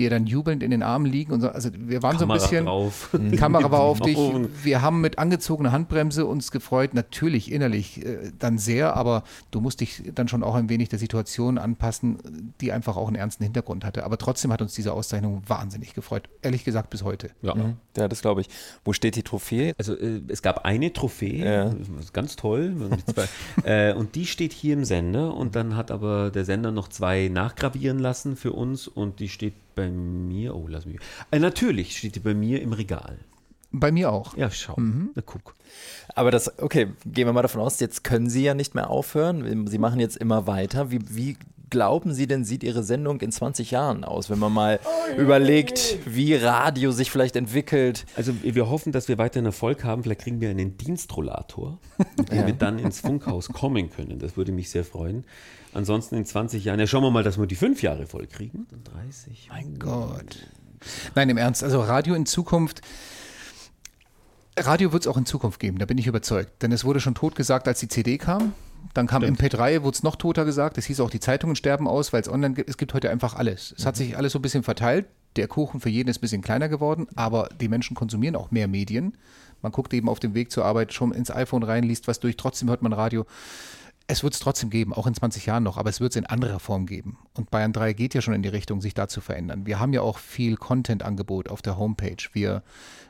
die 0.01 0.09
dann 0.09 0.27
jubelnd 0.27 0.63
in 0.63 0.71
den 0.71 0.83
Armen 0.83 1.07
liegen 1.07 1.33
und 1.33 1.43
so. 1.43 1.49
Also 1.49 1.71
wir 1.73 2.03
waren 2.03 2.17
Kamera 2.17 2.39
so 2.39 2.47
ein 2.47 2.49
bisschen. 2.49 2.65
Drauf. 2.65 3.11
Kamera 3.37 3.71
war 3.71 3.81
auf 3.81 4.01
dich. 4.01 4.19
Wir 4.63 4.83
haben 4.83 5.01
mit 5.01 5.19
angezogener 5.19 5.73
Handbremse 5.73 6.27
uns 6.27 6.51
gefreut, 6.51 6.95
natürlich 6.95 7.53
innerlich 7.53 8.05
äh, 8.05 8.33
dann 8.39 8.59
sehr, 8.59 8.97
aber 8.97 9.23
du 9.51 9.61
musst 9.61 9.81
dich 9.81 10.03
dann 10.15 10.27
schon 10.29 10.43
auch 10.43 10.55
ein 10.55 10.69
wenig 10.69 10.89
der 10.89 10.99
Situation 10.99 11.59
anpassen, 11.59 12.55
die 12.61 12.73
einfach 12.73 12.97
auch 12.97 13.09
einen 13.09 13.17
ernsten 13.17 13.45
Hintergrund 13.45 13.85
hatte. 13.85 14.05
Aber 14.05 14.17
trotzdem 14.17 14.53
hat 14.53 14.63
uns 14.63 14.75
diese 14.75 14.93
Auszeichnung 14.93 15.43
wahnsinnig 15.47 15.95
gefreut. 15.95 16.29
Ehrlich 16.43 16.65
gesagt 16.65 16.91
bis 16.91 17.05
heute. 17.05 17.31
Ja, 17.43 17.55
mhm. 17.55 17.77
ja 17.97 18.09
das 18.09 18.23
glaube 18.23 18.41
ich. 18.41 18.49
Wo 18.85 18.93
steht 18.93 19.17
die 19.17 19.23
Trophäe? 19.23 19.75
Also 19.79 19.95
äh, 19.95 20.23
es 20.29 20.41
gab 20.41 20.65
eine 20.65 20.93
Trophäe, 20.93 21.45
ja. 21.45 21.75
ganz 22.13 22.37
toll. 22.37 22.75
äh, 23.65 23.93
und 23.93 24.15
die 24.15 24.27
steht 24.27 24.53
hier 24.53 24.75
im 24.75 24.85
Sender 24.85 25.35
und 25.35 25.57
dann 25.57 25.77
hat 25.77 25.91
aber 25.91 26.31
der 26.31 26.47
Sender 26.47 26.73
noch 26.73 26.89
zwei 26.89 27.29
nachgravieren 27.29 27.99
lassen 27.99 28.37
für 28.37 28.53
uns 28.53 28.89
und 28.89 29.21
die 29.21 29.29
steht 29.29 29.53
bei 29.75 29.89
mir, 29.89 30.55
oh, 30.55 30.67
lass 30.69 30.87
mich. 30.87 30.99
Äh, 31.31 31.39
natürlich 31.39 31.97
steht 31.99 32.17
die 32.17 32.21
bei 32.21 32.35
mir 32.35 32.63
im 32.63 32.73
Regal. 32.73 33.19
Bei 33.73 33.93
mir 33.93 34.13
auch. 34.13 34.37
Ja, 34.37 34.51
schau. 34.51 34.75
Mhm. 34.77 35.11
Na, 35.15 35.23
guck. 35.25 35.55
Aber 36.15 36.31
das, 36.31 36.59
okay, 36.59 36.89
gehen 37.07 37.27
wir 37.27 37.33
mal 37.33 37.43
davon 37.43 37.61
aus, 37.61 37.79
jetzt 37.79 38.03
können 38.03 38.29
Sie 38.29 38.43
ja 38.43 38.55
nicht 38.55 38.75
mehr 38.75 38.91
aufhören. 38.91 39.67
Sie 39.69 39.79
machen 39.79 40.01
jetzt 40.01 40.17
immer 40.17 40.47
weiter. 40.47 40.91
Wie, 40.91 40.99
wie 41.09 41.37
glauben 41.71 42.13
Sie 42.13 42.27
denn, 42.27 42.45
sieht 42.45 42.65
Ihre 42.65 42.83
Sendung 42.83 43.21
in 43.21 43.31
20 43.31 43.71
Jahren 43.71 44.05
aus, 44.05 44.29
wenn 44.29 44.41
man 44.41 44.53
mal 44.53 44.81
oh, 44.85 45.21
überlegt, 45.21 45.99
wie 46.05 46.35
Radio 46.35 46.91
sich 46.91 47.13
vielleicht 47.13 47.37
entwickelt? 47.37 48.07
Also 48.17 48.33
wir 48.43 48.69
hoffen, 48.69 48.91
dass 48.91 49.07
wir 49.07 49.19
weiterhin 49.19 49.47
Erfolg 49.47 49.85
haben. 49.85 50.03
Vielleicht 50.03 50.23
kriegen 50.23 50.41
wir 50.41 50.51
einen 50.51 50.77
Dienstrollator, 50.77 51.79
mit 52.19 52.31
dem 52.31 52.39
ja. 52.39 52.47
wir 52.47 52.55
dann 52.55 52.81
ins 52.81 53.01
Funkhaus 53.01 53.49
kommen 53.49 53.91
können. 53.91 54.19
Das 54.19 54.37
würde 54.37 54.51
mich 54.51 54.69
sehr 54.71 54.85
freuen. 54.85 55.25
Ansonsten 55.73 56.17
in 56.17 56.25
20 56.25 56.65
Jahren, 56.65 56.81
ja, 56.81 56.87
schauen 56.87 57.03
wir 57.03 57.11
mal, 57.11 57.23
dass 57.23 57.39
wir 57.39 57.47
die 57.47 57.55
fünf 57.55 57.83
Jahre 57.83 58.07
voll 58.07 58.27
kriegen. 58.27 58.67
30. 58.85 59.49
Mein 59.51 59.79
Gott. 59.79 60.47
Nein, 61.15 61.29
im 61.29 61.37
Ernst, 61.37 61.63
also 61.63 61.81
Radio 61.81 62.15
in 62.15 62.27
Zukunft. 62.27 62.81
Radio 64.59 64.93
wird 64.93 65.05
es 65.05 65.07
auch 65.07 65.17
in 65.17 65.27
Zukunft 65.27 65.61
geben, 65.61 65.79
da 65.79 65.87
bin 65.87 65.99
ich 65.99 66.07
überzeugt. 66.07 66.63
Denn 66.63 66.73
es 66.73 66.85
wurde 66.85 67.01
schon 67.01 67.15
tot 67.15 67.35
gesagt, 67.35 67.69
als 67.69 67.81
die 67.81 67.89
CD 67.89 68.19
kam. 68.19 68.53
Dann 68.95 69.07
kam 69.07 69.23
Stimmt. 69.23 69.41
MP3, 69.41 69.83
wurde 69.83 69.95
es 69.95 70.03
noch 70.03 70.17
toter 70.17 70.45
gesagt. 70.45 70.79
Es 70.79 70.87
hieß 70.87 71.01
auch, 71.01 71.11
die 71.11 71.21
Zeitungen 71.21 71.55
sterben 71.55 71.87
aus, 71.87 72.13
weil 72.13 72.23
es 72.23 72.29
online 72.29 72.55
gibt. 72.55 72.69
Es 72.69 72.77
gibt 72.77 72.93
heute 72.95 73.11
einfach 73.11 73.35
alles. 73.35 73.75
Es 73.77 73.85
mhm. 73.85 73.89
hat 73.89 73.97
sich 73.97 74.17
alles 74.17 74.33
so 74.33 74.39
ein 74.39 74.43
bisschen 74.43 74.63
verteilt. 74.63 75.07
Der 75.37 75.47
Kuchen 75.47 75.81
für 75.81 75.91
jeden 75.91 76.09
ist 76.09 76.19
ein 76.19 76.23
bisschen 76.23 76.43
kleiner 76.43 76.69
geworden, 76.69 77.07
aber 77.15 77.49
die 77.61 77.69
Menschen 77.69 77.95
konsumieren 77.95 78.35
auch 78.35 78.51
mehr 78.51 78.67
Medien. 78.67 79.17
Man 79.63 79.71
guckt 79.71 79.95
eben 79.95 80.09
auf 80.09 80.19
dem 80.19 80.35
Weg 80.35 80.51
zur 80.51 80.65
Arbeit 80.65 80.93
schon 80.93 81.13
ins 81.13 81.31
iPhone 81.31 81.63
rein, 81.63 81.85
liest 81.85 82.09
was 82.09 82.19
durch, 82.19 82.37
trotzdem 82.37 82.69
hört 82.69 82.83
man 82.83 82.93
Radio. 82.93 83.27
Es 84.11 84.25
wird 84.25 84.35
es 84.35 84.41
trotzdem 84.41 84.71
geben, 84.71 84.93
auch 84.93 85.07
in 85.07 85.15
20 85.15 85.47
Jahren 85.47 85.63
noch, 85.63 85.79
aber 85.79 85.89
es 85.89 86.01
wird 86.01 86.11
es 86.11 86.17
in 86.17 86.27
anderer 86.27 86.59
Form 86.59 86.87
geben. 86.87 87.19
Und 87.35 87.53
Bayern 87.53 87.73
3 87.73 87.93
geht 87.93 88.13
ja 88.13 88.21
schon 88.21 88.35
in 88.35 88.43
die 88.43 88.49
Richtung, 88.49 88.81
sich 88.81 88.93
da 88.93 89.07
zu 89.07 89.21
verändern. 89.21 89.67
Wir 89.67 89.79
haben 89.79 89.93
ja 89.93 90.01
auch 90.03 90.19
viel 90.19 90.57
Content-Angebot 90.57 91.49
auf 91.49 91.63
der 91.63 91.79
Homepage. 91.79 92.17
Wir 92.33 92.65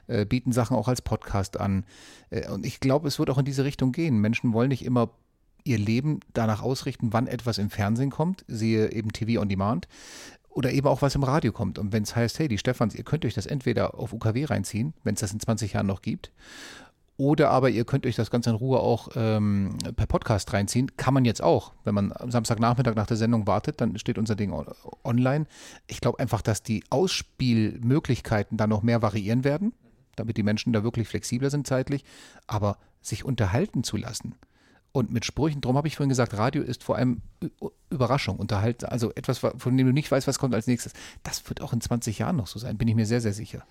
äh, 0.08 0.26
bieten 0.26 0.52
Sachen 0.52 0.76
auch 0.76 0.88
als 0.88 1.00
Podcast 1.00 1.58
an. 1.58 1.86
Äh, 2.28 2.50
und 2.50 2.66
ich 2.66 2.80
glaube, 2.80 3.08
es 3.08 3.18
wird 3.18 3.30
auch 3.30 3.38
in 3.38 3.46
diese 3.46 3.64
Richtung 3.64 3.92
gehen. 3.92 4.18
Menschen 4.18 4.52
wollen 4.52 4.68
nicht 4.68 4.84
immer 4.84 5.08
ihr 5.64 5.78
Leben 5.78 6.20
danach 6.34 6.60
ausrichten, 6.62 7.14
wann 7.14 7.26
etwas 7.26 7.56
im 7.56 7.70
Fernsehen 7.70 8.10
kommt, 8.10 8.44
siehe 8.46 8.92
eben 8.92 9.10
TV 9.10 9.40
on 9.40 9.48
Demand, 9.48 9.88
oder 10.50 10.70
eben 10.70 10.86
auch 10.86 11.00
was 11.00 11.14
im 11.14 11.22
Radio 11.22 11.52
kommt. 11.52 11.78
Und 11.78 11.92
wenn 11.92 12.02
es 12.02 12.14
heißt, 12.14 12.38
hey, 12.38 12.48
die 12.48 12.58
Stefans, 12.58 12.94
ihr 12.94 13.04
könnt 13.04 13.24
euch 13.24 13.34
das 13.34 13.46
entweder 13.46 13.98
auf 13.98 14.12
UKW 14.12 14.44
reinziehen, 14.44 14.92
wenn 15.02 15.14
es 15.14 15.20
das 15.20 15.32
in 15.32 15.40
20 15.40 15.72
Jahren 15.72 15.86
noch 15.86 16.02
gibt, 16.02 16.30
oder 17.20 17.50
aber 17.50 17.68
ihr 17.68 17.84
könnt 17.84 18.06
euch 18.06 18.16
das 18.16 18.30
Ganze 18.30 18.48
in 18.48 18.56
Ruhe 18.56 18.80
auch 18.80 19.08
ähm, 19.14 19.76
per 19.94 20.06
Podcast 20.06 20.50
reinziehen. 20.54 20.96
Kann 20.96 21.12
man 21.12 21.26
jetzt 21.26 21.42
auch. 21.42 21.74
Wenn 21.84 21.94
man 21.94 22.12
am 22.14 22.30
Samstagnachmittag 22.30 22.94
nach 22.94 23.06
der 23.06 23.18
Sendung 23.18 23.46
wartet, 23.46 23.82
dann 23.82 23.98
steht 23.98 24.16
unser 24.16 24.36
Ding 24.36 24.54
online. 25.04 25.44
Ich 25.86 26.00
glaube 26.00 26.18
einfach, 26.18 26.40
dass 26.40 26.62
die 26.62 26.82
Ausspielmöglichkeiten 26.88 28.56
da 28.56 28.66
noch 28.66 28.82
mehr 28.82 29.02
variieren 29.02 29.44
werden, 29.44 29.74
damit 30.16 30.38
die 30.38 30.42
Menschen 30.42 30.72
da 30.72 30.82
wirklich 30.82 31.08
flexibler 31.08 31.50
sind 31.50 31.66
zeitlich. 31.66 32.06
Aber 32.46 32.78
sich 33.02 33.22
unterhalten 33.22 33.84
zu 33.84 33.98
lassen 33.98 34.34
und 34.92 35.12
mit 35.12 35.26
Sprüchen, 35.26 35.60
darum 35.60 35.76
habe 35.76 35.88
ich 35.88 35.96
vorhin 35.96 36.08
gesagt, 36.08 36.32
Radio 36.38 36.62
ist 36.62 36.82
vor 36.82 36.96
allem 36.96 37.20
Überraschung, 37.90 38.38
Unterhalten, 38.38 38.86
also 38.86 39.12
etwas, 39.14 39.38
von 39.38 39.76
dem 39.76 39.86
du 39.86 39.92
nicht 39.92 40.10
weißt, 40.10 40.26
was 40.26 40.38
kommt 40.38 40.54
als 40.54 40.66
nächstes. 40.66 40.94
Das 41.22 41.46
wird 41.50 41.60
auch 41.60 41.74
in 41.74 41.82
20 41.82 42.18
Jahren 42.18 42.36
noch 42.36 42.46
so 42.46 42.58
sein, 42.58 42.78
bin 42.78 42.88
ich 42.88 42.94
mir 42.94 43.06
sehr, 43.06 43.20
sehr 43.20 43.34
sicher. 43.34 43.62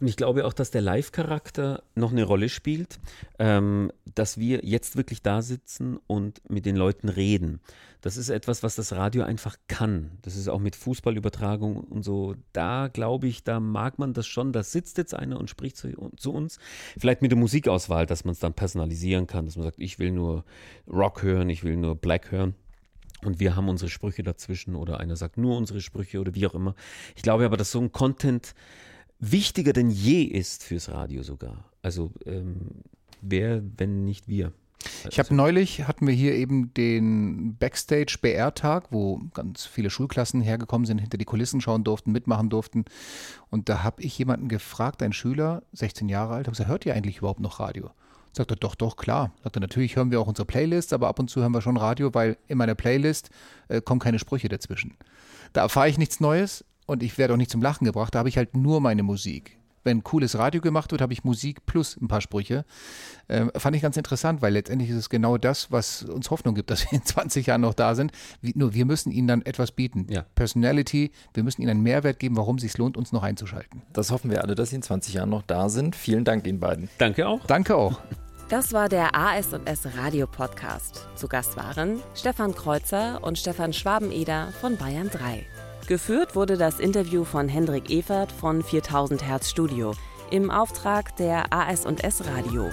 Und 0.00 0.08
ich 0.08 0.16
glaube 0.16 0.44
auch, 0.44 0.52
dass 0.52 0.70
der 0.70 0.82
Live-Charakter 0.82 1.82
noch 1.94 2.12
eine 2.12 2.24
Rolle 2.24 2.48
spielt, 2.48 2.98
ähm, 3.38 3.90
dass 4.14 4.38
wir 4.38 4.64
jetzt 4.64 4.96
wirklich 4.96 5.22
da 5.22 5.42
sitzen 5.42 5.98
und 6.06 6.42
mit 6.50 6.66
den 6.66 6.76
Leuten 6.76 7.08
reden. 7.08 7.60
Das 8.02 8.16
ist 8.16 8.30
etwas, 8.30 8.64
was 8.64 8.74
das 8.74 8.92
Radio 8.92 9.22
einfach 9.22 9.56
kann. 9.68 10.10
Das 10.22 10.36
ist 10.36 10.48
auch 10.48 10.58
mit 10.58 10.74
Fußballübertragung 10.74 11.76
und 11.76 12.02
so. 12.02 12.34
Da 12.52 12.88
glaube 12.88 13.28
ich, 13.28 13.44
da 13.44 13.60
mag 13.60 14.00
man 14.00 14.12
das 14.12 14.26
schon. 14.26 14.52
Da 14.52 14.64
sitzt 14.64 14.98
jetzt 14.98 15.14
einer 15.14 15.38
und 15.38 15.48
spricht 15.48 15.76
zu, 15.76 16.10
zu 16.16 16.32
uns. 16.32 16.58
Vielleicht 16.98 17.22
mit 17.22 17.30
der 17.30 17.38
Musikauswahl, 17.38 18.06
dass 18.06 18.24
man 18.24 18.32
es 18.32 18.40
dann 18.40 18.54
personalisieren 18.54 19.28
kann, 19.28 19.46
dass 19.46 19.56
man 19.56 19.64
sagt, 19.64 19.78
ich 19.78 20.00
will 20.00 20.10
nur 20.10 20.44
Rock 20.88 21.22
hören, 21.22 21.48
ich 21.48 21.62
will 21.62 21.76
nur 21.76 21.94
Black 21.94 22.32
hören. 22.32 22.56
Und 23.24 23.38
wir 23.38 23.54
haben 23.54 23.68
unsere 23.68 23.88
Sprüche 23.88 24.24
dazwischen 24.24 24.74
oder 24.74 24.98
einer 24.98 25.14
sagt 25.14 25.38
nur 25.38 25.56
unsere 25.56 25.80
Sprüche 25.80 26.20
oder 26.20 26.34
wie 26.34 26.46
auch 26.46 26.54
immer. 26.54 26.74
Ich 27.14 27.22
glaube 27.22 27.44
aber, 27.44 27.56
dass 27.56 27.70
so 27.70 27.80
ein 27.80 27.92
Content 27.92 28.54
wichtiger 29.22 29.72
denn 29.72 29.90
je 29.90 30.22
ist 30.22 30.64
fürs 30.64 30.90
Radio 30.90 31.22
sogar. 31.22 31.70
Also 31.80 32.12
ähm, 32.26 32.82
wer, 33.22 33.62
wenn 33.76 34.04
nicht 34.04 34.28
wir? 34.28 34.52
Ich 35.08 35.20
habe 35.20 35.32
neulich, 35.32 35.86
hatten 35.86 36.08
wir 36.08 36.14
hier 36.14 36.34
eben 36.34 36.74
den 36.74 37.56
Backstage-BR-Tag, 37.56 38.88
wo 38.90 39.20
ganz 39.32 39.64
viele 39.64 39.90
Schulklassen 39.90 40.40
hergekommen 40.40 40.86
sind, 40.86 40.98
hinter 40.98 41.18
die 41.18 41.24
Kulissen 41.24 41.60
schauen 41.60 41.84
durften, 41.84 42.10
mitmachen 42.10 42.50
durften. 42.50 42.84
Und 43.48 43.68
da 43.68 43.84
habe 43.84 44.02
ich 44.02 44.18
jemanden 44.18 44.48
gefragt, 44.48 45.02
ein 45.02 45.12
Schüler, 45.12 45.62
16 45.72 46.08
Jahre 46.08 46.34
alt, 46.34 46.46
habe 46.46 46.56
gesagt, 46.56 46.68
hört 46.68 46.84
ihr 46.84 46.94
eigentlich 46.94 47.18
überhaupt 47.18 47.38
noch 47.38 47.60
Radio? 47.60 47.90
Sagt 48.32 48.50
er, 48.50 48.56
doch, 48.56 48.74
doch, 48.74 48.96
klar. 48.96 49.32
Sagt 49.44 49.56
er, 49.56 49.60
natürlich 49.60 49.94
hören 49.94 50.10
wir 50.10 50.20
auch 50.20 50.26
unsere 50.26 50.46
Playlists, 50.46 50.92
aber 50.92 51.08
ab 51.08 51.18
und 51.18 51.28
zu 51.28 51.40
hören 51.40 51.52
wir 51.52 51.60
schon 51.60 51.76
Radio, 51.76 52.12
weil 52.14 52.38
in 52.48 52.58
meiner 52.58 52.74
Playlist 52.74 53.30
äh, 53.68 53.80
kommen 53.80 54.00
keine 54.00 54.18
Sprüche 54.18 54.48
dazwischen. 54.48 54.96
Da 55.52 55.60
erfahre 55.60 55.88
ich 55.88 55.98
nichts 55.98 56.18
Neues, 56.18 56.64
und 56.92 57.02
ich 57.02 57.18
werde 57.18 57.34
auch 57.34 57.38
nicht 57.38 57.50
zum 57.50 57.62
Lachen 57.62 57.84
gebracht, 57.84 58.14
da 58.14 58.20
habe 58.20 58.28
ich 58.28 58.36
halt 58.36 58.56
nur 58.56 58.80
meine 58.80 59.02
Musik 59.02 59.58
wenn 59.84 60.02
cooles 60.02 60.38
Radio 60.38 60.60
gemacht 60.60 60.92
wird, 60.92 61.00
habe 61.00 61.12
ich 61.12 61.24
Musik 61.24 61.66
plus 61.66 61.96
ein 62.00 62.08
paar 62.08 62.20
Sprüche. 62.20 62.64
Ähm, 63.28 63.50
fand 63.56 63.76
ich 63.76 63.82
ganz 63.82 63.96
interessant, 63.96 64.42
weil 64.42 64.52
letztendlich 64.52 64.90
ist 64.90 64.96
es 64.96 65.10
genau 65.10 65.38
das, 65.38 65.70
was 65.70 66.02
uns 66.02 66.30
Hoffnung 66.30 66.54
gibt, 66.54 66.70
dass 66.70 66.90
wir 66.90 66.98
in 66.98 67.04
20 67.04 67.46
Jahren 67.46 67.60
noch 67.60 67.74
da 67.74 67.94
sind. 67.94 68.12
Wie, 68.40 68.52
nur 68.54 68.74
wir 68.74 68.84
müssen 68.84 69.10
ihnen 69.10 69.28
dann 69.28 69.42
etwas 69.42 69.72
bieten. 69.72 70.06
Ja. 70.10 70.24
Personality, 70.34 71.12
wir 71.34 71.42
müssen 71.42 71.62
ihnen 71.62 71.70
einen 71.70 71.82
Mehrwert 71.82 72.18
geben, 72.18 72.36
warum 72.36 72.56
es 72.56 72.62
sich 72.62 72.76
lohnt, 72.78 72.96
uns 72.96 73.12
noch 73.12 73.22
einzuschalten. 73.22 73.82
Das 73.92 74.10
hoffen 74.10 74.30
wir 74.30 74.42
alle, 74.42 74.54
dass 74.54 74.70
sie 74.70 74.76
in 74.76 74.82
20 74.82 75.14
Jahren 75.14 75.30
noch 75.30 75.42
da 75.42 75.68
sind. 75.68 75.96
Vielen 75.96 76.24
Dank 76.24 76.46
Ihnen 76.46 76.60
beiden. 76.60 76.88
Danke 76.98 77.26
auch. 77.26 77.44
Danke 77.46 77.76
auch. 77.76 78.00
Das 78.48 78.72
war 78.72 78.88
der 78.88 79.16
AS&S 79.16 79.96
Radio 79.96 80.26
Podcast. 80.26 81.06
Zu 81.16 81.26
Gast 81.26 81.56
waren 81.56 82.02
Stefan 82.14 82.54
Kreuzer 82.54 83.20
und 83.22 83.38
Stefan 83.38 83.72
Schwabeneder 83.72 84.52
von 84.60 84.76
Bayern 84.76 85.08
3. 85.10 85.46
Geführt 85.86 86.36
wurde 86.36 86.56
das 86.56 86.78
Interview 86.78 87.24
von 87.24 87.48
Hendrik 87.48 87.90
Evert 87.90 88.30
von 88.30 88.62
4000 88.62 89.26
Hertz 89.26 89.50
Studio 89.50 89.92
im 90.30 90.50
Auftrag 90.50 91.16
der 91.16 91.52
AS&S 91.52 92.24
Radio. 92.24 92.70